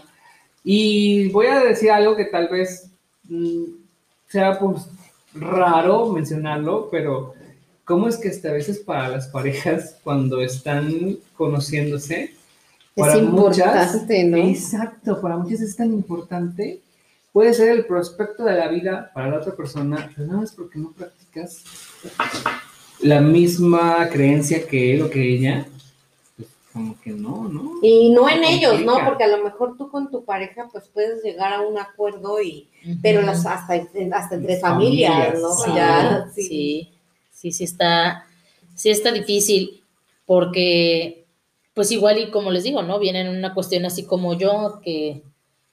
y 0.64 1.30
voy 1.30 1.48
a 1.48 1.60
decir 1.60 1.92
algo 1.92 2.16
que 2.16 2.26
tal 2.26 2.48
vez 2.50 2.90
mm, 3.24 3.64
sea 4.30 4.60
pues 4.60 4.88
raro 5.34 6.08
mencionarlo, 6.08 6.90
pero 6.92 7.34
¿cómo 7.84 8.08
es 8.08 8.18
que 8.18 8.30
hasta 8.30 8.50
a 8.50 8.54
veces 8.54 8.80
para 8.80 9.10
las 9.10 9.28
parejas 9.28 9.98
cuando 10.04 10.42
están 10.42 11.18
conociéndose, 11.36 12.36
Es 12.96 13.16
importante, 13.16 14.24
¿no? 14.26 14.38
Exacto, 14.38 15.22
para 15.22 15.38
muchas 15.38 15.62
es 15.62 15.76
tan 15.76 15.94
importante. 15.94 16.82
Puede 17.32 17.54
ser 17.54 17.70
el 17.70 17.86
prospecto 17.86 18.44
de 18.44 18.56
la 18.58 18.68
vida 18.68 19.12
para 19.14 19.30
la 19.30 19.38
otra 19.38 19.56
persona, 19.56 20.12
pero 20.14 20.28
nada 20.28 20.42
más 20.42 20.52
porque 20.52 20.78
no 20.78 20.92
practicas 20.92 21.64
la 23.00 23.22
misma 23.22 24.10
creencia 24.10 24.68
que 24.68 24.94
él 24.94 25.04
o 25.04 25.10
que 25.10 25.36
ella, 25.36 25.66
pues 26.36 26.50
como 26.74 27.00
que 27.00 27.12
no, 27.12 27.48
¿no? 27.48 27.76
Y 27.82 28.12
no 28.12 28.30
en 28.30 28.44
ellos, 28.44 28.82
¿no? 28.82 29.06
Porque 29.06 29.24
a 29.24 29.28
lo 29.28 29.44
mejor 29.44 29.78
tú 29.78 29.90
con 29.90 30.12
tu 30.12 30.26
pareja 30.26 30.68
pues 30.72 30.90
puedes 30.94 31.24
llegar 31.24 31.54
a 31.54 31.62
un 31.62 31.78
acuerdo 31.80 32.42
y 32.42 32.68
pero 33.02 33.22
las 33.22 33.46
hasta, 33.46 33.76
hasta 33.76 34.36
entre 34.36 34.60
familias, 34.60 35.14
familias, 35.14 35.42
¿no? 35.42 35.54
Sí, 35.54 35.72
Ya, 35.74 36.26
sí, 36.36 36.44
sí. 36.44 36.92
sí, 37.32 37.52
sí 37.54 37.64
está, 37.64 38.26
sí 38.76 38.90
está 38.90 39.12
difícil, 39.12 39.84
porque, 40.26 41.21
pues 41.74 41.92
igual 41.92 42.20
y 42.20 42.32
como 42.32 42.52
les 42.52 42.64
digo, 42.64 42.84
¿no? 42.84 43.00
Vienen 43.00 43.28
en 43.28 43.38
una 43.38 43.54
cuestión 43.54 43.86
así 43.86 44.06
como 44.06 44.38
yo, 44.38 44.80
que 44.84 45.24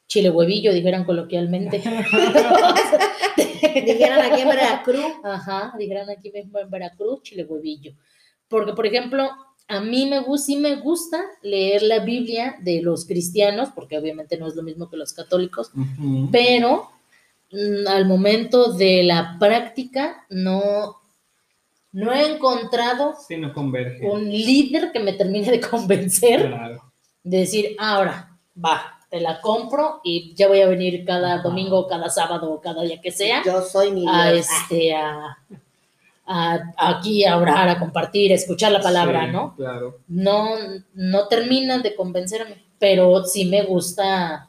chile 0.06 0.30
huevillo, 0.30 0.72
dijeran 0.72 1.04
coloquialmente. 1.04 1.78
Dijeran 3.74 4.20
aquí 4.20 4.40
en 4.40 4.48
Veracruz. 4.48 5.12
Ajá, 5.22 5.74
dijeran 5.78 6.10
aquí 6.10 6.30
mismo 6.30 6.58
en 6.58 6.70
Veracruz, 6.70 7.22
chile 7.22 7.44
huevillo. 7.44 7.92
Porque, 8.48 8.72
por 8.72 8.86
ejemplo, 8.86 9.30
a 9.68 9.80
mí 9.80 10.06
me 10.06 10.20
gusta, 10.20 10.46
sí 10.46 10.56
me 10.56 10.76
gusta 10.76 11.22
leer 11.42 11.82
la 11.82 12.00
Biblia 12.00 12.56
de 12.60 12.80
los 12.80 13.04
cristianos, 13.04 13.68
porque 13.74 13.98
obviamente 13.98 14.38
no 14.38 14.48
es 14.48 14.56
lo 14.56 14.62
mismo 14.62 14.88
que 14.88 14.96
los 14.96 15.12
católicos, 15.12 15.70
pero 16.32 16.90
mm, 17.52 17.86
al 17.86 18.06
momento 18.06 18.72
de 18.72 19.02
la 19.02 19.36
práctica 19.38 20.24
no, 20.30 20.96
no 22.00 22.12
he 22.12 22.22
encontrado 22.34 23.14
Sí, 23.26 23.36
no 23.36 23.52
converge. 23.52 24.06
un 24.06 24.24
líder 24.30 24.92
que 24.92 25.00
me 25.00 25.12
termine 25.14 25.50
de 25.50 25.60
convencer 25.60 26.46
Claro. 26.48 26.82
de 27.24 27.38
decir, 27.38 27.76
ahora 27.78 28.36
va, 28.64 28.98
te 29.10 29.20
la 29.20 29.40
compro 29.40 30.00
y 30.04 30.34
ya 30.34 30.48
voy 30.48 30.60
a 30.60 30.68
venir 30.68 31.04
cada 31.04 31.38
domingo, 31.42 31.86
cada 31.88 32.08
sábado, 32.10 32.50
o 32.52 32.60
cada 32.60 32.82
día 32.82 33.00
que 33.00 33.10
sea, 33.10 33.42
Yo 33.44 33.62
soy 33.62 33.90
mi 33.92 34.04
a 34.08 34.32
este, 34.32 34.94
a, 34.94 35.38
a- 36.26 36.60
aquí 36.76 37.24
a 37.24 37.36
orar, 37.38 37.68
a 37.68 37.78
compartir, 37.78 38.32
a 38.32 38.34
escuchar 38.34 38.70
la 38.72 38.80
palabra, 38.82 39.26
Sí, 39.26 39.32
¿no? 39.32 39.54
Claro. 39.56 39.98
no, 40.08 40.50
no 40.94 41.26
terminan 41.28 41.80
de 41.82 41.94
convencerme, 41.94 42.62
pero 42.78 43.24
sí 43.24 43.44
me 43.46 43.62
gusta. 43.64 44.46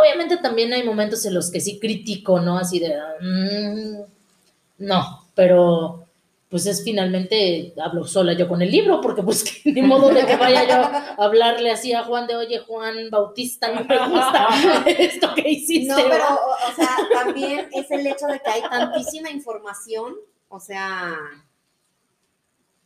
Obviamente 0.00 0.36
también 0.38 0.72
hay 0.72 0.82
momentos 0.82 1.24
en 1.26 1.34
los 1.34 1.50
que 1.50 1.60
sí 1.60 1.78
critico, 1.78 2.40
¿no? 2.40 2.58
Así 2.58 2.78
de, 2.78 2.94
mm, 3.20 4.84
no, 4.86 5.24
pero 5.34 6.04
pues 6.48 6.64
es 6.66 6.82
finalmente, 6.82 7.74
hablo 7.82 8.06
sola 8.06 8.32
yo 8.32 8.48
con 8.48 8.62
el 8.62 8.70
libro, 8.70 9.00
porque 9.02 9.22
pues 9.22 9.44
que 9.44 9.70
ni 9.70 9.82
modo 9.82 10.08
de 10.08 10.24
que 10.24 10.36
vaya 10.36 10.64
yo 10.66 10.76
a 10.76 11.16
hablarle 11.18 11.70
así 11.70 11.92
a 11.92 12.04
Juan 12.04 12.26
de, 12.26 12.36
oye, 12.36 12.60
Juan 12.60 13.10
Bautista, 13.10 13.70
no 13.72 13.84
me 13.84 13.98
gusta 14.08 14.48
esto 14.86 15.34
que 15.34 15.50
hiciste. 15.50 15.88
No, 15.88 15.96
pero, 15.96 16.24
¿va?". 16.24 16.34
o, 16.36 16.70
o 16.70 16.74
sea, 16.74 16.96
también 17.12 17.68
es 17.72 17.90
el 17.90 18.06
hecho 18.06 18.26
de 18.26 18.40
que 18.40 18.50
hay 18.50 18.62
tantísima 18.62 19.30
información, 19.30 20.16
o 20.48 20.58
sea, 20.58 21.18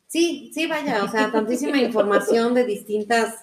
sí, 0.07 0.51
sí, 0.53 0.67
vaya, 0.67 1.03
o 1.03 1.07
sea, 1.07 1.31
tantísima 1.31 1.77
información 1.77 2.53
de 2.53 2.65
distintas 2.65 3.35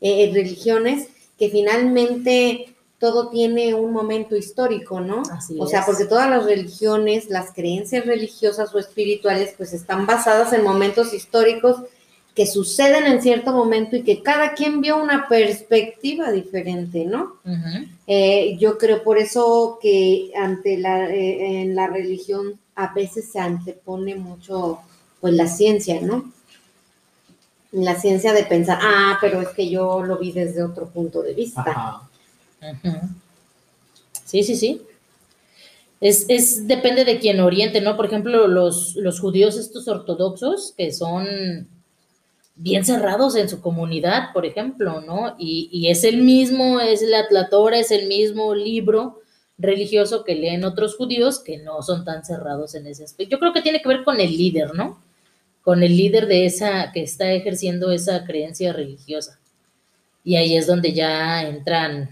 eh, 0.00 0.30
religiones 0.32 1.08
que 1.38 1.50
finalmente 1.50 2.75
todo 2.98 3.28
tiene 3.28 3.74
un 3.74 3.92
momento 3.92 4.36
histórico, 4.36 5.00
¿no? 5.00 5.22
Así 5.30 5.56
o 5.60 5.66
sea, 5.66 5.80
es. 5.80 5.86
porque 5.86 6.06
todas 6.06 6.30
las 6.30 6.44
religiones, 6.44 7.28
las 7.28 7.52
creencias 7.52 8.06
religiosas 8.06 8.74
o 8.74 8.78
espirituales, 8.78 9.54
pues 9.56 9.72
están 9.72 10.06
basadas 10.06 10.52
en 10.52 10.64
momentos 10.64 11.12
históricos 11.12 11.82
que 12.34 12.46
suceden 12.46 13.06
en 13.06 13.22
cierto 13.22 13.52
momento 13.52 13.96
y 13.96 14.02
que 14.02 14.22
cada 14.22 14.52
quien 14.52 14.82
vio 14.82 15.02
una 15.02 15.26
perspectiva 15.26 16.30
diferente, 16.30 17.06
¿no? 17.06 17.36
Eh, 18.06 18.56
yo 18.58 18.76
creo 18.76 19.02
por 19.02 19.16
eso 19.16 19.78
que 19.80 20.32
ante 20.36 20.76
la, 20.76 21.08
eh, 21.08 21.62
en 21.62 21.74
la 21.74 21.86
religión 21.86 22.60
a 22.74 22.92
veces 22.92 23.32
se 23.32 23.40
antepone 23.40 24.16
mucho 24.16 24.80
pues 25.20 25.32
la 25.32 25.46
ciencia, 25.46 26.00
¿no? 26.02 26.30
La 27.72 27.98
ciencia 27.98 28.34
de 28.34 28.44
pensar, 28.44 28.78
ah, 28.82 29.16
pero 29.18 29.40
es 29.40 29.48
que 29.48 29.70
yo 29.70 30.02
lo 30.02 30.18
vi 30.18 30.32
desde 30.32 30.62
otro 30.62 30.88
punto 30.88 31.22
de 31.22 31.32
vista. 31.32 31.64
Ajá. 31.66 32.05
Sí, 34.24 34.42
sí, 34.42 34.56
sí. 34.56 34.82
Es, 36.00 36.26
es, 36.28 36.68
depende 36.68 37.04
de 37.04 37.18
quién 37.18 37.40
oriente, 37.40 37.80
¿no? 37.80 37.96
Por 37.96 38.06
ejemplo, 38.06 38.46
los, 38.48 38.96
los 38.96 39.20
judíos 39.20 39.56
estos 39.56 39.88
ortodoxos, 39.88 40.74
que 40.76 40.92
son 40.92 41.68
bien 42.56 42.84
cerrados 42.84 43.36
en 43.36 43.48
su 43.48 43.60
comunidad, 43.60 44.32
por 44.32 44.46
ejemplo, 44.46 45.00
¿no? 45.00 45.36
Y, 45.38 45.68
y 45.72 45.88
es 45.88 46.04
el 46.04 46.18
mismo, 46.18 46.80
es 46.80 47.02
la, 47.02 47.26
la 47.30 47.48
es 47.74 47.90
el 47.90 48.08
mismo 48.08 48.54
libro 48.54 49.20
religioso 49.58 50.24
que 50.24 50.34
leen 50.34 50.64
otros 50.64 50.96
judíos 50.96 51.38
que 51.38 51.58
no 51.58 51.82
son 51.82 52.04
tan 52.04 52.24
cerrados 52.24 52.74
en 52.74 52.86
ese 52.86 53.04
aspecto. 53.04 53.36
Yo 53.36 53.38
creo 53.38 53.52
que 53.52 53.62
tiene 53.62 53.80
que 53.80 53.88
ver 53.88 54.04
con 54.04 54.20
el 54.20 54.36
líder, 54.36 54.74
¿no? 54.74 55.00
Con 55.62 55.82
el 55.82 55.96
líder 55.96 56.26
de 56.26 56.46
esa, 56.46 56.92
que 56.92 57.02
está 57.02 57.32
ejerciendo 57.32 57.90
esa 57.90 58.24
creencia 58.24 58.72
religiosa. 58.72 59.38
Y 60.24 60.36
ahí 60.36 60.56
es 60.56 60.66
donde 60.66 60.92
ya 60.92 61.42
entran 61.46 62.10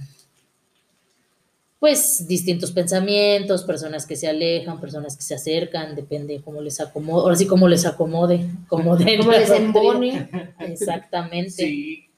pues 1.78 2.26
distintos 2.26 2.72
pensamientos, 2.72 3.62
personas 3.64 4.06
que 4.06 4.16
se 4.16 4.26
alejan, 4.28 4.80
personas 4.80 5.16
que 5.16 5.22
se 5.22 5.34
acercan, 5.34 5.94
depende 5.94 6.40
cómo 6.42 6.62
les 6.62 6.80
acomode, 6.80 7.22
ahora 7.22 7.36
sí 7.36 7.46
cómo 7.46 7.68
les 7.68 7.84
acomode, 7.84 8.46
como 8.68 8.96
Como 8.96 9.32
les 9.32 9.50
embone. 9.50 10.28
Exactamente. 10.60 11.50
Sí. 11.50 12.08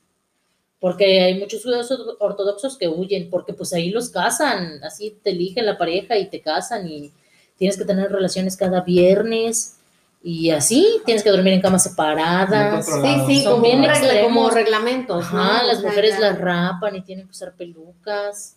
Porque 0.79 1.21
hay 1.23 1.39
muchos 1.41 1.63
judíos 1.65 1.91
or- 1.91 2.17
ortodoxos 2.21 2.77
que 2.79 2.87
huyen, 2.87 3.29
porque 3.31 3.55
pues 3.55 3.73
ahí 3.73 3.91
los 3.91 4.11
casan, 4.11 4.85
así 4.85 5.17
te 5.23 5.31
eligen 5.31 5.67
la 5.67 5.79
pareja 5.79 6.17
y 6.17 6.27
te 6.29 6.41
casan 6.41 6.87
y 6.87 7.11
tienes 7.57 7.77
que 7.77 7.85
tener 7.85 8.13
relaciones 8.13 8.57
cada 8.57 8.83
viernes 8.83 9.79
y 10.23 10.51
así, 10.51 11.01
tienes 11.05 11.25
que 11.25 11.31
dormir 11.31 11.55
en 11.55 11.61
camas 11.63 11.83
separadas. 11.83 12.85
Sí, 12.87 12.93
sí, 13.27 13.43
Son 13.43 13.55
como, 13.55 13.63
bien 13.65 13.79
un 13.81 13.87
regla- 13.87 14.23
como 14.23 14.51
reglamentos. 14.51 15.25
Ajá, 15.25 15.63
¿no? 15.63 15.67
las 15.69 15.79
O 15.79 15.81
sea, 15.81 15.89
mujeres 15.91 16.11
ya. 16.13 16.21
las 16.21 16.39
rapan 16.39 16.95
y 16.97 17.01
tienen 17.03 17.25
que 17.25 17.31
usar 17.33 17.55
pelucas. 17.55 18.56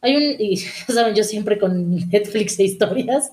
Hay 0.00 0.16
un, 0.16 0.22
y 0.38 0.56
ya 0.88 0.94
saben, 0.94 1.14
yo 1.14 1.24
siempre 1.24 1.58
con 1.58 1.90
Netflix 2.10 2.58
e 2.58 2.64
historias, 2.64 3.30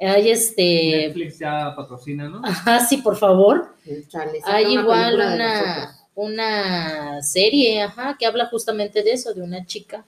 hay 0.00 0.30
este, 0.30 1.06
Netflix 1.06 1.38
ya 1.38 1.74
patrocina, 1.76 2.28
¿no? 2.28 2.40
ajá, 2.44 2.84
sí, 2.84 2.98
por 2.98 3.16
favor, 3.16 3.74
Chale, 4.08 4.40
hay 4.44 4.72
una 4.72 4.82
igual 4.82 5.14
una, 5.14 5.96
una 6.14 7.22
serie, 7.22 7.82
ajá, 7.82 8.16
que 8.18 8.26
habla 8.26 8.46
justamente 8.46 9.02
de 9.02 9.12
eso, 9.12 9.32
de 9.32 9.42
una 9.42 9.64
chica 9.64 10.04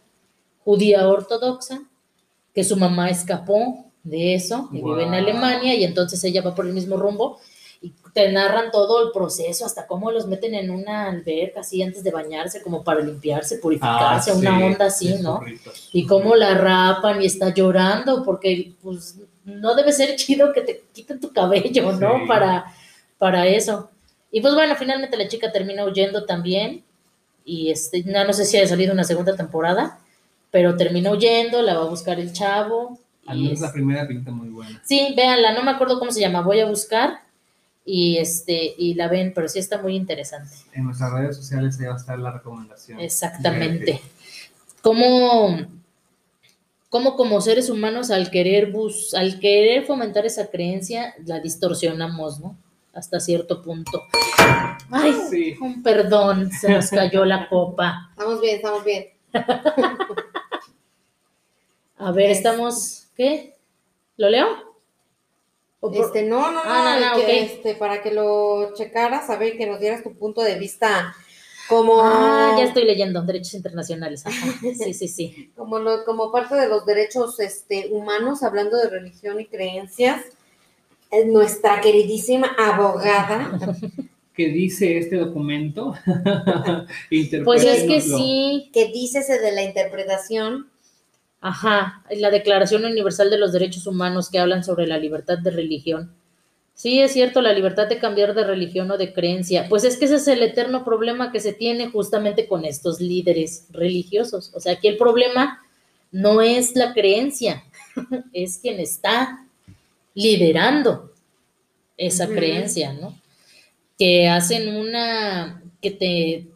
judía 0.65 1.09
ortodoxa, 1.09 1.83
que 2.53 2.65
su 2.65 2.77
mamá 2.77 3.09
escapó 3.09 3.87
de 4.03 4.35
eso 4.35 4.69
y 4.73 4.83
vive 4.83 5.05
en. 5.05 5.15
Alemania 5.15 5.75
y 5.75 5.85
entonces 5.85 6.23
ella 6.25 6.43
va 6.43 6.55
por 6.55 6.67
el 6.67 6.73
mismo 6.73 6.97
rumbo 6.97 7.39
y 7.83 7.93
te 8.15 8.33
narran 8.33 8.71
todo 8.71 9.05
el 9.07 9.13
proceso, 9.13 9.67
hasta 9.67 9.87
cómo 9.87 10.11
los 10.11 10.27
meten 10.27 10.55
en 10.55 10.71
una 10.71 11.07
alberca 11.11 11.61
así 11.61 11.83
antes 11.83 12.03
de 12.03 12.11
bañarse, 12.11 12.63
como 12.63 12.83
para 12.83 13.01
limpiarse, 13.01 13.59
purificarse, 13.59 14.33
una 14.33 14.57
sí, 14.59 14.63
onda 14.65 14.87
así, 14.87 15.15
¿no? 15.21 15.41
Y 15.93 16.07
cómo 16.07 16.35
la 16.35 16.55
rapan 16.55 17.21
y 17.21 17.27
está 17.27 17.53
llorando, 17.53 18.25
porque 18.25 18.73
pues 18.83 19.19
no 19.45 19.75
debe 19.75 19.93
ser 19.93 20.17
chido 20.17 20.53
que 20.53 20.63
te 20.63 20.85
quiten 20.93 21.21
tu 21.21 21.33
cabello, 21.33 21.93
¿no? 21.93 22.21
Sí. 22.21 22.25
Para, 22.27 22.65
para 23.19 23.47
eso. 23.47 23.91
Y 24.33 24.41
pues 24.41 24.55
bueno, 24.55 24.75
finalmente 24.77 25.17
la 25.17 25.29
chica 25.29 25.53
termina 25.53 25.85
huyendo 25.85 26.25
también. 26.25 26.83
Y 27.45 27.71
este, 27.71 28.03
no, 28.05 28.25
no 28.25 28.33
sé 28.33 28.45
si 28.45 28.57
haya 28.57 28.67
salido 28.67 28.93
una 28.93 29.05
segunda 29.05 29.37
temporada, 29.37 30.01
pero 30.51 30.77
termina 30.77 31.13
huyendo, 31.13 31.63
la 31.63 31.75
va 31.75 31.83
a 31.83 31.89
buscar 31.89 32.19
el 32.19 32.33
chavo. 32.33 32.99
Al 33.27 33.39
menos 33.39 33.53
es- 33.55 33.61
la 33.61 33.73
primera 33.73 34.09
pinta 34.09 34.31
muy 34.31 34.49
buena. 34.49 34.83
Sí, 34.85 35.13
véanla, 35.17 35.53
no 35.53 35.63
me 35.63 35.71
acuerdo 35.73 35.99
cómo 35.99 36.11
se 36.11 36.21
llama, 36.21 36.41
voy 36.41 36.61
a 36.61 36.67
buscar 36.67 37.21
y 37.89 38.19
este 38.19 38.75
y 38.77 38.95
la 38.95 39.07
ven, 39.09 39.33
pero 39.33 39.49
sí 39.49 39.61
está 39.61 39.81
muy 39.81 39.95
interesante. 39.95 40.55
En 40.73 40.85
nuestras 40.85 41.13
redes 41.13 41.37
sociales 41.37 41.79
ahí 41.81 41.87
va 41.87 41.95
a 41.95 41.97
estar 41.97 42.19
la 42.19 42.33
recomendación. 42.33 42.99
Exactamente. 43.01 44.01
¿Cómo, 44.83 45.57
cómo 46.89 47.17
como 47.17 47.41
seres 47.41 47.71
humanos 47.71 48.11
al 48.11 48.31
querer 48.31 48.71
bus, 48.73 49.15
al 49.15 49.39
querer 49.41 49.85
fomentar 49.87 50.27
esa 50.27 50.49
creencia, 50.51 51.15
la 51.25 51.39
distorsionamos, 51.41 52.41
¿no? 52.41 52.57
Hasta 52.93 53.21
cierto 53.21 53.63
punto. 53.63 54.03
Ay, 54.91 55.15
Sí. 55.31 55.55
un 55.61 55.83
perdón, 55.83 56.51
se 56.51 56.71
nos 56.71 56.91
cayó 56.91 57.25
la 57.25 57.49
copa. 57.51 58.09
Estamos 58.13 58.41
bien, 58.41 58.57
estamos 58.57 58.85
bien. 58.85 59.07
A 61.99 62.13
ver, 62.13 62.31
Es- 62.31 62.39
estamos, 62.39 63.07
¿qué? 63.17 63.55
¿Lo 64.17 64.29
leo? 64.29 64.47
¿O 65.87 65.93
por- 65.93 66.05
Este, 66.07 66.23
no, 66.23 66.41
no, 66.53 66.53
no, 66.53 66.61
Ah, 66.65 66.99
no, 67.01 67.11
no, 67.11 67.17
que, 67.17 67.23
ok. 67.25 67.51
este, 67.51 67.75
para 67.75 68.03
que 68.03 68.13
lo 68.13 68.73
checaras, 68.75 69.29
a 69.31 69.37
ver, 69.37 69.57
que 69.57 69.67
nos 69.67 69.81
dieras 69.81 70.03
tu 70.03 70.15
punto 70.15 70.43
de 70.43 70.57
vista 70.57 71.15
como, 71.69 72.01
Ah, 72.03 72.55
ya 72.59 72.65
estoy 72.65 72.85
leyendo, 72.85 73.23
derechos 73.23 73.55
internacionales. 73.55 74.25
Ajá. 74.25 74.47
Sí, 74.61 74.95
sí, 74.95 75.09
sí. 75.09 75.51
como, 75.57 75.79
lo- 75.79 76.05
como 76.05 76.31
parte 76.31 76.55
de 76.55 76.69
los 76.69 76.87
derechos 76.87 77.41
este, 77.41 77.89
humanos, 77.91 78.43
hablando 78.43 78.77
de 78.77 78.89
religión 78.89 79.41
y 79.41 79.47
creencias. 79.47 80.23
eh, 81.11 81.25
Nuestra 81.25 81.81
queridísima 81.81 82.49
abogada, 82.59 83.59
¿Qué 84.35 84.49
dice 84.49 84.99
este 84.99 85.17
documento? 85.17 85.95
Pues 87.45 87.65
es 87.65 87.85
que 87.85 88.01
sí, 88.03 88.71
que 88.73 88.89
dícese 88.89 89.39
de 89.39 89.53
la 89.53 89.63
interpretación, 89.63 90.69
Ajá, 91.47 92.03
la 92.11 92.33
Declaración 92.33 92.85
Universal 92.85 93.31
de 93.31 93.39
los 93.39 93.53
Derechos 93.53 93.87
Humanos 93.87 94.31
que 94.31 94.41
hablan 94.41 94.65
sobre 94.65 94.89
la 94.89 94.99
libertad 94.99 95.39
de 95.39 95.53
religión. 95.53 96.13
Sí, 96.75 96.99
es 96.99 97.13
cierto, 97.13 97.41
la 97.41 97.53
libertad 97.53 97.87
de 97.87 98.01
cambiar 98.01 98.35
de 98.35 98.43
religión 98.43 98.91
o 98.91 98.99
de 98.99 99.13
creencia. 99.13 99.69
Pues 99.69 99.85
es 99.85 99.97
que 99.97 100.07
ese 100.07 100.17
es 100.17 100.27
el 100.27 100.43
eterno 100.43 100.85
problema 100.85 101.31
que 101.31 101.39
se 101.39 101.53
tiene 101.53 101.89
justamente 101.89 102.49
con 102.49 102.65
estos 102.65 103.01
líderes 103.01 103.69
religiosos. 103.71 104.51
O 104.55 104.61
sea, 104.61 104.73
aquí 104.73 104.89
el 104.89 104.97
problema 104.97 105.65
no 106.11 106.43
es 106.43 106.75
la 106.75 106.93
creencia, 106.93 107.63
es 108.33 108.59
quien 108.59 108.81
está 108.81 109.47
liderando 110.15 111.13
esa 111.97 112.27
creencia, 112.27 112.93
¿no? 112.93 113.17
Que 113.97 114.27
hacen 114.27 114.75
una, 114.75 115.63
que 115.81 115.93
te 115.93 116.49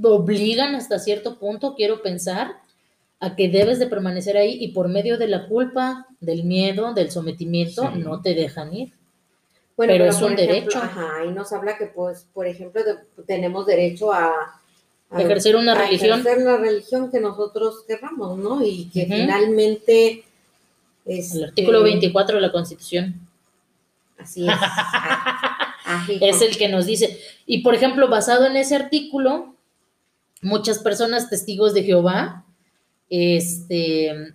obligan 0.00 0.76
hasta 0.76 1.00
cierto 1.00 1.36
punto, 1.40 1.74
quiero 1.74 2.00
pensar, 2.00 2.62
a 3.20 3.36
que 3.36 3.48
debes 3.48 3.78
de 3.78 3.86
permanecer 3.86 4.36
ahí 4.36 4.56
y 4.60 4.68
por 4.68 4.88
medio 4.88 5.16
de 5.18 5.28
la 5.28 5.46
culpa, 5.46 6.06
del 6.20 6.44
miedo, 6.44 6.92
del 6.94 7.10
sometimiento, 7.10 7.90
Sí. 7.92 7.98
no 8.00 8.20
te 8.20 8.34
dejan 8.34 8.74
ir. 8.74 8.92
Bueno, 9.76 9.92
Pero 9.92 10.04
pero, 10.04 10.10
es 10.10 10.22
un 10.22 10.32
ejemplo, 10.34 10.54
derecho. 10.54 10.78
Ajá, 10.78 11.16
ahí 11.20 11.30
nos 11.32 11.52
habla 11.52 11.76
que, 11.76 11.86
pues, 11.86 12.26
por 12.32 12.46
ejemplo, 12.46 12.82
de- 12.84 12.96
tenemos 13.26 13.66
derecho 13.66 14.12
a, 14.12 14.30
a- 15.10 15.22
Ejercer 15.22 15.56
una 15.56 15.72
a 15.72 15.74
religión. 15.86 16.20
ejercer 16.20 16.44
la 16.44 16.56
religión 16.58 17.10
que 17.10 17.18
nosotros 17.20 17.82
querramos, 17.86 18.38
¿no? 18.38 18.64
Y 18.64 18.86
que 18.92 19.06
finalmente. 19.06 20.24
este, 21.06 21.38
El 21.38 21.44
artículo 21.44 21.82
24 21.82 22.36
de 22.36 22.40
la 22.42 22.52
Constitución 22.52 23.20
Así 24.18 24.46
es. 24.46 24.54
Ah, 25.86 26.06
ah, 26.06 26.06
es 26.20 26.40
el 26.40 26.56
que 26.56 26.68
nos 26.68 26.86
dice. 26.86 27.18
Y 27.46 27.58
por 27.62 27.74
ejemplo, 27.74 28.08
basado 28.08 28.46
en 28.46 28.56
ese 28.56 28.74
artículo, 28.74 29.54
muchas 30.40 30.78
personas 30.78 31.28
testigos 31.28 31.74
de 31.74 31.82
Jehová, 31.82 32.43
este, 33.36 34.34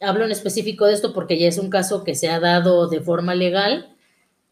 hablo 0.00 0.24
en 0.24 0.32
específico 0.32 0.86
de 0.86 0.94
esto 0.94 1.12
porque 1.12 1.38
ya 1.38 1.48
es 1.48 1.58
un 1.58 1.70
caso 1.70 2.04
que 2.04 2.14
se 2.14 2.28
ha 2.28 2.40
dado 2.40 2.88
de 2.88 3.00
forma 3.00 3.34
legal. 3.34 3.88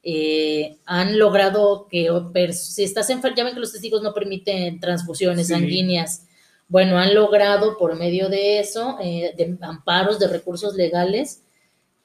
eh, 0.02 0.78
han 0.86 1.18
logrado 1.18 1.86
que 1.90 2.08
si 2.54 2.84
estás 2.84 3.10
enfermo, 3.10 3.36
ya 3.36 3.44
ven 3.44 3.52
que 3.52 3.60
los 3.60 3.72
testigos 3.72 4.00
no 4.02 4.14
permiten 4.14 4.80
transfusiones 4.80 5.48
Sí. 5.48 5.52
sanguíneas. 5.52 6.24
Bueno, 6.68 6.98
han 6.98 7.14
logrado 7.14 7.76
por 7.76 7.94
medio 7.96 8.30
de 8.30 8.60
eso, 8.60 8.96
eh, 9.02 9.34
de 9.36 9.58
amparos, 9.60 10.18
de 10.18 10.28
recursos 10.28 10.74
legales, 10.74 11.42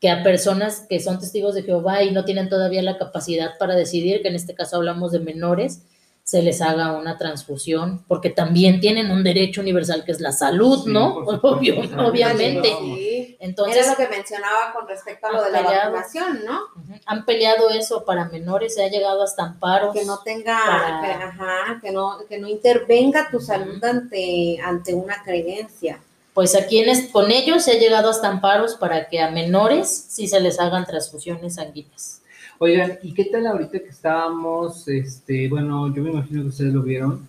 que 0.02 0.10
a 0.10 0.24
personas 0.24 0.86
que 0.90 1.00
son 1.00 1.20
testigos 1.20 1.56
de 1.56 1.64
Jehová 1.64 2.04
y 2.04 2.12
no 2.12 2.26
tienen 2.26 2.50
todavía 2.50 2.82
la 2.82 2.98
capacidad 2.98 3.58
para 3.58 3.76
decidir, 3.76 4.22
que 4.22 4.28
en 4.28 4.36
este 4.36 4.56
caso 4.56 4.76
hablamos 4.76 5.14
de 5.14 5.20
menores, 5.20 5.84
se 6.28 6.42
les 6.42 6.60
haga 6.64 6.94
una 6.94 7.20
transfusión, 7.20 8.04
porque 8.08 8.32
también 8.32 8.80
tienen 8.80 9.12
un 9.12 9.24
derecho 9.24 9.62
universal 9.62 10.04
que 10.04 10.12
es 10.12 10.20
la 10.20 10.32
salud, 10.32 10.84
Sí, 10.86 10.92
¿no? 10.92 11.18
Obvio- 11.44 11.78
obviamente. 12.04 12.76
Sí. 12.82 13.38
Entonces, 13.40 13.78
Era 13.78 13.92
lo 13.92 13.96
que 13.96 14.08
mencionaba 14.08 14.74
con 14.74 14.88
respecto 14.88 15.28
a 15.28 15.32
lo 15.34 15.44
de 15.44 15.52
la 15.52 15.62
vacunación, 15.62 16.44
¿no? 16.44 16.62
han 17.06 17.26
peleado 17.26 17.70
eso 17.70 18.04
para 18.06 18.26
menores, 18.26 18.74
se 18.74 18.84
ha 18.84 18.88
llegado 18.90 19.22
hasta 19.22 19.44
amparos. 19.44 19.94
Que 19.94 20.04
no 20.04 20.18
tenga, 20.24 20.60
Para- 20.66 21.02
que, 21.02 21.12
ajá, 21.24 21.80
que 21.80 21.92
no, 21.92 22.18
que 22.28 22.40
no 22.40 22.48
intervenga 22.48 23.30
tu 23.30 23.40
salud 23.40 23.84
ante, 23.86 24.60
ante 24.64 24.96
una 24.96 25.22
creencia. 25.24 26.02
Pues 26.34 26.56
aquí 26.56 26.80
en 26.80 26.90
es- 26.90 27.12
con 27.12 27.30
ellos 27.30 27.64
se 27.64 27.74
ha 27.74 27.80
llegado 27.80 28.10
hasta 28.10 28.30
amparos 28.30 28.74
para 28.78 29.08
que 29.10 29.22
a 29.22 29.30
menores 29.30 30.08
sí 30.10 30.28
se 30.28 30.40
les 30.40 30.60
hagan 30.60 30.86
transfusiones 30.88 31.54
sanguíneas. 31.56 32.24
Oigan, 32.60 32.98
¿y 33.04 33.14
qué 33.14 33.26
tal 33.26 33.48
ahorita 33.48 33.80
que 33.80 33.90
estábamos, 33.90 34.88
este, 34.88 35.50
bueno, 35.50 35.94
yo 35.94 36.02
me 36.02 36.12
imagino 36.12 36.42
que 36.44 36.48
ustedes 36.50 36.74
lo 36.74 36.82
vieron 36.84 37.28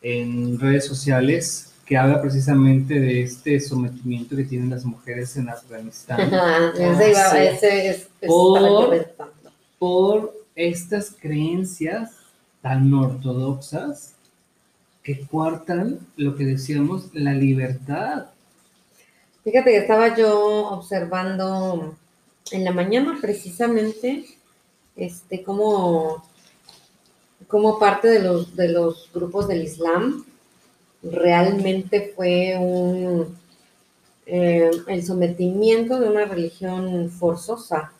en 0.00 0.58
redes 0.58 0.86
sociales, 0.86 1.72
que 1.84 1.96
habla 1.96 2.22
precisamente 2.22 2.98
de 2.98 3.22
este 3.22 3.60
sometimiento 3.60 4.34
que 4.34 4.44
tienen 4.44 4.70
las 4.70 4.84
mujeres 4.84 5.36
en 5.36 5.48
Afganistán 5.50 6.32
Ajá, 6.32 6.72
ese 6.78 7.10
iba- 7.10 7.30
sí. 7.30 7.36
ese 7.38 7.88
es, 7.90 7.96
es 8.20 8.28
Por- 8.28 9.06
por 9.78 10.34
estas 10.54 11.14
creencias 11.20 12.12
tan 12.62 12.92
ortodoxas 12.94 14.14
que 15.02 15.20
cuartan 15.26 15.98
lo 16.16 16.36
que 16.36 16.44
decíamos, 16.44 17.08
la 17.12 17.34
libertad. 17.34 18.26
Fíjate 19.44 19.70
que 19.72 19.78
estaba 19.78 20.16
yo 20.16 20.68
observando 20.68 21.96
en 22.52 22.64
la 22.64 22.70
mañana 22.72 23.18
precisamente 23.20 24.24
este 24.96 25.42
cómo, 25.42 26.24
cómo 27.48 27.78
parte 27.78 28.08
de 28.08 28.20
los, 28.20 28.56
de 28.56 28.68
los 28.68 29.10
grupos 29.12 29.48
del 29.48 29.62
Islam 29.62 30.24
realmente 31.02 32.12
fue 32.14 32.56
un 32.58 33.42
eh, 34.24 34.70
el 34.86 35.04
sometimiento 35.04 35.98
de 35.98 36.08
una 36.08 36.24
religión 36.26 37.10
forzosa. 37.10 37.92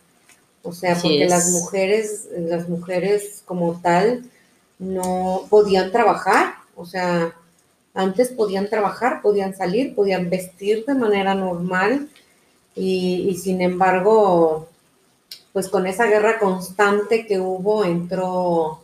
O 0.62 0.72
sea, 0.72 0.92
Así 0.92 1.02
porque 1.02 1.24
es. 1.24 1.30
las 1.30 1.50
mujeres, 1.50 2.28
las 2.38 2.68
mujeres 2.68 3.42
como 3.44 3.80
tal 3.82 4.24
no 4.78 5.46
podían 5.50 5.90
trabajar, 5.90 6.54
o 6.76 6.86
sea, 6.86 7.34
antes 7.94 8.28
podían 8.28 8.68
trabajar, 8.68 9.20
podían 9.20 9.54
salir, 9.56 9.94
podían 9.94 10.30
vestir 10.30 10.84
de 10.86 10.94
manera 10.94 11.34
normal 11.34 12.08
y, 12.74 13.28
y 13.28 13.36
sin 13.36 13.60
embargo, 13.60 14.68
pues 15.52 15.68
con 15.68 15.86
esa 15.86 16.06
guerra 16.06 16.38
constante 16.38 17.26
que 17.26 17.38
hubo, 17.38 17.84
entró, 17.84 18.82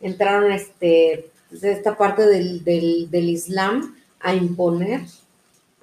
entraron 0.00 0.50
este, 0.52 1.30
de 1.50 1.72
esta 1.72 1.96
parte 1.96 2.26
del, 2.26 2.64
del, 2.64 3.10
del 3.10 3.28
Islam 3.28 3.96
a 4.20 4.34
imponer, 4.34 5.02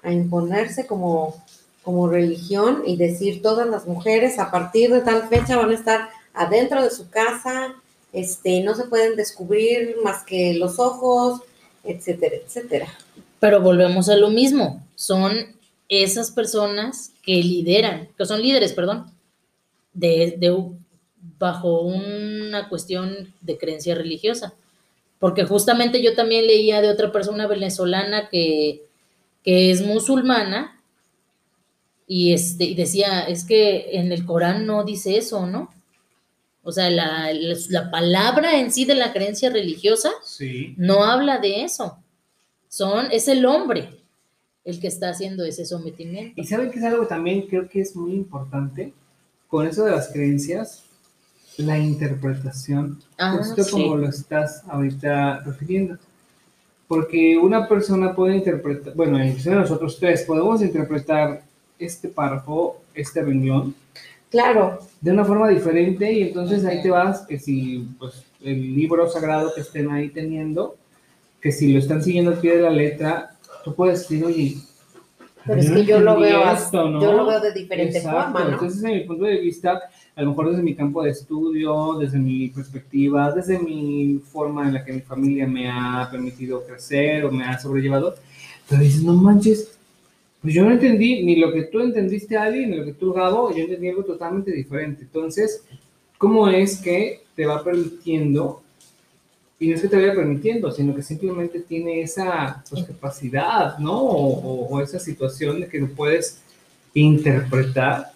a 0.02 0.12
imponerse 0.12 0.88
como, 0.88 1.44
como 1.84 2.08
religión 2.08 2.84
y 2.86 2.98
decir 2.98 3.42
todas 3.42 3.68
las 3.68 3.86
mujeres 3.86 4.40
a 4.40 4.50
partir 4.50 4.92
de 4.92 5.02
tal 5.02 5.28
fecha 5.28 5.58
van 5.58 5.72
a 5.72 5.76
estar 5.76 6.10
adentro 6.34 6.84
de 6.84 6.90
su 6.90 7.10
casa, 7.10 7.74
este, 8.12 8.62
no 8.62 8.76
se 8.76 8.86
pueden 8.86 9.16
descubrir 9.16 9.98
más 10.04 10.24
que 10.24 10.54
los 10.54 10.80
ojos, 10.80 11.42
etcétera, 11.84 12.38
etcétera. 12.38 12.88
Pero 13.40 13.62
volvemos 13.62 14.10
a 14.10 14.16
lo 14.16 14.30
mismo, 14.30 14.84
son 14.96 15.34
esas 15.88 16.32
personas 16.32 17.12
que 17.24 17.36
lideran, 17.36 18.10
que 18.18 18.26
son 18.26 18.42
líderes, 18.42 18.74
perdón, 18.74 19.12
de, 20.00 20.36
de- 20.38 20.72
bajo 21.38 21.82
una 21.82 22.68
cuestión 22.70 23.34
de 23.42 23.58
creencia 23.58 23.96
religiosa. 23.96 24.54
Porque 25.20 25.44
justamente 25.44 26.02
yo 26.02 26.16
también 26.16 26.48
leía 26.48 26.82
de 26.82 26.90
otra 26.90 27.12
persona 27.12 27.46
venezolana 27.48 28.30
que, 28.30 28.84
que 29.44 29.72
es 29.72 29.82
musulmana 29.86 30.82
y, 32.08 32.34
este, 32.34 32.64
y 32.66 32.74
decía, 32.76 33.22
es 33.22 33.46
que 33.46 33.98
en 34.00 34.12
el 34.12 34.26
Corán 34.26 34.66
no 34.66 34.84
dice 34.84 35.18
eso, 35.18 35.46
¿no? 35.46 35.72
O 36.64 36.72
sea, 36.72 36.90
la, 36.90 37.32
la- 37.34 37.58
la 37.70 37.92
palabra 37.92 38.60
en 38.60 38.72
sí 38.72 38.86
de 38.86 38.96
la 38.96 39.12
creencia 39.14 39.50
religiosa 39.50 40.12
Sí. 40.24 40.74
no 40.78 41.04
habla 41.04 41.38
de 41.40 41.64
eso. 41.64 41.98
Son, 42.68 43.08
es 43.12 43.28
el 43.28 43.46
hombre 43.46 43.90
el 44.66 44.80
que 44.80 44.88
está 44.88 45.10
haciendo 45.10 45.44
ese 45.46 45.66
sometimiento. 45.66 46.40
Y 46.40 46.46
saben 46.46 46.70
que 46.72 46.80
es 46.80 46.86
algo 46.86 47.02
que 47.04 47.08
también 47.10 47.42
creo 47.48 47.68
que 47.70 47.82
es 47.82 47.96
muy 47.96 48.14
importante 48.14 48.94
con 49.50 49.68
eso 49.68 49.84
de 49.84 49.92
las 49.92 50.08
creencias, 50.10 50.84
la 51.58 51.78
interpretación, 51.78 53.00
Ah, 53.18 53.36
justo 53.38 53.64
sí. 53.64 53.72
como 53.72 53.98
lo 53.98 54.08
estás 54.08 54.64
ahorita 54.70 55.40
refiriendo. 55.46 55.98
Porque 56.88 57.38
una 57.38 57.68
persona 57.68 58.16
puede 58.16 58.38
interpretar, 58.38 58.94
bueno, 58.96 59.24
inclusive 59.24 59.56
nosotros 59.56 59.98
tres 60.00 60.24
podemos 60.24 60.62
interpretar 60.62 61.44
este 61.78 62.08
párrafo, 62.08 62.82
este 62.94 63.22
renglón, 63.22 63.76
Claro, 64.32 64.78
de 65.02 65.10
una 65.10 65.26
forma 65.26 65.50
diferente 65.50 66.14
y 66.14 66.22
entonces 66.22 66.64
ahí 66.64 66.84
te 66.84 66.92
vas, 66.92 67.22
que 67.22 67.40
si 67.40 67.88
pues, 67.98 68.24
el 68.42 68.76
libro 68.76 69.10
sagrado 69.10 69.52
que 69.56 69.62
estén 69.62 69.90
ahí 69.90 70.10
teniendo, 70.10 70.76
que 71.42 71.52
si 71.52 71.74
lo 71.74 71.80
están 71.80 72.04
siguiendo 72.04 72.30
al 72.32 72.38
pie 72.40 72.58
de 72.58 72.62
la 72.62 72.70
letra, 72.70 73.36
tú 73.64 73.74
puedes 73.74 74.02
decir, 74.02 74.24
oye, 74.24 74.58
pero 75.50 75.62
es 75.62 75.72
que 75.72 75.86
yo 75.86 76.00
lo 76.00 76.20
veo, 76.20 76.52
esto, 76.52 76.90
¿no?". 76.90 77.02
yo 77.02 77.14
lo 77.14 77.26
veo 77.26 77.40
de 77.40 77.52
diferente 77.52 77.98
Exacto. 77.98 78.22
forma, 78.22 78.44
¿no? 78.46 78.54
Entonces, 78.54 78.82
desde 78.82 78.96
mi 78.96 79.04
punto 79.06 79.26
de 79.26 79.38
vista, 79.40 79.82
a 80.16 80.22
lo 80.22 80.30
mejor 80.30 80.50
desde 80.52 80.64
mi 80.64 80.76
campo 80.76 81.02
de 81.04 81.10
estudio, 81.10 81.98
desde 82.00 82.20
mi 82.20 82.50
perspectiva, 82.50 83.32
desde 83.32 83.58
mi 83.58 84.22
forma 84.32 84.68
en 84.68 84.76
la 84.76 84.86
que 84.86 84.94
mi 84.94 85.02
familia 85.02 85.48
me 85.48 85.70
ha 85.70 86.08
permitido 86.12 86.64
crecer 86.66 87.26
o 87.26 87.32
me 87.32 87.46
ha 87.46 87.58
sobrellevado, 87.60 88.16
pero 88.70 88.82
dices, 88.82 89.04
no 89.04 89.14
manches, 89.14 89.78
pues 90.42 90.54
yo 90.54 90.64
no 90.64 90.72
entendí 90.72 91.24
ni 91.24 91.36
lo 91.36 91.52
que 91.52 91.64
tú 91.64 91.80
entendiste, 91.80 92.38
Ali, 92.38 92.66
ni 92.66 92.78
lo 92.78 92.86
que 92.86 92.94
tú, 92.94 93.12
Gabo, 93.12 93.52
yo 93.52 93.64
entendí 93.64 93.90
algo 93.90 94.04
totalmente 94.04 94.52
diferente. 94.52 95.02
Entonces, 95.02 95.66
¿cómo 96.18 96.48
es 96.48 96.78
que 96.80 97.22
te 97.36 97.46
va 97.46 97.64
permitiendo? 97.64 98.62
Y 99.60 99.68
no 99.68 99.76
es 99.76 99.82
que 99.82 99.90
te 99.90 99.98
vaya 99.98 100.14
permitiendo, 100.16 100.72
sino 100.72 100.96
que 100.96 101.02
simplemente 101.04 101.60
tiene 101.60 102.02
esa 102.02 102.64
pues, 102.70 102.86
capacidad, 102.86 103.78
¿no? 103.78 104.00
O, 104.02 104.68
o- 104.70 104.82
esa 104.82 105.00
situación 105.00 105.62
de 105.62 105.68
que 105.68 105.80
lo 105.80 105.90
puedes 105.90 106.40
interpretar 106.94 108.14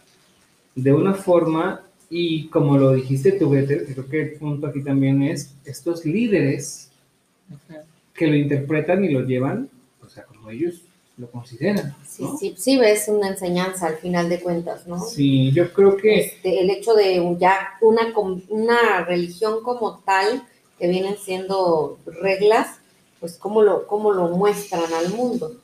de 0.76 0.94
una 0.94 1.14
forma 1.14 1.82
y 2.10 2.48
como 2.48 2.78
lo 2.78 2.92
dijiste 2.94 3.34
tú, 3.34 3.52
que 3.52 3.66
creo 3.66 4.08
que 4.10 4.22
el 4.22 4.34
punto 4.34 4.68
aquí 4.68 4.84
también 4.84 5.24
es 5.24 5.54
estos 5.66 6.06
líderes 6.06 6.90
Ujú. 7.50 7.80
que 8.14 8.28
lo 8.28 8.36
interpretan 8.36 9.04
y 9.04 9.10
lo 9.10 9.22
llevan, 9.22 9.70
o 10.06 10.10
sea, 10.10 10.24
como 10.24 10.50
ellos 10.50 10.82
lo 11.18 11.30
consideran. 11.30 11.96
Sí, 12.08 12.24
¿no? 12.24 12.38
sí, 12.38 12.56
sí 12.58 12.78
ves 12.78 13.08
una 13.08 13.30
enseñanza 13.30 13.88
al 13.88 13.98
final 13.98 14.30
de 14.30 14.40
cuentas, 14.40 14.88
¿no? 14.88 15.00
Sí, 15.00 15.52
yo 15.52 15.72
creo 15.74 15.98
que 15.98 16.20
Este, 16.20 16.62
el 16.62 16.70
hecho 16.70 16.94
de 16.94 17.22
ya 17.40 17.74
una, 17.82 18.14
una 18.50 19.06
religión 19.06 19.62
como 19.64 20.00
tal, 20.00 20.44
que 20.84 20.90
vienen 20.90 21.16
siendo 21.18 21.98
reglas, 22.06 22.82
pues 23.22 23.38
cómo 23.38 23.62
lo, 23.62 23.88
cómo 23.88 24.12
lo 24.12 24.28
muestran 24.28 24.94
al 24.94 25.14
mundo. 25.14 25.56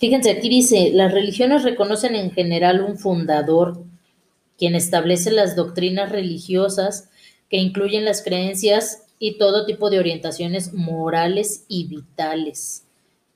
Fíjense, 0.00 0.32
aquí 0.32 0.48
dice, 0.48 0.90
las 0.92 1.12
religiones 1.12 1.62
reconocen 1.62 2.16
en 2.16 2.32
general 2.32 2.80
un 2.80 2.98
fundador, 2.98 3.84
quien 4.58 4.74
establece 4.74 5.30
las 5.30 5.54
doctrinas 5.54 6.10
religiosas 6.10 7.08
que 7.48 7.58
incluyen 7.58 8.04
las 8.04 8.24
creencias 8.24 9.04
y 9.20 9.38
todo 9.38 9.64
tipo 9.64 9.90
de 9.90 10.00
orientaciones 10.00 10.74
morales 10.74 11.64
y 11.68 11.86
vitales, 11.86 12.82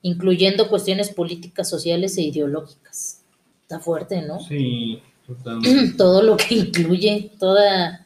incluyendo 0.01 0.67
cuestiones 0.67 1.09
políticas, 1.13 1.69
sociales 1.69 2.17
e 2.17 2.23
ideológicas. 2.23 3.21
Está 3.61 3.79
fuerte, 3.79 4.21
¿no? 4.23 4.41
sí, 4.41 4.99
totalmente. 5.25 5.93
todo 5.97 6.21
lo 6.21 6.35
que 6.35 6.55
incluye, 6.55 7.31
toda, 7.39 8.04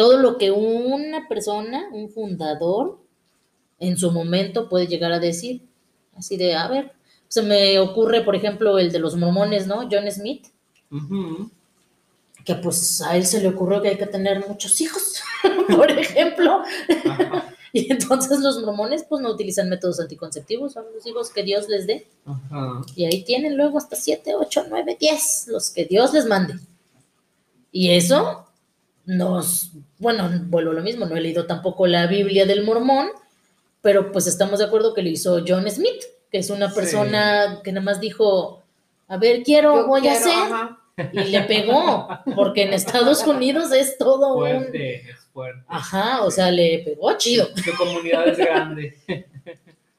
todo 0.00 0.16
lo 0.16 0.38
que 0.38 0.50
una 0.50 1.28
persona, 1.28 1.90
un 1.92 2.08
fundador, 2.08 3.02
en 3.78 3.98
su 3.98 4.10
momento 4.10 4.66
puede 4.70 4.86
llegar 4.86 5.12
a 5.12 5.18
decir. 5.18 5.68
Así 6.16 6.38
de, 6.38 6.54
a 6.54 6.68
ver, 6.68 6.92
se 7.28 7.42
me 7.42 7.78
ocurre, 7.78 8.22
por 8.22 8.34
ejemplo, 8.34 8.78
el 8.78 8.92
de 8.92 8.98
los 8.98 9.14
mormones, 9.16 9.66
¿no? 9.66 9.86
John 9.92 10.10
Smith, 10.10 10.46
que 12.46 12.54
pues 12.54 13.02
a 13.02 13.14
él 13.14 13.26
se 13.26 13.42
le 13.42 13.48
ocurrió 13.48 13.82
que 13.82 13.88
hay 13.88 13.98
que 13.98 14.06
tener 14.06 14.42
muchos 14.48 14.80
hijos, 14.80 15.20
por 15.76 15.90
ejemplo. 15.90 16.62
Ajá, 17.04 17.54
Y 17.74 17.92
entonces 17.92 18.40
los 18.40 18.58
mormones 18.64 19.04
pues 19.06 19.20
no 19.20 19.30
utilizan 19.30 19.68
métodos 19.68 20.00
anticonceptivos, 20.00 20.72
son 20.72 20.86
los 20.94 21.06
hijos 21.06 21.28
que 21.28 21.42
Dios 21.42 21.68
les 21.68 21.86
dé. 21.86 22.08
ajá. 22.24 22.80
Y 22.96 23.04
ahí 23.04 23.22
tienen 23.22 23.58
luego 23.58 23.76
hasta 23.76 23.96
7, 23.96 24.34
8, 24.34 24.64
9, 24.70 24.96
10, 24.98 25.48
los 25.48 25.70
que 25.70 25.84
Dios 25.84 26.14
les 26.14 26.24
mande. 26.24 26.54
Y 27.70 27.90
eso 27.90 28.46
nos, 29.04 29.72
bueno, 30.00 30.28
vuelvo 30.46 30.72
a 30.72 30.74
lo 30.74 30.82
mismo, 30.82 31.06
no 31.06 31.16
he 31.16 31.20
leído 31.20 31.46
tampoco 31.46 31.86
la 31.86 32.06
Biblia 32.08 32.44
del 32.46 32.64
mormón, 32.64 33.08
pero 33.82 34.10
pues 34.12 34.26
estamos 34.26 34.58
de 34.58 34.64
acuerdo 34.64 34.92
que 34.94 35.02
lo 35.02 35.08
hizo 35.08 35.44
John 35.46 35.70
Smith, 35.70 36.02
que 36.32 36.38
es 36.38 36.50
una 36.50 36.68
Sí. 36.70 36.74
persona 36.74 37.60
que 37.62 37.70
nada 37.70 37.84
más 37.84 38.00
dijo, 38.00 38.62
a 39.08 39.16
ver, 39.16 39.42
quiero, 39.42 39.76
Yo 39.76 39.86
voy 39.86 40.08
a 40.08 40.12
hacer, 40.12 40.32
ajá. 40.32 40.78
y 41.12 41.20
le 41.24 41.40
pegó, 41.42 42.08
porque 42.34 42.62
en 42.64 42.72
Estados 42.74 43.24
Unidos 43.26 43.72
es 43.72 43.96
todo 43.98 44.34
un... 44.34 44.40
Fuerte, 44.40 44.96
es 45.10 45.18
fuerte. 45.32 45.62
Ajá, 45.68 46.22
o 46.24 46.30
sea, 46.30 46.50
le 46.50 46.80
pegó 46.84 47.16
chido. 47.16 47.48
Su 47.56 47.74
comunidad 47.76 48.26
es 48.28 48.36
grande. 48.38 48.96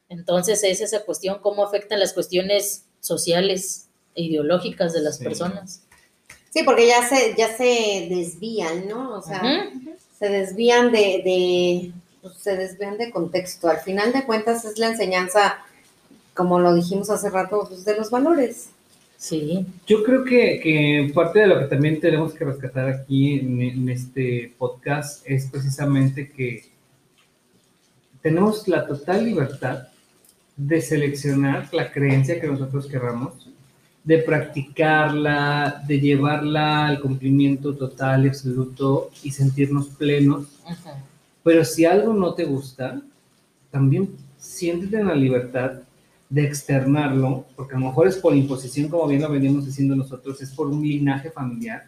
Entonces 0.10 0.64
es 0.64 0.82
esa 0.82 1.04
cuestión, 1.06 1.40
cómo 1.42 1.64
afectan 1.64 2.00
las 2.00 2.14
cuestiones 2.14 2.86
sociales 3.00 3.88
e 4.16 4.24
ideológicas 4.24 4.94
de 4.94 5.02
las 5.02 5.18
Sí. 5.18 5.24
personas. 5.24 5.84
Sí, 6.52 6.64
porque 6.64 6.86
ya 6.86 7.08
se, 7.08 7.34
ya 7.38 7.56
se 7.56 8.08
desvían, 8.10 8.88
¿no? 8.88 9.18
O 9.18 9.22
sea, 9.22 9.72
se 10.20 10.30
desvían 10.30 10.92
de, 10.92 11.22
de 11.24 11.92
pues, 12.22 12.36
se 12.36 12.56
desvían 12.58 12.98
de 12.98 13.10
contexto. 13.10 13.70
Al 13.70 13.80
final 13.80 14.12
de 14.12 14.26
cuentas 14.26 14.66
es 14.66 14.78
la 14.78 14.90
enseñanza, 14.90 15.60
como 16.36 16.60
lo 16.60 16.76
dijimos 16.76 17.10
hace 17.10 17.30
rato, 17.30 17.66
pues, 17.70 17.86
de 17.86 17.96
los 17.96 18.12
valores. 18.12 18.70
Sí, 19.18 19.66
Yo 19.86 20.04
creo 20.04 20.24
que, 20.24 20.60
que 20.62 21.12
parte 21.14 21.42
de 21.42 21.48
lo 21.48 21.60
que 21.60 21.66
también 21.66 22.00
tenemos 22.00 22.34
que 22.34 22.44
rescatar 22.44 22.90
aquí 22.90 23.40
en, 23.40 23.62
en 23.62 23.90
este 23.90 24.52
podcast 24.58 25.24
es 25.30 25.46
precisamente 25.46 26.32
que 26.32 26.66
tenemos 28.24 28.68
la 28.68 28.88
total 28.88 29.26
libertad 29.26 29.88
de 30.58 30.82
seleccionar 30.82 31.72
la 31.72 31.92
creencia 31.92 32.42
que 32.42 32.48
nosotros 32.48 32.88
querramos, 32.88 33.48
de 34.04 34.18
practicarla, 34.20 35.84
de 35.88 36.00
llevarla 36.00 36.88
al 36.88 37.00
cumplimiento 37.00 37.76
total 37.76 38.26
y 38.26 38.30
absoluto 38.30 39.12
y 39.24 39.32
sentirnos 39.32 39.90
plenos. 39.90 40.48
Pero 41.44 41.64
si 41.64 41.86
algo 41.86 42.14
no 42.14 42.34
te 42.34 42.46
gusta, 42.46 43.02
también 43.70 44.10
siéntete 44.38 45.00
en 45.00 45.08
la 45.08 45.16
libertad 45.16 45.74
de 46.30 46.44
externarlo, 46.44 47.46
porque 47.56 47.76
a 47.76 47.80
lo 47.80 47.88
mejor 47.88 48.08
es 48.08 48.18
por 48.18 48.36
imposición, 48.36 48.90
como 48.90 49.08
bien 49.08 49.22
lo 49.22 49.30
venimos 49.30 49.66
diciendo 49.66 49.96
nosotros, 49.96 50.42
es 50.42 50.52
por 50.52 50.68
un 50.68 50.82
linaje 50.82 51.30
familiar, 51.30 51.88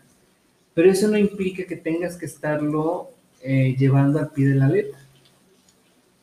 pero 0.74 0.91
eso 0.91 1.07
no 1.07 1.18
implica 1.18 1.64
que 1.64 1.78
tengas 1.78 2.18
que 2.18 2.26
estarlo 2.26 3.11
eh, 3.41 3.76
llevando 3.78 4.20
al 4.20 4.32
pie 4.32 4.49
de 4.49 4.55
la 4.55 4.68
letra, 4.68 4.99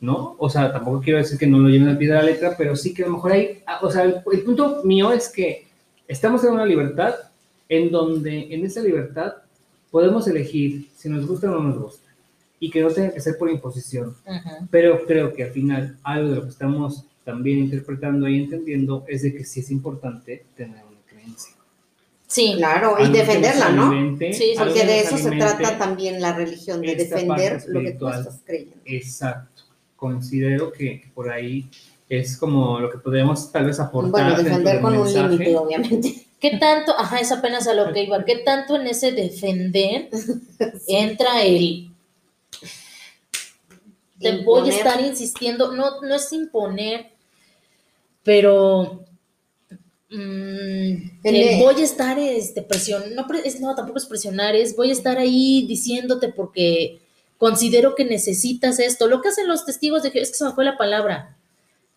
¿no? 0.01 0.36
O 0.38 0.51
sea, 0.51 0.70
tampoco 0.70 1.01
quiero 1.01 1.18
decir 1.18 1.38
que 1.38 1.47
no 1.47 1.59
lo 1.59 1.68
lleven 1.68 1.88
al 1.88 1.99
pie 1.99 2.09
de 2.09 2.14
la 2.14 2.22
letra, 2.22 2.55
pero 2.59 2.76
sí 2.76 2.93
que 2.93 3.05
a 3.05 3.07
lo 3.07 3.14
mejor 3.14 3.32
hay, 3.32 3.62
ah, 3.66 3.78
o 3.82 3.91
sea, 3.91 4.03
el, 4.03 4.16
el 4.30 4.43
punto 4.43 4.82
mío 4.84 5.12
es 5.12 5.28
que 5.28 5.70
estamos 6.11 6.43
en 6.43 6.53
una 6.53 6.67
libertad 6.67 7.15
en 7.69 7.93
donde 7.93 8.53
en 8.53 8.67
esa 8.67 8.81
libertad 8.81 9.35
podemos 9.93 10.27
elegir 10.27 10.89
si 10.97 11.09
nos 11.09 11.25
gusta 11.25 11.49
o 11.49 11.55
no 11.55 11.69
nos 11.69 11.79
gusta, 11.79 12.09
y 12.59 12.69
que 12.69 12.83
no 12.83 12.91
tenga 12.91 13.13
que 13.13 13.21
ser 13.21 13.39
por 13.39 13.49
imposición. 13.49 14.17
Ujú. 14.27 14.67
Pero 14.71 15.07
creo 15.07 15.33
que 15.33 15.45
al 15.45 15.51
final 15.51 15.97
algo 16.03 16.31
de 16.31 16.37
lo 16.37 16.43
que 16.43 16.49
estamos 16.49 17.05
también 17.25 17.59
interpretando 17.61 18.29
y 18.29 18.39
entendiendo 18.39 19.05
es 19.07 19.23
de 19.23 19.33
que 19.33 19.45
sí 19.45 19.61
es 19.61 19.71
importante 19.71 20.45
tener 20.57 20.85
una 20.85 21.01
creencia. 21.07 21.55
Sí, 22.27 22.55
Claro, 22.57 22.97
y 22.99 23.03
Algo 23.03 23.17
defenderla, 23.17 23.71
¿no? 23.71 23.87
alimente, 23.87 24.33
Sí, 24.33 24.55
Porque 24.59 24.81
que 24.81 24.87
de 24.87 25.01
eso 25.01 25.17
se 25.17 25.31
trata 25.31 25.79
también 25.79 26.21
la 26.21 26.35
religión, 26.35 26.81
de 26.81 26.97
defender 26.97 27.63
lo 27.69 27.81
que 27.83 27.93
tú 27.93 28.09
estás 28.09 28.41
creyendo. 28.45 28.77
Exacto, 28.85 29.63
considero 29.95 30.73
que 30.73 31.09
por 31.15 31.31
ahí 31.31 31.69
es 32.11 32.37
como 32.37 32.81
lo 32.81 32.91
que 32.91 32.99
podemos 32.99 33.51
tal 33.53 33.67
vez 33.67 33.79
aportar. 33.79 34.11
Bueno, 34.11 34.43
defender 34.43 34.81
con 34.81 34.99
un 34.99 35.13
límite, 35.13 35.57
obviamente. 35.57 36.27
¿Qué 36.41 36.59
tanto, 36.59 36.93
ajá, 36.99 37.21
es 37.21 37.31
apenas 37.31 37.69
a 37.69 37.75
lo 37.75 37.93
que 37.93 38.03
iba, 38.03 38.25
qué 38.25 38.37
tanto 38.37 38.77
en 38.77 38.87
ese 38.89 39.13
defender 39.13 40.09
entra 40.89 41.43
el 41.43 41.91
te 44.19 44.43
voy 44.43 44.69
a 44.69 44.75
estar 44.75 45.01
insistiendo, 45.01 45.73
no, 45.73 46.03
no 46.03 46.15
es 46.15 46.31
imponer, 46.33 47.07
pero 48.23 49.07
mm, 50.11 50.95
voy 51.59 51.75
a 51.81 51.85
estar 51.85 52.19
este, 52.19 52.61
presion, 52.61 53.15
no, 53.15 53.27
es, 53.43 53.61
no, 53.61 53.75
tampoco 53.75 53.99
es 53.99 54.05
presionar, 54.05 54.55
es 54.55 54.77
voy 54.77 54.91
a 54.91 54.93
estar 54.93 55.17
ahí 55.17 55.65
diciéndote 55.67 56.29
porque 56.29 57.01
considero 57.39 57.95
que 57.95 58.05
necesitas 58.05 58.79
esto. 58.79 59.07
Lo 59.07 59.23
que 59.23 59.31
hacen 59.31 59.49
los 59.49 59.65
testigos 59.65 60.03
de 60.03 60.11
que 60.11 60.21
es 60.21 60.29
que 60.29 60.37
se 60.37 60.45
me 60.45 60.53
fue 60.53 60.67
la 60.67 60.77
palabra. 60.77 61.39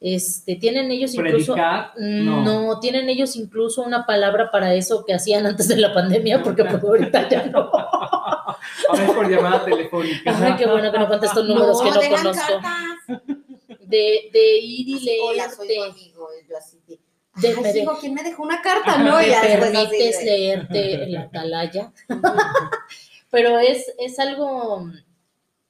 Este, 0.06 0.58
tienen 0.58 0.92
ellos 0.92 1.14
incluso. 1.16 1.56
No. 1.98 2.44
no. 2.44 2.80
tienen 2.82 3.08
ellos 3.08 3.38
incluso 3.38 3.84
una 3.84 4.06
palabra 4.06 4.52
para 4.52 4.74
eso 4.74 5.06
que 5.06 5.14
hacían 5.14 5.46
antes 5.46 5.70
de 5.70 5.78
la 5.78 5.94
pandemia, 5.94 6.44
porque 6.44 6.66
pues 6.66 6.84
ahorita 6.84 7.30
ya 7.30 7.46
no. 7.46 7.72
Ahora 8.90 9.06
es 9.06 9.12
por 9.12 9.30
llamada 9.30 9.64
telefónica. 9.64 10.38
Ay, 10.46 10.56
qué 10.58 10.66
bueno 10.68 10.92
que 10.92 11.00
no 11.00 11.08
contesto 11.08 11.44
números 11.44 11.82
que 11.82 11.90
no 11.90 12.18
conozco. 12.18 12.54
De, 13.80 14.30
de 14.34 14.58
ir 14.60 14.90
y 14.90 14.96
Así, 14.96 15.18
Hola, 15.24 15.50
soy 15.50 15.68
tu 15.68 15.74
leerte. 15.74 15.92
amigo. 16.02 16.28
Yo 16.50 16.58
así 16.58 16.78
de, 16.88 17.00
De- 17.36 17.48
Ay, 17.48 17.56
me 17.64 17.74
de- 17.74 17.80
hijo, 17.80 17.98
¿quién 18.02 18.14
me 18.14 18.24
dejó 18.24 18.44
una 18.44 18.62
carta? 18.62 18.98
No, 18.98 19.18
¿Me 19.18 19.30
ya 19.30 19.42
después 19.42 19.74
así 19.74 19.88
permites 19.88 20.20
de- 20.20 20.26
leerte 20.26 21.04
en 21.04 21.14
la 21.14 21.22
atalaya? 21.30 21.94
Pero 23.32 23.58
es, 23.60 23.92
es 24.00 24.20
algo. 24.20 24.90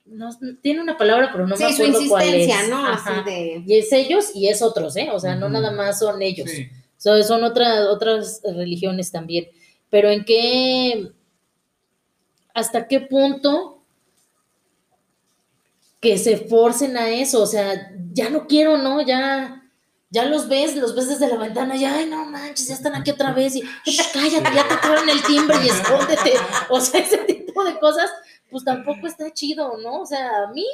No, 0.05 0.29
tiene 0.61 0.81
una 0.81 0.97
palabra, 0.97 1.29
pero 1.31 1.47
no 1.47 1.55
me 1.55 1.65
sí, 1.65 1.73
su 1.73 1.83
acuerdo 1.83 2.07
cuál 2.09 2.23
es. 2.23 2.33
insistencia, 2.47 2.67
¿no? 2.69 2.85
Así 2.87 3.09
de. 3.25 3.63
Y 3.65 3.77
es 3.77 3.91
ellos 3.93 4.31
y 4.35 4.47
es 4.49 4.61
otros, 4.61 4.95
¿eh? 4.97 5.09
O 5.11 5.19
sea, 5.19 5.35
no 5.35 5.49
nada 5.49 5.71
más 5.71 5.99
son 5.99 6.21
ellos. 6.21 6.49
Sí. 6.49 6.67
So, 6.97 7.21
son 7.23 7.43
otras, 7.43 7.87
otras 7.87 8.41
religiones 8.43 9.11
también. 9.11 9.47
Pero 9.89 10.09
en 10.09 10.25
qué, 10.25 11.11
hasta 12.53 12.87
qué 12.87 12.99
punto 13.01 13.81
que 15.99 16.17
se 16.17 16.37
forcen 16.37 16.97
a 16.97 17.09
eso, 17.09 17.41
o 17.41 17.45
sea, 17.45 17.91
ya 18.11 18.29
no 18.29 18.45
quiero, 18.47 18.77
¿no? 18.77 19.01
Ya, 19.01 19.63
ya 20.09 20.25
los 20.25 20.49
ves, 20.49 20.75
los 20.75 20.95
ves 20.95 21.07
desde 21.07 21.29
la 21.29 21.37
ventana, 21.37 21.77
ya, 21.77 21.95
ay, 21.95 22.07
no 22.07 22.25
manches, 22.25 22.67
ya 22.67 22.73
están 22.75 22.93
aquí 22.95 23.11
otra 23.11 23.31
vez, 23.31 23.55
y 23.55 23.61
"Shh, 23.85 24.11
cállate, 24.13 24.49
ya 24.53 24.67
tocaron 24.67 25.09
el 25.09 25.23
timbre 25.23 25.57
y 25.63 25.67
escóndete. 25.69 26.33
O 26.69 26.79
sea, 26.81 26.99
ese 26.99 27.17
tipo 27.19 27.63
de 27.63 27.79
cosas, 27.79 28.09
pues 28.53 28.63
tampoco 28.63 29.05
está 29.07 29.29
chido, 29.33 29.77
¿no? 29.79 30.01
O 30.01 30.05
sea, 30.05 30.45
a 30.45 30.53
mí, 30.53 30.65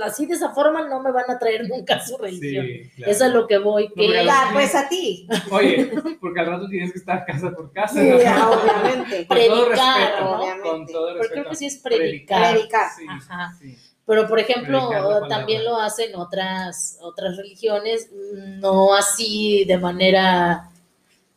así 0.00 0.26
de 0.26 0.34
esa 0.34 0.50
forma, 0.50 0.86
no 0.86 1.02
me 1.02 1.10
van 1.10 1.28
a 1.28 1.38
traer 1.38 1.68
nunca 1.68 1.98
su 1.98 2.16
religión. 2.16 2.64
Sí, 2.66 2.90
claro. 2.96 3.12
Es 3.12 3.22
a 3.22 3.28
lo 3.28 3.46
que 3.48 3.58
voy, 3.58 3.88
que... 3.96 4.24
No, 4.24 4.32
pues 4.52 4.74
a 4.76 4.88
ti. 4.88 5.26
Oye, 5.50 5.90
porque 6.20 6.38
al 6.38 6.46
rato 6.46 6.68
tienes 6.68 6.92
que 6.92 6.98
estar 6.98 7.26
casa 7.26 7.50
por 7.50 7.72
casa. 7.72 8.00
Sí, 8.00 8.08
¿no? 8.08 8.14
obviamente. 8.52 9.26
Con 9.26 9.36
todo 9.38 9.66
Predicar, 9.66 10.00
respeto, 10.00 10.24
¿no? 10.24 10.62
Con 10.62 10.86
Pero 10.86 11.14
respeto. 11.14 11.32
creo 11.32 11.50
que 11.50 11.56
sí 11.56 11.66
es 11.66 11.76
predicar. 11.78 12.52
Predicar. 12.52 12.90
Sí, 12.96 13.04
Ajá. 13.08 13.56
sí. 13.60 13.76
Pero, 14.06 14.26
por 14.26 14.38
ejemplo, 14.38 15.26
también 15.28 15.64
lo 15.66 15.76
hacen 15.76 16.14
otras, 16.14 16.96
otras 17.02 17.36
religiones, 17.36 18.10
no 18.12 18.94
así 18.94 19.66
de 19.66 19.76
manera 19.76 20.70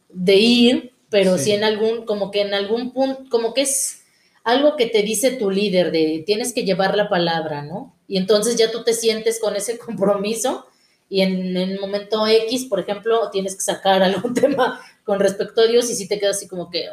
de 0.08 0.36
ir, 0.36 0.94
pero 1.10 1.38
sí. 1.38 1.46
Sí. 1.46 1.52
en 1.52 1.66
algún, 1.66 2.06
como 2.06 2.32
que 2.32 2.42
en 2.42 2.54
algún 2.54 2.94
punto, 2.94 3.24
como 3.30 3.54
que 3.54 3.64
es 3.64 4.01
algo 4.44 4.76
que 4.76 4.88
te 4.88 5.04
dice 5.04 5.32
tu 5.32 5.50
líder 5.52 5.92
de 5.92 6.24
tienes 6.26 6.54
que 6.54 6.64
llevar 6.64 6.96
la 6.98 7.10
palabra, 7.10 7.62
¿no? 7.62 7.96
Y 8.08 8.18
entonces 8.18 8.56
ya 8.56 8.72
tú 8.72 8.84
te 8.84 8.94
sientes 8.94 9.40
con 9.40 9.56
ese 9.56 9.78
compromiso 9.78 10.66
y 11.10 11.22
en 11.22 11.56
el 11.58 11.80
momento 11.80 12.26
X, 12.26 12.66
por 12.66 12.80
ejemplo, 12.80 13.30
tienes 13.32 13.56
que 13.56 13.62
sacar 13.62 14.02
algún 14.04 14.34
tema 14.34 14.80
con 15.04 15.20
respecto 15.20 15.62
a 15.62 15.68
Dios 15.68 15.90
y 15.90 15.96
si 15.96 16.08
te 16.08 16.20
quedas 16.20 16.38
así 16.38 16.48
como 16.48 16.70
que, 16.70 16.86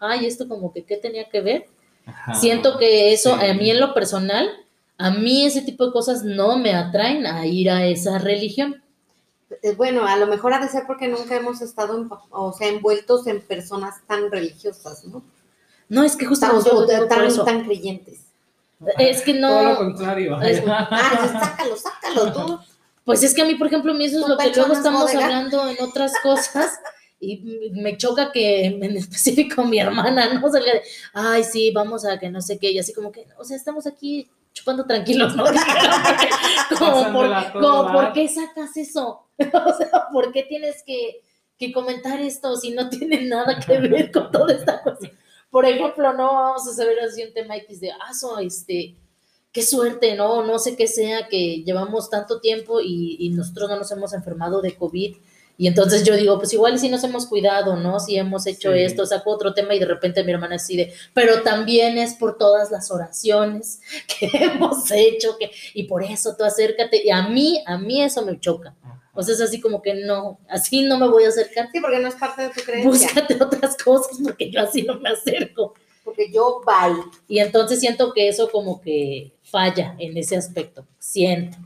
ay, 0.00 0.26
esto 0.26 0.48
como 0.48 0.72
que, 0.72 0.84
¿qué 0.84 0.96
tenía 0.96 1.28
que 1.28 1.40
ver? 1.40 1.66
Ajá. 2.06 2.34
Siento 2.34 2.78
que 2.78 3.12
eso, 3.12 3.38
Sí. 3.38 3.46
a 3.46 3.54
mí 3.54 3.70
en 3.70 3.80
lo 3.80 3.94
personal, 3.94 4.48
a 4.98 5.10
mí 5.10 5.44
ese 5.46 5.62
tipo 5.62 5.86
de 5.86 5.92
cosas 5.92 6.22
no 6.22 6.58
me 6.58 6.74
atraen 6.74 7.26
a 7.26 7.46
ir 7.46 7.70
a 7.70 7.86
esa 7.86 8.18
religión. 8.18 8.82
Eh, 9.62 9.72
Bueno, 9.74 10.06
a 10.06 10.16
lo 10.16 10.26
mejor 10.26 10.52
ha 10.52 10.60
de 10.60 10.68
ser 10.68 10.82
porque 10.86 11.08
nunca 11.08 11.34
hemos 11.36 11.60
estado, 11.62 11.96
en- 11.98 12.10
o 12.30 12.52
sea, 12.52 12.68
envueltos 12.68 13.26
en 13.26 13.40
personas 13.40 13.96
tan 14.06 14.30
religiosas, 14.30 15.04
¿no? 15.04 15.22
No, 15.88 16.02
es 16.02 16.16
que 16.16 16.26
justo 16.26 16.46
Tan, 16.46 16.56
yo 16.64 16.72
lo 16.72 16.86
digo 16.86 16.98
por 17.00 17.08
tan, 17.08 17.24
eso. 17.26 17.44
tan 17.44 17.64
creyentes. 17.64 18.20
Es 18.98 19.22
que 19.22 19.34
Todo 19.34 19.62
lo 19.62 19.68
no, 19.70 19.76
contrario. 19.76 20.40
Es- 20.42 20.62
Ah, 20.66 21.28
sácalo, 21.32 21.76
sácalo 21.76 22.32
tú. 22.32 22.58
pues 23.04 23.22
es 23.22 23.34
que 23.34 23.42
a 23.42 23.44
mí, 23.44 23.54
por 23.54 23.66
ejemplo, 23.68 23.92
a 23.92 23.94
mí 23.94 24.04
eso 24.04 24.20
es 24.20 24.28
lo 24.28 24.36
que 24.36 24.50
luego 24.54 24.72
estamos 24.72 25.02
bodega. 25.02 25.24
hablando 25.24 25.68
en 25.68 25.76
otras 25.82 26.12
cosas 26.22 26.78
y 27.20 27.70
me 27.74 27.96
choca 27.96 28.32
que 28.32 28.66
en 28.66 28.82
específico 28.96 29.64
mi 29.64 29.78
hermana, 29.78 30.34
¿no? 30.34 30.50
Salga 30.50 30.72
de, 30.72 30.82
ay, 31.14 31.44
sí, 31.44 31.70
vamos 31.72 32.04
a 32.04 32.18
que 32.18 32.28
no 32.30 32.42
sé 32.42 32.58
qué, 32.58 32.70
y 32.72 32.78
así 32.78 32.92
como 32.92 33.10
que, 33.12 33.26
o 33.38 33.44
sea, 33.44 33.56
estamos 33.56 33.86
aquí 33.86 34.28
chupando 34.52 34.84
tranquilos, 34.84 35.34
¿no? 35.34 35.44
como, 36.78 36.78
por, 36.78 36.78
Pasándola 36.78 37.40
a 37.40 37.52
todo 37.52 37.62
como, 37.62 37.82
dar. 37.84 37.92
¿por 37.94 38.12
qué 38.12 38.28
sacas 38.28 38.76
eso? 38.76 39.26
o 39.38 39.76
sea, 39.76 39.90
¿por 40.12 40.32
qué 40.32 40.42
tienes 40.42 40.82
que, 40.82 41.22
que 41.58 41.72
comentar 41.72 42.20
esto 42.20 42.56
si 42.56 42.70
no 42.72 42.88
tiene 42.90 43.22
nada 43.26 43.58
que 43.58 43.78
ver 43.78 44.12
con 44.12 44.30
toda 44.30 44.52
esta 44.54 44.82
cosa? 44.82 45.08
Por 45.54 45.66
ejemplo, 45.66 46.12
no 46.14 46.34
vamos 46.34 46.66
a 46.66 46.72
saber 46.74 46.98
así 46.98 47.22
un 47.22 47.32
tema 47.32 47.56
X 47.58 47.78
de, 47.78 47.92
ah, 47.92 48.12
so, 48.12 48.40
este, 48.40 48.96
qué 49.52 49.62
suerte, 49.62 50.16
¿no? 50.16 50.42
No 50.44 50.58
sé 50.58 50.74
qué 50.74 50.88
sea, 50.88 51.28
que 51.28 51.62
llevamos 51.62 52.10
tanto 52.10 52.40
tiempo 52.40 52.80
y, 52.80 53.18
y 53.20 53.28
nosotros 53.28 53.70
no 53.70 53.76
nos 53.76 53.88
hemos 53.92 54.12
enfermado 54.14 54.60
de 54.60 54.74
COVID. 54.74 55.14
Y 55.56 55.68
entonces 55.68 56.02
yo 56.02 56.16
digo, 56.16 56.36
pues 56.38 56.52
igual 56.52 56.74
y 56.74 56.78
si 56.78 56.88
nos 56.88 57.04
hemos 57.04 57.26
cuidado, 57.26 57.76
¿no? 57.76 58.00
Si 58.00 58.16
hemos 58.16 58.48
hecho 58.48 58.72
Sí. 58.72 58.80
esto, 58.80 59.06
saco 59.06 59.30
otro 59.30 59.54
tema 59.54 59.76
y 59.76 59.78
de 59.78 59.86
repente 59.86 60.24
mi 60.24 60.32
hermana 60.32 60.56
así 60.56 60.76
de, 60.76 60.92
pero 61.12 61.42
también 61.42 61.98
es 61.98 62.14
por 62.14 62.36
todas 62.36 62.72
las 62.72 62.90
oraciones 62.90 63.80
que 64.18 64.28
hemos 64.36 64.90
hecho, 64.90 65.36
que, 65.38 65.52
y 65.72 65.84
por 65.84 66.02
eso 66.02 66.34
tú 66.36 66.42
acércate. 66.42 67.00
Y 67.04 67.10
a 67.10 67.28
mí, 67.28 67.62
a 67.64 67.78
mí 67.78 68.02
eso 68.02 68.26
me 68.26 68.40
choca. 68.40 68.74
O 69.14 69.22
sea, 69.22 69.34
es 69.34 69.40
así 69.40 69.60
como 69.60 69.80
que 69.80 69.94
no, 69.94 70.38
así 70.48 70.82
no 70.82 70.98
me 70.98 71.08
voy 71.08 71.24
a 71.24 71.28
acercar. 71.28 71.68
Sí, 71.72 71.80
porque 71.80 71.98
no 72.00 72.08
es 72.08 72.14
parte 72.16 72.42
de 72.42 72.48
tu 72.48 72.60
creencia. 72.62 72.90
Búscate 72.90 73.42
otras 73.42 73.76
cosas 73.76 74.18
porque 74.22 74.50
yo 74.50 74.60
así 74.60 74.82
no 74.82 74.98
me 74.98 75.10
acerco. 75.10 75.74
Porque 76.04 76.30
yo, 76.32 76.62
bye. 76.66 77.02
Y 77.28 77.38
entonces 77.38 77.80
siento 77.80 78.12
que 78.12 78.28
eso 78.28 78.50
como 78.50 78.80
que 78.80 79.32
falla 79.42 79.94
en 79.98 80.16
ese 80.16 80.36
aspecto. 80.36 80.84
Siento. 80.98 81.56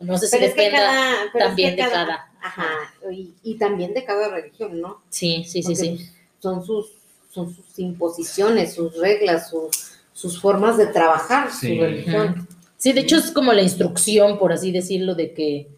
No 0.00 0.16
sé 0.18 0.28
si 0.28 0.36
Pero 0.36 0.46
es 0.46 0.54
que 0.54 0.60
dependa 0.62 0.78
cada, 0.78 1.14
pero 1.32 1.44
es 1.44 1.48
también 1.48 1.76
de 1.76 1.82
cada. 1.82 2.30
Ajá, 2.40 2.68
y, 3.10 3.34
y 3.42 3.58
también 3.58 3.94
de 3.94 4.04
cada 4.04 4.28
religión, 4.28 4.80
¿no? 4.80 5.02
Sí, 5.08 5.42
sí, 5.44 5.62
sí, 5.62 5.74
Porque 5.74 5.74
sí. 5.76 6.10
Son 6.38 6.64
sus, 6.64 6.92
son 7.32 7.52
sus 7.52 7.76
imposiciones, 7.78 8.74
sus 8.74 8.96
reglas, 8.96 9.50
sus, 9.50 9.70
sus 10.12 10.40
formas 10.40 10.76
de 10.76 10.86
trabajar 10.86 11.50
Sí. 11.52 11.74
su 11.76 11.82
religión. 11.82 12.46
Sí, 12.76 12.92
de 12.92 13.00
hecho 13.00 13.16
es 13.16 13.32
como 13.32 13.52
la 13.52 13.62
instrucción, 13.62 14.38
por 14.38 14.52
así 14.52 14.70
decirlo, 14.70 15.16
de 15.16 15.34
que 15.34 15.68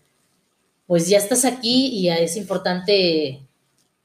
pues 0.90 1.06
ya 1.08 1.18
estás 1.18 1.44
aquí 1.44 1.86
y 1.92 2.02
ya 2.06 2.16
es 2.18 2.36
importante 2.36 3.40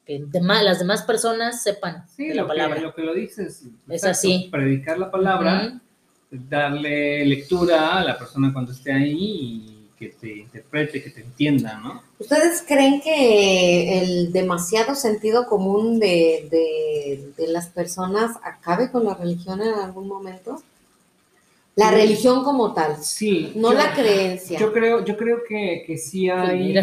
que 0.06 0.24
las 0.32 0.78
demás 0.78 1.02
personas 1.02 1.64
sepan 1.64 2.06
Sí, 2.16 2.28
de 2.28 2.36
la 2.36 2.44
lo 2.44 2.48
palabra. 2.48 2.76
Que, 2.76 2.82
lo 2.82 2.94
que 2.94 3.02
lo 3.02 3.14
dices. 3.16 3.64
Es 3.64 4.04
exacto, 4.04 4.10
así. 4.12 4.50
Predicar 4.52 5.00
la 5.00 5.10
palabra, 5.10 5.82
darle 6.30 7.26
lectura 7.26 7.98
a 7.98 8.04
la 8.04 8.16
persona 8.20 8.54
cuando 8.54 8.72
esté 8.72 8.92
ahí 8.94 9.18
y 9.18 9.90
que 9.98 10.10
te 10.10 10.38
interprete, 10.38 11.02
que 11.02 11.10
te 11.10 11.22
entienda, 11.22 11.80
¿no? 11.80 12.04
¿Ustedes 12.20 12.64
creen 12.68 13.02
que 13.02 14.04
el 14.04 14.32
demasiado 14.32 14.94
sentido 14.94 15.48
común 15.48 16.00
de, 16.00 16.48
de- 16.52 17.32
de 17.36 17.48
las 17.52 17.70
personas 17.70 18.38
acabe 18.44 18.92
con 18.92 19.06
la 19.06 19.16
religión 19.16 19.60
en 19.64 19.74
algún 19.74 20.08
momento? 20.08 20.62
La 21.76 21.90
Sí. 21.90 21.96
religión 21.96 22.44
como 22.44 22.74
tal, 22.74 22.98
Sí. 23.04 23.52
no 23.56 23.72
yo- 23.74 23.78
la 23.78 23.94
creencia. 23.94 24.58
Yo 24.60 24.72
creo, 24.72 25.04
yo 25.04 25.18
creo 25.18 25.40
que, 25.48 25.84
que 25.86 25.98
sí 25.98 26.30
hay 26.30 26.74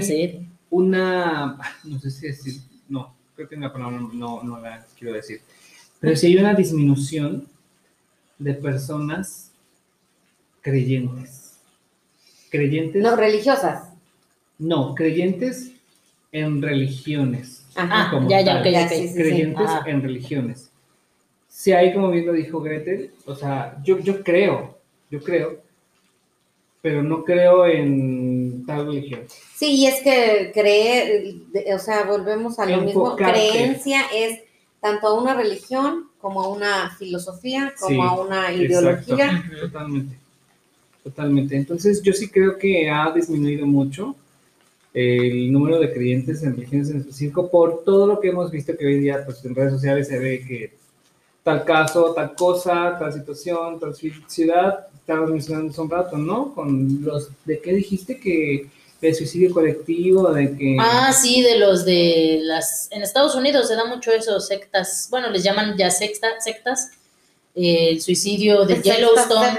una, 0.70 1.58
no 1.84 1.98
sé 1.98 2.10
si 2.10 2.26
decir, 2.26 2.54
no, 2.88 3.14
creo 3.34 3.48
que 3.48 3.56
la 3.56 3.72
palabra 3.72 4.00
no, 4.12 4.42
no 4.42 4.60
la 4.60 4.84
quiero 4.98 5.14
decir, 5.14 5.40
pero 6.00 6.14
sí 6.16 6.26
hay 6.26 6.36
una 6.36 6.54
disminución 6.54 7.46
de 8.38 8.54
personas 8.54 9.50
creyentes. 10.60 11.58
Creyentes, 12.50 13.02
no, 13.02 13.10
no, 13.12 13.16
religiosas. 13.16 13.88
creyentes 14.94 15.72
en 16.32 16.60
religiones. 16.62 17.64
Ah, 17.76 18.08
como 18.10 18.28
ya, 18.28 18.40
ya, 18.42 18.54
tal. 18.54 18.60
ok, 18.66 18.72
Ya, 18.72 18.82
ok. 18.84 18.88
sí, 18.92 19.08
sí. 19.08 19.14
creyentes 19.14 19.66
Ah. 19.68 19.82
en 19.86 20.02
religiones. 20.02 20.70
Si 21.48 21.72
hay, 21.72 21.92
como 21.94 22.10
bien 22.10 22.26
lo 22.26 22.32
dijo 22.32 22.60
Gretel, 22.60 23.12
o 23.26 23.34
sea, 23.34 23.78
yo, 23.84 23.98
yo 24.00 24.22
creo, 24.22 24.78
yo 25.12 25.22
creo, 25.22 25.60
pero 26.80 27.02
no 27.02 27.22
creo 27.22 27.66
en 27.66 28.64
tal 28.66 28.86
religión. 28.86 29.20
Sí, 29.54 29.74
y 29.74 29.86
es 29.86 30.00
que 30.00 30.50
creer, 30.54 31.34
o 31.74 31.78
sea, 31.78 32.04
volvemos 32.04 32.58
a 32.58 32.64
lo 32.64 32.80
mismo. 32.80 33.14
Creencia 33.14 34.06
es 34.12 34.40
tanto 34.80 35.08
a 35.08 35.20
una 35.20 35.34
religión 35.34 36.08
como 36.18 36.42
a 36.42 36.48
una 36.48 36.96
filosofía, 36.98 37.74
como 37.78 38.02
Sí, 38.02 38.08
a 38.08 38.12
una 38.14 38.52
ideología. 38.52 39.26
Exacto, 39.26 39.60
totalmente. 39.60 40.16
totalmente. 41.04 41.56
Entonces 41.56 42.02
yo 42.02 42.14
sí 42.14 42.30
creo 42.30 42.56
que 42.56 42.88
ha 42.88 43.12
disminuido 43.12 43.66
mucho 43.66 44.16
el 44.94 45.52
número 45.52 45.78
de 45.78 45.92
creyentes 45.92 46.42
en 46.42 46.56
religiones 46.56 46.88
en 46.90 47.00
específico 47.00 47.50
por 47.50 47.84
todo 47.84 48.06
lo 48.06 48.18
que 48.18 48.28
hemos 48.28 48.50
visto 48.50 48.76
que 48.76 48.86
hoy 48.86 48.94
en 48.94 49.02
día 49.02 49.24
pues, 49.24 49.44
en 49.44 49.54
redes 49.54 49.72
sociales 49.72 50.08
se 50.08 50.18
ve 50.18 50.44
que 50.46 50.72
tal 51.42 51.64
caso, 51.64 52.12
tal 52.14 52.34
cosa, 52.34 52.96
tal 52.98 53.12
situación, 53.12 53.78
tal 53.78 53.94
ciudad, 53.94 54.86
estábamos 55.02 55.30
mencionando 55.32 55.70
hace 55.70 55.80
un 55.80 55.90
rato, 55.90 56.16
¿no? 56.16 56.54
Con 56.54 57.02
los, 57.02 57.28
¿de 57.44 57.60
qué 57.60 57.72
dijiste 57.72 58.18
que 58.20 58.70
el 59.00 59.14
suicidio 59.16 59.52
colectivo, 59.52 60.32
de 60.32 60.56
que... 60.56 60.76
Ah, 60.78 61.12
sí, 61.12 61.42
de 61.42 61.58
los 61.58 61.84
de 61.84 62.38
las... 62.42 62.88
En 62.92 63.02
Estados 63.02 63.34
Unidos 63.34 63.66
se 63.66 63.74
da 63.74 63.84
mucho 63.84 64.12
eso, 64.12 64.38
sectas, 64.38 65.08
bueno, 65.10 65.28
les 65.28 65.42
llaman 65.42 65.76
ya 65.76 65.90
secta, 65.90 66.28
sectas, 66.40 66.92
el 67.56 68.00
suicidio 68.00 68.64
de 68.64 68.76
Yellowstone, 68.82 69.58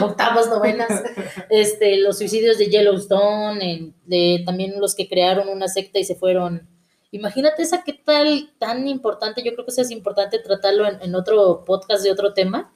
octavas, 0.00 0.48
novenas, 0.48 1.02
este, 1.50 1.96
los 1.98 2.18
suicidios 2.18 2.56
de 2.56 2.68
Yellowstone, 2.68 3.92
de, 4.06 4.42
también 4.46 4.80
los 4.80 4.94
que 4.94 5.08
crearon 5.08 5.48
una 5.48 5.66
secta 5.66 5.98
y 5.98 6.04
se 6.04 6.14
fueron. 6.14 6.68
Imagínate 7.10 7.62
esa 7.62 7.82
qué 7.82 7.94
tal 7.94 8.52
tan 8.60 8.86
importante, 8.86 9.42
yo 9.42 9.54
creo 9.54 9.64
que 9.64 9.72
eso 9.72 9.82
es 9.82 9.90
importante 9.90 10.38
tratarlo 10.38 10.86
en, 10.86 11.02
en 11.02 11.16
otro 11.16 11.64
podcast 11.64 12.04
de 12.04 12.12
otro 12.12 12.32
tema, 12.32 12.72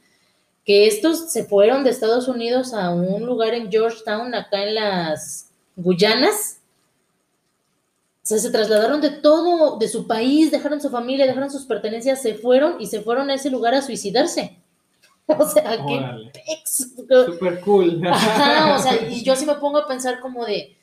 que 0.65 0.87
estos 0.87 1.33
se 1.33 1.45
fueron 1.45 1.85
de 1.85 1.91
Estados 1.91 2.29
Unidos 2.29 2.73
a 2.73 2.91
un 2.91 3.27
lugar 3.27 3.55
en 3.55 3.71
Georgetown, 3.71 4.35
acá 4.35 4.63
en 4.63 4.77
las 4.77 5.51
Guyanas. 5.77 6.61
O 8.23 8.27
sea, 8.27 8.39
se 8.39 8.51
trasladaron 8.51 9.01
de 9.01 9.11
todo, 9.11 9.79
de 9.79 9.89
su 9.89 10.07
país, 10.07 10.53
dejaron 10.53 10.81
su 10.81 10.91
familia, 10.91 11.27
dejaron 11.27 11.51
sus 11.51 11.65
pertenencias, 11.65 12.23
se 12.23 12.35
fueron 12.35 12.81
y 12.81 12.87
se 12.87 13.01
fueron 13.01 13.31
a 13.31 13.35
ese 13.35 13.51
lugar 13.51 13.75
a 13.75 13.83
suicidarse. 13.83 14.59
O 15.29 15.49
sea, 15.49 15.79
qué 15.87 16.31
pex. 16.35 16.95
Super 16.97 17.61
cool. 17.61 18.05
Ajá, 18.07 18.77
o 18.77 18.83
sea, 18.83 19.09
y 19.11 19.23
yo 19.23 19.37
sí 19.37 19.47
me 19.47 19.55
pongo 19.55 19.79
a 19.79 19.87
pensar 19.87 20.21
como 20.21 20.45
de, 20.45 20.77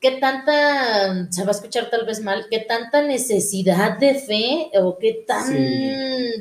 ¿qué, 0.00 0.10
tanta, 0.20 1.30
se 1.30 1.42
va 1.42 1.48
a 1.48 1.50
escuchar 1.52 1.90
tal 1.90 2.06
vez 2.06 2.20
mal, 2.20 2.46
qué 2.50 2.60
tanta 2.60 3.02
necesidad 3.02 3.98
de 3.98 4.14
fe 4.14 4.70
o 4.74 4.98
qué 4.98 5.24
tan 5.26 5.52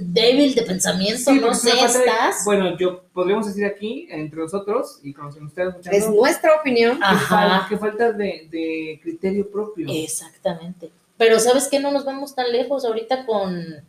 débil 0.01 0.55
de 0.55 0.61
pensamiento, 0.63 1.31
no 1.33 1.53
sé, 1.53 1.71
estás? 1.71 2.43
bueno, 2.45 2.77
yo 2.77 3.03
podríamos 3.13 3.47
decir 3.47 3.65
aquí, 3.65 4.07
entre 4.09 4.39
nosotros 4.39 4.99
y 5.03 5.13
con 5.13 5.27
ustedes 5.27 5.75
Es 5.91 6.09
nuestra 6.09 6.55
opinión. 6.55 6.99
Ajá. 7.01 7.65
Que 7.69 7.77
falta 7.77 8.11
de, 8.11 8.47
de 8.49 8.99
criterio 9.01 9.49
propio. 9.49 9.87
Exactamente. 9.89 10.91
Pero 11.17 11.39
¿sabes 11.39 11.67
qué? 11.67 11.79
No 11.79 11.91
nos 11.91 12.05
vamos 12.05 12.33
tan 12.33 12.51
lejos 12.51 12.85
ahorita 12.85 13.25
con, 13.25 13.83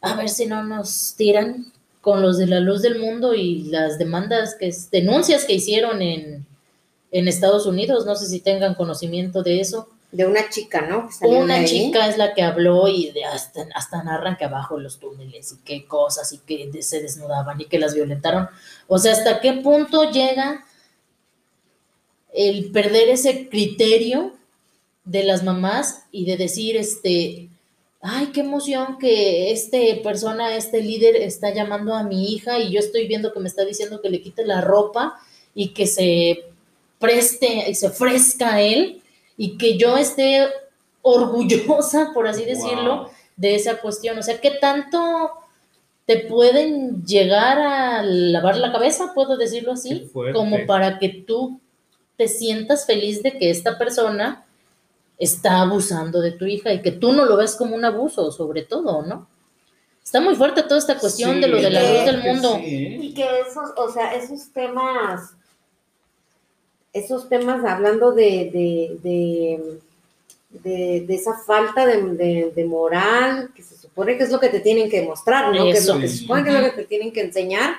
a 0.00 0.14
ver 0.14 0.28
si 0.28 0.46
no 0.46 0.62
nos 0.64 1.14
tiran 1.16 1.72
con 2.00 2.22
los 2.22 2.38
de 2.38 2.46
la 2.46 2.60
luz 2.60 2.82
del 2.82 2.98
mundo 2.98 3.34
y 3.34 3.64
las 3.64 3.98
demandas, 3.98 4.56
que 4.58 4.72
denuncias 4.90 5.44
que 5.44 5.54
hicieron 5.54 6.02
en 6.02 6.46
en 7.12 7.28
Estados 7.28 7.66
Unidos, 7.66 8.06
no 8.06 8.16
sé 8.16 8.26
si 8.26 8.40
tengan 8.40 8.74
conocimiento 8.74 9.42
de 9.42 9.60
eso. 9.60 9.88
De 10.10 10.26
una 10.26 10.48
chica, 10.50 10.82
¿no? 10.82 11.08
Una 11.22 11.64
chica 11.64 12.08
es 12.08 12.18
la 12.18 12.34
que 12.34 12.42
habló 12.42 12.88
y 12.88 13.12
de 13.12 13.24
hasta, 13.24 13.66
hasta 13.74 14.02
narran 14.02 14.36
que 14.36 14.44
abajo 14.44 14.78
los 14.78 14.98
túneles 14.98 15.52
y 15.52 15.56
qué 15.64 15.86
cosas 15.86 16.32
y 16.32 16.38
que 16.38 16.82
se 16.82 17.00
desnudaban 17.00 17.60
y 17.60 17.66
que 17.66 17.78
las 17.78 17.94
violentaron. 17.94 18.48
O 18.88 18.98
sea, 18.98 19.12
¿hasta 19.12 19.40
qué 19.40 19.52
punto 19.54 20.10
llega 20.10 20.64
el 22.32 22.70
perder 22.72 23.10
ese 23.10 23.48
criterio 23.48 24.32
de 25.04 25.24
las 25.24 25.42
mamás 25.42 26.04
y 26.12 26.24
de 26.24 26.36
decir, 26.36 26.76
este, 26.76 27.48
ay, 28.00 28.28
qué 28.34 28.40
emoción 28.40 28.98
que 28.98 29.50
este 29.52 30.00
persona, 30.02 30.56
este 30.56 30.82
líder 30.82 31.16
está 31.16 31.52
llamando 31.52 31.94
a 31.94 32.04
mi 32.04 32.32
hija 32.32 32.58
y 32.58 32.70
yo 32.70 32.80
estoy 32.80 33.06
viendo 33.06 33.32
que 33.32 33.40
me 33.40 33.48
está 33.48 33.64
diciendo 33.64 34.00
que 34.00 34.10
le 34.10 34.22
quite 34.22 34.46
la 34.46 34.60
ropa 34.60 35.18
y 35.54 35.68
que 35.68 35.86
se 35.86 36.51
preste 37.02 37.68
y 37.68 37.74
se 37.74 37.88
ofrezca 37.88 38.54
a 38.54 38.60
él 38.62 39.02
y 39.36 39.58
que 39.58 39.76
yo 39.76 39.98
esté 39.98 40.48
orgullosa, 41.02 42.12
por 42.14 42.28
así 42.28 42.44
decirlo, 42.44 43.10
de 43.36 43.56
esa 43.56 43.78
cuestión. 43.78 44.16
O 44.18 44.22
sea, 44.22 44.40
¿qué 44.40 44.52
tanto 44.52 45.32
te 46.06 46.18
pueden 46.18 47.04
llegar 47.04 47.58
a 47.58 48.02
lavar 48.02 48.56
la 48.56 48.72
cabeza, 48.72 49.12
puedo 49.14 49.36
decirlo 49.36 49.72
así, 49.72 50.10
como 50.32 50.66
para 50.66 50.98
que 50.98 51.08
tú 51.08 51.60
te 52.16 52.28
sientas 52.28 52.86
feliz 52.86 53.22
de 53.22 53.38
que 53.38 53.50
esta 53.50 53.78
persona 53.78 54.44
está 55.18 55.60
abusando 55.60 56.20
de 56.20 56.32
tu 56.32 56.44
hija 56.46 56.72
y 56.72 56.82
que 56.82 56.92
tú 56.92 57.12
no 57.12 57.24
lo 57.24 57.36
ves 57.36 57.54
como 57.54 57.76
un 57.76 57.84
abuso, 57.84 58.32
sobre 58.32 58.62
todo, 58.62 59.02
¿no? 59.02 59.28
Está 60.02 60.20
muy 60.20 60.34
fuerte 60.34 60.64
toda 60.64 60.78
esta 60.78 60.98
cuestión 60.98 61.40
de 61.40 61.46
lo 61.46 61.60
de 61.60 61.70
la 61.70 61.80
luz 61.80 62.04
del 62.04 62.22
mundo. 62.22 62.58
Y 62.60 63.14
que 63.14 63.40
esos, 63.40 63.70
o 63.76 63.88
sea, 63.90 64.14
esos 64.14 64.52
temas 64.52 65.36
esos 66.92 67.28
temas 67.28 67.64
hablando 67.64 68.12
de, 68.12 68.98
de, 69.02 69.80
de, 70.50 71.14
esa 71.14 71.38
falta 71.38 71.86
de, 71.86 72.64
moral, 72.68 73.50
que 73.54 73.62
se 73.62 73.76
supone 73.76 74.16
que 74.16 74.24
es 74.24 74.30
lo 74.30 74.38
que 74.38 74.48
te 74.48 74.60
tienen 74.60 74.90
que 74.90 75.02
mostrar, 75.02 75.54
¿no? 75.54 75.64
que 75.64 75.70
es 75.70 75.86
lo 75.86 75.98
que 75.98 76.08
se 76.08 76.18
supone 76.18 76.44
que 76.44 76.50
es 76.50 76.54
lo 76.54 76.62
que 76.62 76.82
te 76.82 76.84
tienen 76.84 77.12
que 77.12 77.22
enseñar. 77.22 77.76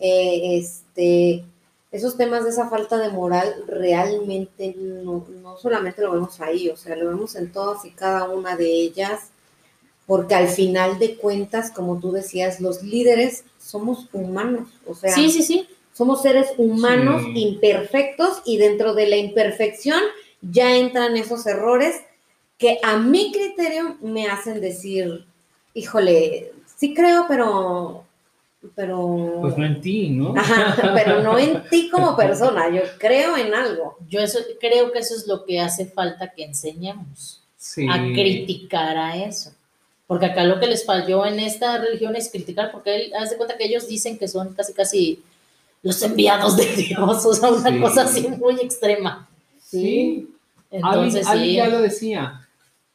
Eh, 0.00 0.58
este, 0.58 1.44
esos 1.92 2.16
temas 2.16 2.44
de 2.44 2.50
esa 2.50 2.68
falta 2.68 2.98
de 2.98 3.10
moral 3.10 3.64
realmente 3.66 4.74
no, 4.76 5.26
no 5.42 5.56
solamente 5.56 6.02
lo 6.02 6.12
vemos 6.12 6.40
ahí, 6.40 6.68
o 6.68 6.76
sea, 6.76 6.96
lo 6.96 7.08
vemos 7.08 7.36
en 7.36 7.52
todas 7.52 7.84
y 7.84 7.90
cada 7.90 8.28
una 8.28 8.56
de 8.56 8.66
ellas, 8.66 9.30
porque 10.06 10.34
al 10.34 10.48
final 10.48 10.98
de 10.98 11.16
cuentas, 11.16 11.70
como 11.70 11.98
tú 12.00 12.12
decías, 12.12 12.60
los 12.60 12.82
líderes 12.82 13.44
somos 13.58 14.08
humanos, 14.12 14.68
o 14.86 14.94
sea, 14.94 15.12
sí, 15.14 15.30
sí, 15.30 15.42
sí 15.42 15.68
somos 15.98 16.22
seres 16.22 16.52
humanos 16.58 17.24
imperfectos 17.34 18.40
y 18.46 18.56
dentro 18.56 18.94
de 18.94 19.08
la 19.08 19.16
imperfección 19.16 20.00
ya 20.40 20.76
entran 20.76 21.16
esos 21.16 21.44
errores 21.44 21.96
que 22.56 22.78
a 22.84 22.98
mi 22.98 23.32
criterio 23.32 23.96
me 24.00 24.28
hacen 24.28 24.60
decir, 24.60 25.24
híjole, 25.74 26.52
sí 26.76 26.94
creo, 26.94 27.24
pero 27.26 28.04
pero 28.76 29.38
pues 29.40 29.58
no 29.58 29.66
en 29.66 29.80
ti, 29.80 30.10
¿no? 30.10 30.34
Ajá, 30.36 30.92
pero 30.94 31.20
no 31.20 31.36
en 31.36 31.64
ti 31.68 31.90
como 31.90 32.16
persona, 32.16 32.70
yo 32.70 32.82
creo 32.98 33.36
en 33.36 33.52
algo. 33.52 33.96
Yo 34.08 34.20
eso 34.20 34.38
creo 34.60 34.92
que 34.92 35.00
eso 35.00 35.16
es 35.16 35.26
lo 35.26 35.44
que 35.44 35.58
hace 35.58 35.86
falta 35.86 36.28
que 36.28 36.44
enseñemos 36.44 37.42
a 37.90 37.98
criticar 38.14 38.96
a 38.96 39.16
eso. 39.16 39.50
Porque 40.06 40.26
acá 40.26 40.44
lo 40.44 40.60
que 40.60 40.68
les 40.68 40.86
falló 40.86 41.26
en 41.26 41.40
esta 41.40 41.78
religión 41.78 42.14
es 42.14 42.30
criticar, 42.30 42.70
porque 42.70 42.94
él 42.94 43.12
hace 43.18 43.36
cuenta 43.36 43.56
que 43.56 43.64
ellos 43.64 43.88
dicen 43.88 44.16
que 44.16 44.28
son 44.28 44.54
casi 44.54 44.72
casi 44.72 45.22
los 45.82 46.02
enviados 46.02 46.56
de 46.56 46.66
Dios, 46.76 47.26
o 47.26 47.34
sea, 47.34 47.50
una 47.50 47.80
cosa 47.80 48.02
así 48.02 48.28
muy 48.28 48.56
extrema. 48.56 49.28
Sí. 49.62 50.28
Entonces, 50.70 51.26
alguien, 51.26 51.56
ya 51.56 51.68
lo 51.68 51.80
decía. 51.80 52.46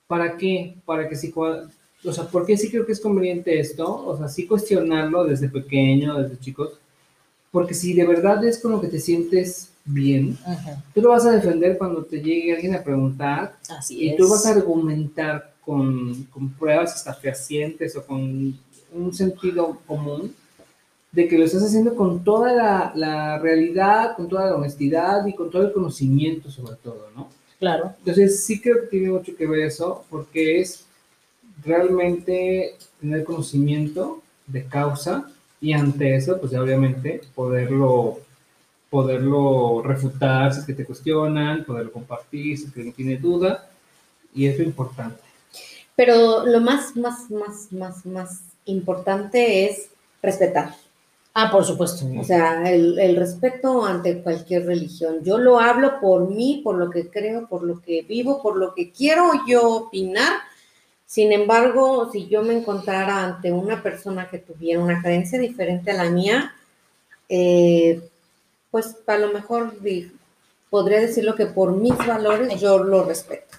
¿Para 0.08 0.38
qué? 0.38 0.76
Para 0.86 1.08
que 1.08 1.16
si, 1.16 1.34
o 1.36 2.12
sea, 2.12 2.26
¿por 2.26 2.46
qué 2.46 2.58
sí 2.58 2.70
creo 2.70 2.86
que 2.86 2.92
es 2.92 3.00
conveniente 3.00 3.60
esto? 3.60 4.06
O 4.06 4.18
sea, 4.18 4.28
sí 4.28 4.46
cuestionarlo 4.46 5.24
desde 5.24 5.50
pequeño, 5.50 6.20
desde 6.20 6.40
chicos, 6.40 6.74
porque 7.52 7.74
si 7.74 7.94
de 7.94 8.06
verdad 8.06 8.44
es 8.44 8.60
con 8.60 8.72
lo 8.74 8.82
que 8.82 8.88
te 8.88 9.00
sientes 9.00 9.70
bien, 9.86 10.38
tú 10.94 11.02
lo 11.02 11.10
vas 11.10 11.26
a 11.26 11.32
defender 11.32 11.78
cuando 11.78 12.04
te 12.04 12.22
llegue 12.22 12.54
alguien 12.54 12.76
a 12.76 12.84
preguntar 12.84 13.58
Así 13.70 14.10
y 14.10 14.16
tú 14.16 14.30
vas 14.30 14.46
a 14.46 14.52
argumentar 14.52 15.54
con, 15.66 16.24
con 16.26 16.50
pruebas 16.52 16.94
hasta 16.94 17.14
fehacientes 17.14 17.96
o 17.96 18.06
con 18.06 18.58
un 18.94 19.14
sentido 19.14 19.80
común 19.86 20.34
de 21.14 21.28
que 21.28 21.38
lo 21.38 21.46
estás 21.46 21.64
haciendo 21.64 21.96
con 21.96 22.24
toda 22.24 22.92
la, 22.96 23.40
realidad, 23.40 24.16
con 24.18 24.28
toda 24.28 24.48
la 24.48 24.56
honestidad 24.56 25.26
y 25.28 25.34
con 25.34 25.50
todo 25.50 25.62
el 25.62 25.72
conocimiento 25.72 26.50
sobre 26.50 26.76
todo, 26.78 27.08
¿no? 27.16 27.30
Claro. 27.60 27.94
Entonces 28.00 28.44
sí 28.44 28.60
creo 28.60 28.82
que 28.82 28.88
tiene 28.88 29.12
mucho 29.12 29.36
que 29.36 29.48
ver 29.48 29.60
eso, 29.62 30.04
porque 30.10 30.60
es 30.60 30.86
realmente 31.64 32.76
tener 33.00 33.24
conocimiento 33.24 34.22
de 34.48 34.66
causa 34.66 35.32
y 35.62 35.74
ante 35.74 36.16
eso, 36.16 36.42
pues 36.42 36.54
obviamente 36.56 37.22
poderlo, 37.36 38.20
poderlo 38.90 39.84
refutar 39.84 40.52
si 40.52 40.62
es 40.62 40.66
que 40.66 40.74
te 40.74 40.84
cuestionan, 40.84 41.64
poderlo 41.64 41.92
compartir 41.92 42.58
si 42.58 42.66
es 42.66 42.74
que 42.74 42.84
no 42.84 42.92
tiene 42.92 43.18
duda, 43.18 43.70
y 44.34 44.48
es 44.48 44.58
lo 44.58 44.66
importante. 44.66 45.22
Pero 45.96 46.44
lo 46.46 46.60
más, 46.60 46.96
más, 46.96 47.30
más, 47.30 47.72
más, 47.72 48.04
más 48.04 48.42
importante 48.66 49.70
es 49.70 49.90
respetar. 50.24 50.74
Ah, 51.36 51.50
por 51.50 51.66
supuesto. 51.66 52.06
O 52.20 52.24
sea, 52.24 52.70
el, 52.72 53.16
respeto 53.16 53.84
ante 53.84 54.22
cualquier 54.22 54.68
religión. 54.68 55.24
Yo 55.24 55.40
lo 55.40 55.60
hablo 55.60 56.00
por 56.00 56.30
mí, 56.30 56.62
por 56.64 56.76
lo 56.76 56.92
que 56.92 57.10
creo, 57.10 57.48
por 57.48 57.64
lo 57.64 57.82
que 57.82 58.04
vivo, 58.04 58.42
por 58.42 58.56
lo 58.56 58.76
que 58.76 58.92
quiero 58.92 59.32
yo 59.48 59.68
opinar. 59.68 60.34
Sin 61.08 61.32
embargo, 61.32 62.12
si 62.12 62.28
yo 62.28 62.44
me 62.44 62.54
encontrara 62.54 63.24
ante 63.24 63.52
una 63.52 63.82
persona 63.82 64.30
que 64.30 64.40
tuviera 64.40 64.80
una 64.80 65.02
creencia 65.02 65.40
diferente 65.40 65.92
a 65.92 66.04
la 66.04 66.10
mía, 66.10 66.54
eh, 67.28 68.10
pues 68.70 68.96
a 69.08 69.18
lo 69.18 69.34
mejor 69.34 69.74
podría 70.70 71.00
decirlo 71.00 71.34
que 71.34 71.48
por 71.48 71.72
mis 71.72 71.98
valores 71.98 72.62
yo 72.62 72.84
lo 72.84 73.06
respeto. 73.06 73.58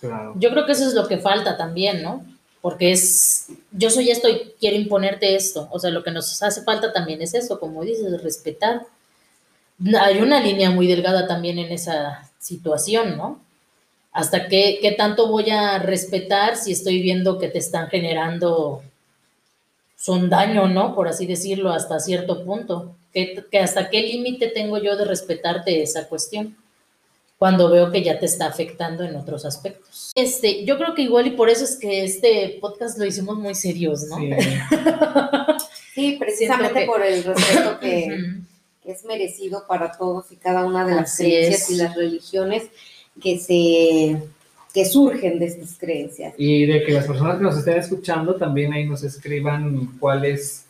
Claro. 0.00 0.34
Yo 0.36 0.50
creo 0.50 0.66
que 0.66 0.72
eso 0.72 0.86
es 0.86 0.92
lo 0.92 1.08
que 1.08 1.18
falta 1.18 1.56
también, 1.56 2.02
¿no? 2.02 2.24
Porque 2.66 2.90
es, 2.90 3.46
yo 3.70 3.90
soy 3.90 4.10
esto 4.10 4.28
y 4.28 4.52
quiero 4.58 4.74
imponerte 4.74 5.36
esto, 5.36 5.68
o 5.70 5.78
sea, 5.78 5.92
lo 5.92 6.02
que 6.02 6.10
nos 6.10 6.42
hace 6.42 6.62
falta 6.62 6.92
también 6.92 7.22
es 7.22 7.32
eso, 7.32 7.60
como 7.60 7.84
dices, 7.84 8.20
respetar, 8.24 8.82
hay 10.00 10.18
una 10.18 10.40
línea 10.40 10.72
muy 10.72 10.88
delgada 10.88 11.28
también 11.28 11.60
en 11.60 11.70
esa 11.70 12.28
situación, 12.40 13.16
¿no? 13.16 13.40
Hasta 14.10 14.48
qué, 14.48 14.80
qué 14.82 14.90
tanto 14.90 15.28
voy 15.28 15.48
a 15.50 15.78
respetar 15.78 16.56
si 16.56 16.72
estoy 16.72 17.00
viendo 17.00 17.38
que 17.38 17.46
te 17.46 17.60
están 17.60 17.86
generando 17.86 18.82
son 19.96 20.28
daño, 20.28 20.66
¿no? 20.66 20.92
Por 20.92 21.06
así 21.06 21.24
decirlo, 21.24 21.70
hasta 21.70 22.00
cierto 22.00 22.44
punto. 22.44 22.96
¿Qué, 23.12 23.44
que 23.48 23.60
hasta 23.60 23.90
qué 23.90 24.00
límite 24.00 24.48
tengo 24.48 24.78
yo 24.78 24.96
de 24.96 25.04
respetarte 25.04 25.82
esa 25.82 26.08
cuestión? 26.08 26.56
Cuando 27.38 27.70
veo 27.70 27.90
que 27.92 28.02
ya 28.02 28.18
te 28.18 28.26
está 28.26 28.46
afectando 28.46 29.04
en 29.04 29.14
otros 29.16 29.44
aspectos. 29.44 30.10
Este, 30.14 30.64
yo 30.64 30.78
creo 30.78 30.94
que 30.94 31.02
igual 31.02 31.26
y 31.26 31.30
por 31.30 31.50
eso 31.50 31.64
es 31.64 31.76
que 31.76 32.04
este 32.04 32.58
podcast 32.60 32.98
lo 32.98 33.04
hicimos 33.04 33.36
muy 33.36 33.54
serios, 33.54 34.04
¿no? 34.08 34.16
Sí. 34.18 34.30
Sí, 35.94 36.16
precisamente 36.18 36.80
que- 36.80 36.86
por 36.86 37.02
el 37.02 37.24
respeto 37.24 37.80
que, 37.80 38.18
es 38.84 39.04
merecido 39.06 39.64
para 39.66 39.90
todos 39.92 40.30
y 40.30 40.36
cada 40.36 40.64
una 40.66 40.86
de 40.86 40.94
las 40.94 41.14
Así 41.14 41.24
creencias 41.24 41.62
es. 41.62 41.70
y 41.70 41.76
las 41.76 41.96
religiones 41.96 42.64
que 43.20 43.38
se 43.38 44.22
que 44.74 44.84
surgen 44.84 45.38
de 45.38 45.46
estas 45.46 45.78
creencias. 45.78 46.34
Y 46.36 46.66
de 46.66 46.84
que 46.84 46.92
las 46.92 47.06
personas 47.06 47.38
que 47.38 47.42
nos 47.44 47.56
estén 47.56 47.78
escuchando 47.78 48.34
también 48.36 48.74
ahí 48.74 48.84
nos 48.86 49.02
escriban 49.04 49.96
cuál 49.98 50.26
es 50.26 50.66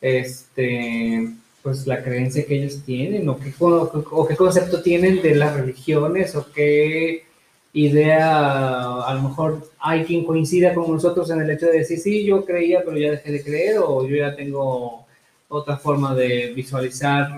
este 0.00 1.30
pues 1.64 1.86
la 1.86 2.02
creencia 2.04 2.44
que 2.46 2.56
ellos 2.56 2.80
tienen 2.84 3.28
o 3.28 3.38
qué, 3.38 3.50
co- 3.52 3.90
o 4.12 4.28
qué 4.28 4.36
concepto 4.36 4.82
tienen 4.82 5.20
de 5.22 5.34
las 5.34 5.56
religiones 5.56 6.36
o 6.36 6.46
qué 6.52 7.24
idea 7.72 9.02
a 9.02 9.14
lo 9.14 9.22
mejor 9.22 9.68
hay 9.80 10.04
quien 10.04 10.24
coincida 10.24 10.72
con 10.74 10.92
nosotros 10.92 11.28
en 11.30 11.40
el 11.40 11.50
hecho 11.50 11.66
de 11.66 11.78
decir 11.78 11.98
sí 11.98 12.24
yo 12.24 12.44
creía 12.44 12.82
pero 12.84 12.96
ya 12.96 13.10
dejé 13.10 13.32
de 13.32 13.42
creer 13.42 13.78
o 13.84 14.06
yo 14.06 14.14
ya 14.16 14.36
tengo 14.36 15.04
otra 15.48 15.76
forma 15.76 16.14
de 16.14 16.52
visualizar 16.54 17.32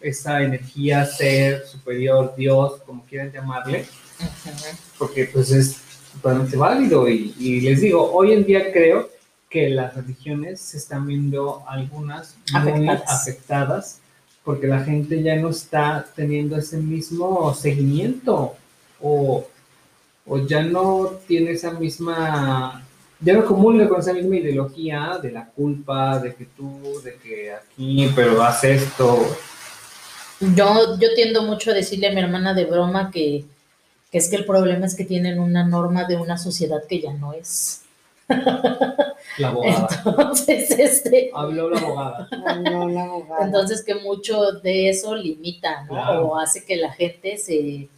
esa 0.00 0.42
energía 0.42 1.06
ser 1.06 1.64
superior 1.66 2.34
Dios 2.36 2.82
como 2.84 3.04
quieran 3.06 3.32
llamarle 3.32 3.86
porque 4.98 5.30
pues 5.32 5.50
es 5.52 5.80
totalmente 6.14 6.56
válido 6.56 7.08
y, 7.08 7.34
y 7.38 7.60
les 7.60 7.80
digo, 7.80 8.10
hoy 8.12 8.32
en 8.32 8.44
día 8.44 8.72
creo 8.72 9.08
que 9.50 9.68
las 9.68 9.94
religiones 9.94 10.60
se 10.60 10.78
están 10.78 11.06
viendo 11.06 11.64
algunas 11.66 12.36
muy 12.52 12.88
Afectadas. 12.88 13.20
afectadas 13.20 14.00
porque 14.44 14.66
la 14.66 14.80
gente 14.80 15.22
ya 15.22 15.36
no 15.36 15.50
está 15.50 16.06
teniendo 16.16 16.56
ese 16.56 16.78
mismo 16.78 17.52
seguimiento 17.54 18.54
o, 19.00 19.46
o 20.26 20.38
ya 20.46 20.62
no 20.62 21.12
tiene 21.26 21.52
esa 21.52 21.72
misma, 21.72 22.82
ya 23.20 23.34
no 23.34 23.44
comulga 23.44 23.88
con 23.88 24.00
esa 24.00 24.12
misma 24.12 24.36
ideología 24.36 25.18
de 25.22 25.32
la 25.32 25.46
culpa, 25.46 26.18
de 26.18 26.34
que 26.34 26.46
tú, 26.46 26.80
de 27.04 27.16
que 27.16 27.52
aquí, 27.52 28.10
pero 28.14 28.42
haz 28.42 28.64
esto. 28.64 29.26
Yo, 30.40 30.98
yo 30.98 31.08
tiendo 31.14 31.42
mucho 31.42 31.70
a 31.70 31.74
decirle 31.74 32.08
a 32.08 32.12
mi 32.12 32.20
hermana 32.20 32.54
de 32.54 32.64
broma 32.64 33.10
que, 33.10 33.44
que 34.10 34.18
es 34.18 34.28
que 34.28 34.36
el 34.36 34.46
problema 34.46 34.86
es 34.86 34.94
que 34.94 35.04
tienen 35.04 35.38
una 35.38 35.66
norma 35.66 36.04
de 36.04 36.16
una 36.16 36.38
sociedad 36.38 36.82
que 36.88 37.00
ya 37.00 37.12
no 37.12 37.34
es. 37.34 37.82
La 39.38 39.48
abogada. 39.48 39.88
Entonces, 40.06 40.70
este, 40.70 41.30
Habló 41.34 41.70
la 41.70 41.80
abogada. 41.80 42.28
No, 42.70 42.88
la 42.88 43.04
abogada. 43.04 43.46
entonces 43.46 43.84
que 43.84 43.94
mucho 43.96 44.52
de 44.52 44.88
eso 44.90 45.14
limita, 45.14 45.82
¿no? 45.82 45.88
Claro. 45.88 46.28
O 46.28 46.36
hace 46.38 46.64
que 46.64 46.76
la 46.76 46.92
gente 46.92 47.36
se, 47.38 47.88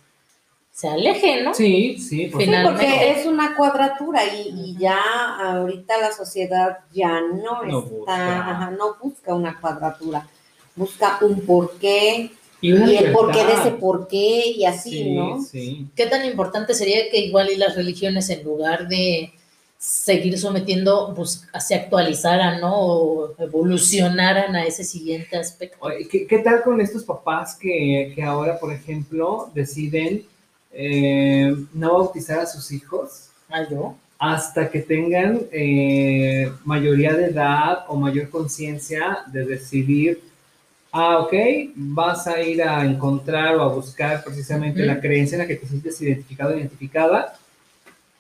se 0.73 0.89
aleje, 0.89 1.43
¿no? 1.43 1.55
Sí, 1.55 1.99
sí, 1.99 2.27
por 2.27 2.41
Sí, 2.41 2.47
finalmente. 2.47 2.85
porque 2.87 3.11
es 3.11 3.27
una 3.27 3.55
cuadratura 3.57 4.23
y, 4.35 4.49
y 4.49 4.77
ya 4.79 4.99
ahorita 5.41 5.99
la 5.99 6.13
sociedad 6.13 6.79
ya 6.93 7.21
no, 7.21 7.63
No 7.65 7.79
está, 7.81 7.89
busca. 7.95 8.51
ajá, 8.51 8.71
no 8.71 8.97
busca 9.03 9.35
una 9.35 9.61
cuadratura, 9.61 10.27
busca 10.75 11.19
un 11.23 11.41
porqué 11.45 12.31
Y, 12.63 12.73
y 12.75 12.97
el 12.97 13.13
porqué 13.13 13.45
de 13.45 13.53
ese 13.55 13.71
porqué 13.73 14.47
y 14.57 14.65
así, 14.65 14.91
Sí, 14.91 15.11
¿no? 15.13 15.43
sí. 15.43 15.89
¿Qué 15.97 16.07
tan 16.07 16.25
importante 16.25 16.75
sería 16.75 17.11
que 17.11 17.19
igual 17.19 17.51
y 17.51 17.57
las 17.57 17.75
religiones 17.77 18.31
en 18.31 18.45
lugar 18.45 18.87
de 18.89 19.33
seguir 19.85 20.39
sometiendo, 20.39 21.13
bus- 21.13 21.43
se 21.59 21.75
actualizaran, 21.75 22.61
¿no? 22.61 22.73
O 22.73 23.35
evolucionaran 23.37 24.55
a 24.55 24.65
ese 24.65 24.85
siguiente 24.85 25.37
aspecto. 25.37 25.77
¿Qué, 26.09 26.25
qué 26.29 26.39
tal 26.39 26.63
con 26.63 26.81
estos 26.81 27.03
papás 27.03 27.57
que, 27.57 28.13
que 28.15 28.23
ahora, 28.23 28.61
por 28.61 28.73
ejemplo, 28.73 29.51
deciden 29.55 30.23
eh, 30.73 31.53
no 31.75 31.95
bautizar 31.95 32.39
a 32.39 32.47
sus 32.47 32.71
hijos 32.71 33.29
Ah, 33.51 33.67
yo. 33.69 33.97
hasta 34.21 34.71
que 34.71 34.81
tengan 34.83 35.41
eh, 35.51 36.51
mayoría 36.65 37.13
de 37.15 37.27
edad 37.27 37.85
o 37.89 37.97
mayor 37.97 38.31
conciencia 38.31 39.19
de 39.27 39.45
decidir, 39.45 40.21
ah, 40.93 41.19
ok, 41.19 41.33
vas 41.75 42.29
a 42.29 42.41
ir 42.41 42.63
a 42.63 42.85
encontrar 42.87 43.57
o 43.57 43.63
a 43.63 43.69
buscar 43.75 44.23
precisamente 44.23 44.87
la 44.87 45.01
creencia 45.01 45.35
en 45.35 45.41
la 45.41 45.49
que 45.49 45.57
te 45.57 45.67
sientes 45.67 46.01
identificado 46.01 46.55
o 46.55 46.57
identificada. 46.57 47.37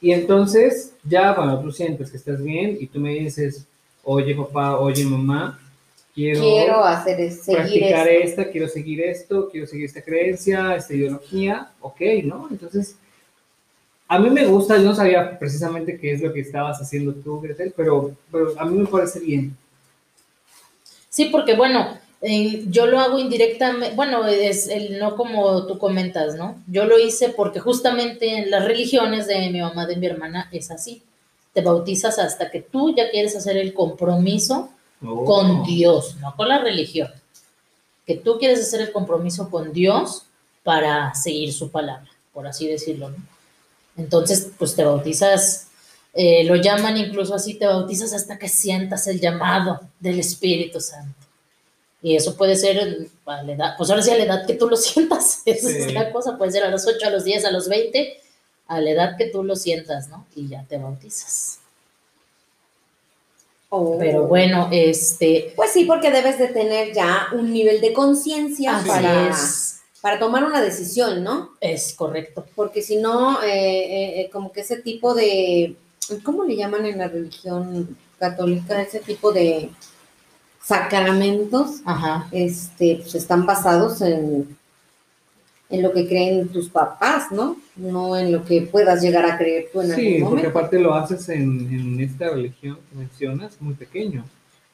Y 0.02 0.10
entonces 0.12 0.92
ya, 1.04 1.32
bueno, 1.32 1.60
tú 1.60 1.70
sientes 1.72 2.10
que 2.10 2.16
estás 2.18 2.42
bien 2.42 2.76
y 2.78 2.88
tú 2.88 2.98
me 3.00 3.14
dices, 3.14 3.64
oye 4.02 4.34
papá, 4.34 4.76
oye 4.78 5.04
mamá, 5.04 5.58
quiero, 6.14 6.40
Quiero 6.40 6.84
hacer 6.84 7.20
es- 7.20 7.42
seguir 7.44 7.56
practicar 7.56 8.08
esto. 8.08 8.40
esta, 8.40 8.50
quiero 8.50 8.68
seguir 8.68 9.00
esto, 9.00 9.48
quiero 9.48 9.66
seguir 9.66 9.86
esta 9.86 10.02
creencia, 10.02 10.74
esta 10.74 10.92
ideología, 10.92 11.70
ok, 11.80 12.00
¿no? 12.24 12.48
Entonces, 12.50 12.96
a 14.08 14.18
mí 14.18 14.28
me 14.28 14.44
gusta, 14.44 14.76
yo 14.76 14.82
no 14.82 14.94
sabía 14.94 15.38
precisamente 15.38 15.96
qué 15.98 16.12
es 16.12 16.20
lo 16.20 16.32
que 16.32 16.40
estabas 16.40 16.80
haciendo 16.82 17.14
tú, 17.14 17.40
Gretel, 17.40 17.72
pero, 17.76 18.14
pero 18.30 18.58
a 18.58 18.64
mí 18.66 18.76
me 18.78 18.86
parece 18.86 19.20
bien. 19.20 19.56
Sí, 21.08 21.26
porque 21.26 21.54
bueno, 21.54 21.96
eh, 22.22 22.64
yo 22.68 22.86
lo 22.86 22.98
hago 23.00 23.18
indirectamente, 23.18 23.94
bueno, 23.94 24.26
es 24.26 24.68
el 24.68 24.98
no 24.98 25.16
como 25.16 25.66
tú 25.66 25.78
comentas, 25.78 26.36
¿no? 26.36 26.62
Yo 26.66 26.84
lo 26.84 26.98
hice 26.98 27.30
porque 27.30 27.60
justamente 27.60 28.38
en 28.38 28.50
las 28.50 28.64
religiones 28.64 29.26
de 29.26 29.50
mi 29.50 29.60
mamá, 29.60 29.86
de 29.86 29.96
mi 29.96 30.06
hermana, 30.06 30.48
es 30.52 30.70
así. 30.70 31.02
Te 31.52 31.60
bautizas 31.60 32.18
hasta 32.18 32.50
que 32.50 32.62
tú 32.62 32.94
ya 32.96 33.10
quieres 33.10 33.36
hacer 33.36 33.56
el 33.56 33.74
compromiso 33.74 34.70
Oh. 35.04 35.24
con 35.24 35.64
Dios, 35.64 36.16
no 36.20 36.34
con 36.36 36.48
la 36.48 36.58
religión. 36.58 37.10
Que 38.06 38.16
tú 38.16 38.38
quieres 38.38 38.60
hacer 38.60 38.82
el 38.82 38.92
compromiso 38.92 39.50
con 39.50 39.72
Dios 39.72 40.24
para 40.62 41.14
seguir 41.14 41.52
su 41.52 41.70
palabra, 41.70 42.08
por 42.32 42.46
así 42.46 42.68
decirlo, 42.68 43.10
¿no? 43.10 43.16
Entonces, 43.96 44.48
pues 44.58 44.74
te 44.74 44.84
bautizas, 44.84 45.68
eh, 46.14 46.44
lo 46.44 46.56
llaman 46.56 46.96
incluso 46.96 47.34
así, 47.34 47.54
te 47.54 47.66
bautizas 47.66 48.12
hasta 48.12 48.38
que 48.38 48.48
sientas 48.48 49.06
el 49.06 49.20
llamado 49.20 49.80
del 49.98 50.20
Espíritu 50.20 50.80
Santo. 50.80 51.14
Y 52.02 52.16
eso 52.16 52.36
puede 52.36 52.56
ser 52.56 53.06
a 53.26 53.42
la 53.44 53.52
edad, 53.52 53.74
pues 53.78 53.88
ahora 53.90 54.02
sí 54.02 54.10
a 54.10 54.16
la 54.18 54.24
edad 54.24 54.46
que 54.46 54.54
tú 54.54 54.68
lo 54.68 54.76
sientas, 54.88 55.42
esa 55.44 55.68
Sí. 55.68 55.76
es 55.78 55.92
la 55.94 56.10
cosa, 56.12 56.36
puede 56.36 56.50
ser 56.50 56.64
a 56.64 56.68
los 56.70 56.86
8, 56.86 57.06
a 57.06 57.10
los 57.10 57.24
10, 57.24 57.44
a 57.44 57.50
los 57.52 57.68
20, 57.68 58.20
a 58.66 58.80
la 58.80 58.90
edad 58.90 59.16
que 59.16 59.26
tú 59.26 59.44
lo 59.44 59.54
sientas, 59.54 60.08
¿no? 60.08 60.26
Y 60.34 60.48
ya 60.48 60.64
te 60.68 60.78
bautizas. 60.78 61.58
Oh. 63.68 63.96
Pero 63.98 64.26
bueno, 64.26 64.68
este, 64.70 65.52
Pues 65.56 65.70
sí, 65.70 65.84
porque 65.86 66.10
debes 66.10 66.38
de 66.38 66.48
tener 66.48 66.92
ya 66.92 67.28
un 67.32 67.52
nivel 67.52 67.80
de 67.80 67.92
conciencia 67.94 68.82
para, 68.86 69.30
es, 69.30 69.80
para 70.02 70.18
tomar 70.18 70.44
una 70.44 70.60
decisión, 70.60 71.22
¿no? 71.24 71.52
es 71.60 71.94
correcto. 71.94 72.44
Porque 72.54 72.82
si 72.82 72.96
no, 72.96 73.42
eh, 73.42 73.48
eh, 73.48 74.20
eh, 74.20 74.30
como 74.30 74.52
que 74.52 74.60
ese 74.60 74.76
tipo 74.82 75.14
de, 75.14 75.76
¿cómo 76.22 76.44
le 76.44 76.56
llaman 76.56 76.84
en 76.84 76.98
la 76.98 77.08
religión 77.08 77.96
católica? 78.18 78.82
Ese 78.82 79.00
tipo 79.00 79.32
de 79.32 79.70
sacramentos, 80.64 81.80
Ajá. 81.84 82.28
este, 82.32 82.96
pues 83.02 83.14
están 83.14 83.44
basados 83.46 84.00
en, 84.02 84.56
en 85.70 85.82
lo 85.82 85.92
que 85.92 86.06
creen 86.06 86.48
tus 86.48 86.68
papás, 86.68 87.32
¿no? 87.32 87.56
No 87.76 88.16
en 88.16 88.30
lo 88.32 88.44
que 88.44 88.62
puedas 88.62 89.02
llegar 89.02 89.24
a 89.24 89.36
creer 89.38 89.68
tú 89.72 89.80
en 89.80 89.88
Sí, 89.88 89.92
algún 90.16 90.20
porque 90.30 90.42
momento. 90.42 90.48
aparte 90.58 90.78
lo 90.78 90.94
haces 90.94 91.28
en, 91.30 91.68
en 91.72 92.00
esta 92.00 92.30
religión 92.30 92.78
que 92.90 92.96
mencionas, 92.96 93.60
muy 93.60 93.74
pequeño. 93.74 94.24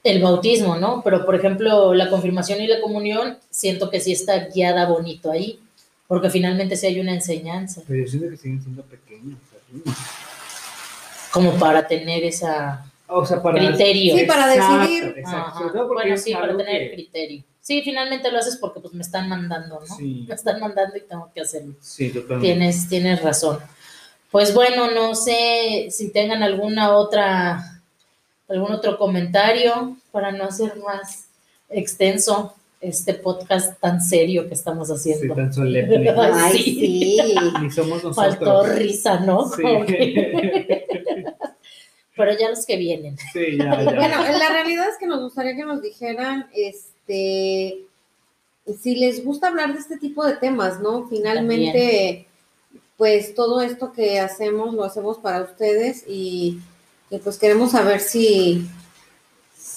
El 0.05 0.23
bautismo, 0.23 0.77
¿no? 0.77 1.03
Pero 1.03 1.25
por 1.25 1.35
ejemplo, 1.35 1.93
la 1.95 2.09
confirmación 2.11 2.61
y 2.61 2.67
la 2.67 2.81
comunión, 2.81 3.37
siento 3.51 3.91
que 3.91 4.01
sí 4.01 4.13
está 4.13 4.47
guiada 4.49 4.87
bonito 4.87 5.31
ahí, 5.31 5.59
porque 6.07 6.31
finalmente 6.31 6.77
sí 6.77 6.87
hay 6.87 7.01
una 7.01 7.15
enseñanza, 7.15 7.83
Pero 7.87 8.05
yo 8.05 8.11
siento 8.11 8.31
que 8.31 8.37
siguen 8.37 8.63
siendo 8.63 8.83
pequeños. 8.83 9.39
como 11.33 11.53
para 11.59 11.87
tener 11.87 12.25
esa 12.25 12.88
O 13.09 13.25
sea, 13.27 13.43
para... 13.43 13.59
criterio. 13.59 14.17
Sí, 14.17 14.25
para 14.27 14.55
Exacto, 14.55 14.79
decidir. 14.81 15.15
Exacto, 15.19 15.73
todo 15.73 15.89
Bueno, 15.89 16.17
sí, 16.17 16.33
para 16.35 16.57
tener 16.57 16.91
que- 16.91 16.95
criterio. 16.95 17.43
Sí, 17.61 17.83
finalmente 17.83 18.31
lo 18.33 18.39
haces 18.39 18.57
porque 18.57 18.81
pues 18.81 18.95
me 18.95 19.03
están 19.03 19.29
mandando, 19.29 19.81
¿no? 19.87 19.97
Sí. 19.97 20.25
Me 20.27 20.35
están 20.35 20.59
mandando 20.61 20.97
y 20.97 21.03
tengo 21.03 21.31
que 21.35 21.43
hacerlo. 21.43 21.75
Sí, 21.81 22.09
totalmente. 22.11 22.47
Tienes, 22.47 22.89
tienes 22.89 23.23
razón. 23.23 23.59
Pues 24.31 24.55
bueno, 24.55 24.91
no 24.91 25.15
sé 25.15 25.89
si 25.91 26.11
tengan 26.11 26.43
alguna 26.43 26.97
otra, 26.97 27.81
algún 28.49 28.73
otro 28.73 28.97
comentario 28.99 29.97
para 30.13 30.33
no 30.33 30.45
hacer 30.45 30.77
más 30.77 31.27
extenso 31.69 32.55
este 32.81 33.13
podcast 33.15 33.79
tan 33.81 34.01
serio 34.01 34.47
que 34.49 34.55
estamos 34.55 34.89
Sí, 34.89 34.95
haciendo. 35.13 35.35
tan 35.35 35.53
solemne. 35.53 36.09
Ay, 36.17 36.59
Sí. 36.63 36.75
sí. 36.81 37.35
Ni 37.61 37.71
somos 37.71 38.03
nosotros. 38.03 38.17
Faltó 38.17 38.63
risa, 38.65 39.21
¿no? 39.21 39.47
Sí. 39.51 39.63
Pero 42.19 42.39
ya 42.39 42.51
los 42.51 42.67
que 42.67 42.77
vienen. 42.77 43.17
Sí, 43.33 43.57
ya, 43.57 43.83
ya. 43.83 43.95
Bueno, 43.95 44.23
la 44.39 44.49
realidad 44.51 44.89
es 44.91 44.99
que 44.99 45.07
nos 45.07 45.23
gustaría 45.23 45.57
que 45.57 45.65
nos 45.65 45.81
dijeran, 45.81 46.51
este, 46.55 47.87
si 48.79 48.97
les 48.97 49.25
gusta 49.25 49.49
hablar 49.49 49.73
de 49.73 49.79
este 49.79 49.97
tipo 49.97 50.27
de 50.27 50.37
temas, 50.37 50.81
¿no? 50.81 51.09
Finalmente, 51.09 52.27
pues 52.99 53.35
todo 53.35 53.63
esto 53.63 53.93
que 53.93 54.21
hacemos 54.21 54.75
lo 54.75 54.85
hacemos 54.85 55.17
para 55.19 55.43
ustedes 55.43 56.05
y, 56.07 56.59
y 57.09 57.19
pues 57.19 57.39
queremos 57.39 57.71
saber 57.71 58.01
si, 58.01 58.69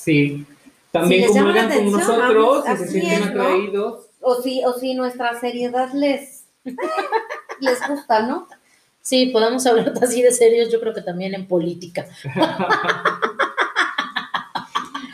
Sí. 0.03 0.45
También 0.91 1.21
Si 1.21 1.27
comulgan 1.27 1.69
con 1.71 1.91
nosotros, 1.91 2.65
si 2.65 2.77
se 2.77 2.87
sienten 2.87 3.23
es, 3.23 3.35
¿no? 3.35 3.43
atraídos. 3.43 4.05
o 4.19 4.41
si, 4.41 4.63
o 4.65 4.73
si 4.73 4.93
nuestra 4.93 5.39
seriedad 5.39 5.93
les, 5.93 6.45
les 7.59 7.87
gusta, 7.87 8.23
¿no? 8.23 8.47
Sí, 9.01 9.27
podemos 9.27 9.65
hablar 9.65 9.93
así 10.01 10.21
de 10.21 10.31
serios, 10.31 10.71
yo 10.71 10.79
creo 10.79 10.93
que 10.93 11.01
también 11.01 11.33
en 11.33 11.47
política. 11.47 12.07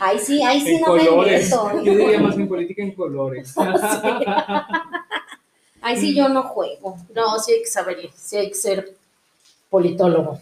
Ahí 0.00 0.20
sí, 0.20 0.40
ahí 0.44 0.60
sí 0.60 0.76
en 0.76 0.80
no 0.82 0.94
me 0.94 1.26
meto. 1.26 1.72
Yo 1.84 1.92
diría 1.92 2.20
más 2.20 2.36
en 2.36 2.46
política 2.46 2.82
en 2.82 2.92
colores. 2.92 3.52
Ahí 5.80 5.96
sí 5.96 6.14
yo 6.14 6.28
no 6.28 6.44
juego. 6.44 6.96
No, 7.12 7.36
sí 7.40 7.54
hay 7.54 7.62
que 7.62 7.66
saber, 7.66 8.08
sí 8.14 8.36
hay 8.36 8.48
que 8.48 8.54
ser 8.54 8.94
politólogo. 9.68 10.38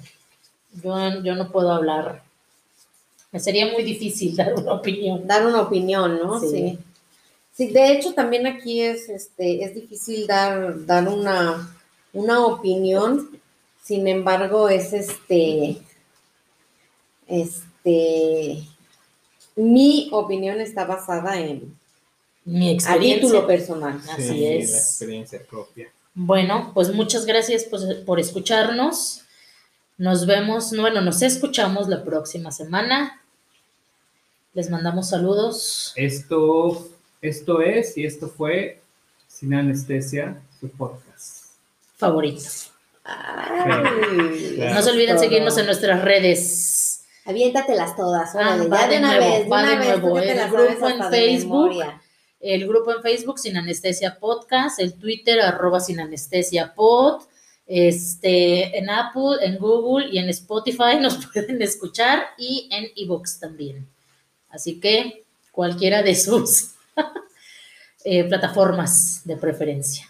Yo, 0.84 1.22
yo 1.22 1.34
no 1.36 1.50
puedo 1.50 1.72
hablar. 1.72 2.22
Me 3.32 3.40
sería 3.40 3.72
muy 3.72 3.82
difícil 3.82 4.36
dar 4.36 4.52
una 4.52 4.74
opinión. 4.74 5.26
Dar 5.26 5.46
una 5.46 5.62
opinión, 5.62 6.18
¿no? 6.18 6.38
Sí. 6.38 6.48
Sí. 6.48 6.78
Sí, 7.56 7.68
de 7.68 7.92
hecho 7.92 8.12
también 8.12 8.46
aquí 8.46 8.82
es, 8.82 9.08
este, 9.08 9.64
es 9.64 9.74
difícil 9.74 10.26
dar, 10.26 10.84
dar 10.84 11.08
una, 11.08 11.74
una 12.16 12.44
opinión, 12.46 13.40
sin 13.82 14.08
embargo 14.08 14.68
es 14.68 14.92
este, 14.92 15.78
este, 17.26 18.64
mi 19.56 20.08
opinión 20.12 20.60
está 20.60 20.84
basada 20.84 21.38
en, 21.38 21.76
Mi 22.44 22.68
a 22.68 22.72
experiencia. 22.72 23.20
título 23.22 23.46
personal. 23.46 24.00
Así 24.10 24.22
Sí, 24.28 24.46
es. 24.46 24.70
La 24.72 24.78
experiencia 24.78 25.42
propia. 25.48 25.88
Bueno, 26.14 26.70
pues 26.74 26.92
muchas 26.92 27.26
gracias 27.26 27.64
por, 27.64 27.80
por 28.04 28.20
escucharnos. 28.20 29.22
Nos 29.98 30.26
vemos, 30.26 30.74
bueno, 30.76 31.00
nos 31.00 31.22
escuchamos 31.22 31.88
la 31.88 32.04
próxima 32.04 32.50
semana. 32.52 33.20
Les 34.54 34.70
mandamos 34.70 35.08
saludos. 35.10 35.92
Esto, 35.96 36.88
esto 37.20 37.60
es 37.60 37.96
y 37.98 38.04
esto 38.06 38.28
fue 38.28 38.80
Sin 39.26 39.52
Anestesia, 39.54 40.40
su 40.60 40.68
podcast. 40.70 41.05
Favoritos. 41.96 42.70
Ay, 43.04 44.52
Claro. 44.56 44.74
No 44.74 44.82
se 44.82 44.90
olviden 44.90 45.18
seguirnos 45.18 45.56
en 45.58 45.66
nuestras 45.66 46.02
redes. 46.02 47.04
Aviéntatelas 47.24 47.96
todas, 47.96 48.34
Ah, 48.34 48.38
órale, 48.38 48.68
va 48.68 48.80
ya 48.82 48.86
de 48.88 48.92
de 48.94 48.98
una 49.00 49.16
nuevo, 49.16 49.32
vez, 49.34 49.44
de 49.44 49.50
va 49.50 49.58
una 49.60 49.70
de 49.70 49.76
vez, 49.76 49.88
nuevo, 50.00 50.18
el 50.18 50.50
grupo 50.50 50.88
en 50.88 51.10
Facebook. 51.10 51.84
El 52.40 52.68
grupo 52.68 52.92
en 52.92 53.02
Facebook 53.02 53.38
Sin 53.38 53.56
Anestesia 53.56 54.18
Podcast, 54.20 54.78
el 54.78 54.94
Twitter 54.94 55.40
arroba 55.40 55.80
Sin 55.80 55.98
Anestesia 56.00 56.72
Pod, 56.74 57.22
este, 57.66 58.78
en 58.78 58.88
Apple, 58.90 59.38
en 59.40 59.58
Google 59.58 60.08
y 60.12 60.18
en 60.18 60.28
Spotify 60.28 60.96
nos 61.00 61.26
pueden 61.26 61.60
escuchar 61.62 62.22
y 62.38 62.68
en 62.70 62.88
iVoox 62.94 63.40
también. 63.40 63.88
Así 64.50 64.78
que 64.78 65.24
cualquiera 65.50 66.02
de 66.02 66.14
sus 66.14 66.74
eh, 68.04 68.24
plataformas 68.24 69.22
de 69.24 69.36
preferencia. 69.36 70.08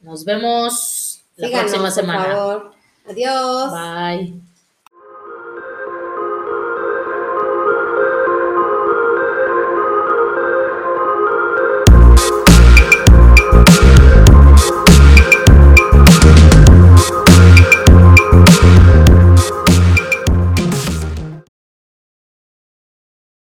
Nos 0.00 0.24
vemos 0.24 1.05
la 1.36 1.46
Síganos, 1.48 1.70
próxima 1.72 1.84
por 1.84 1.92
semana. 1.92 2.24
favor. 2.24 2.72
Adiós. 3.08 3.72
Bye. 3.72 4.40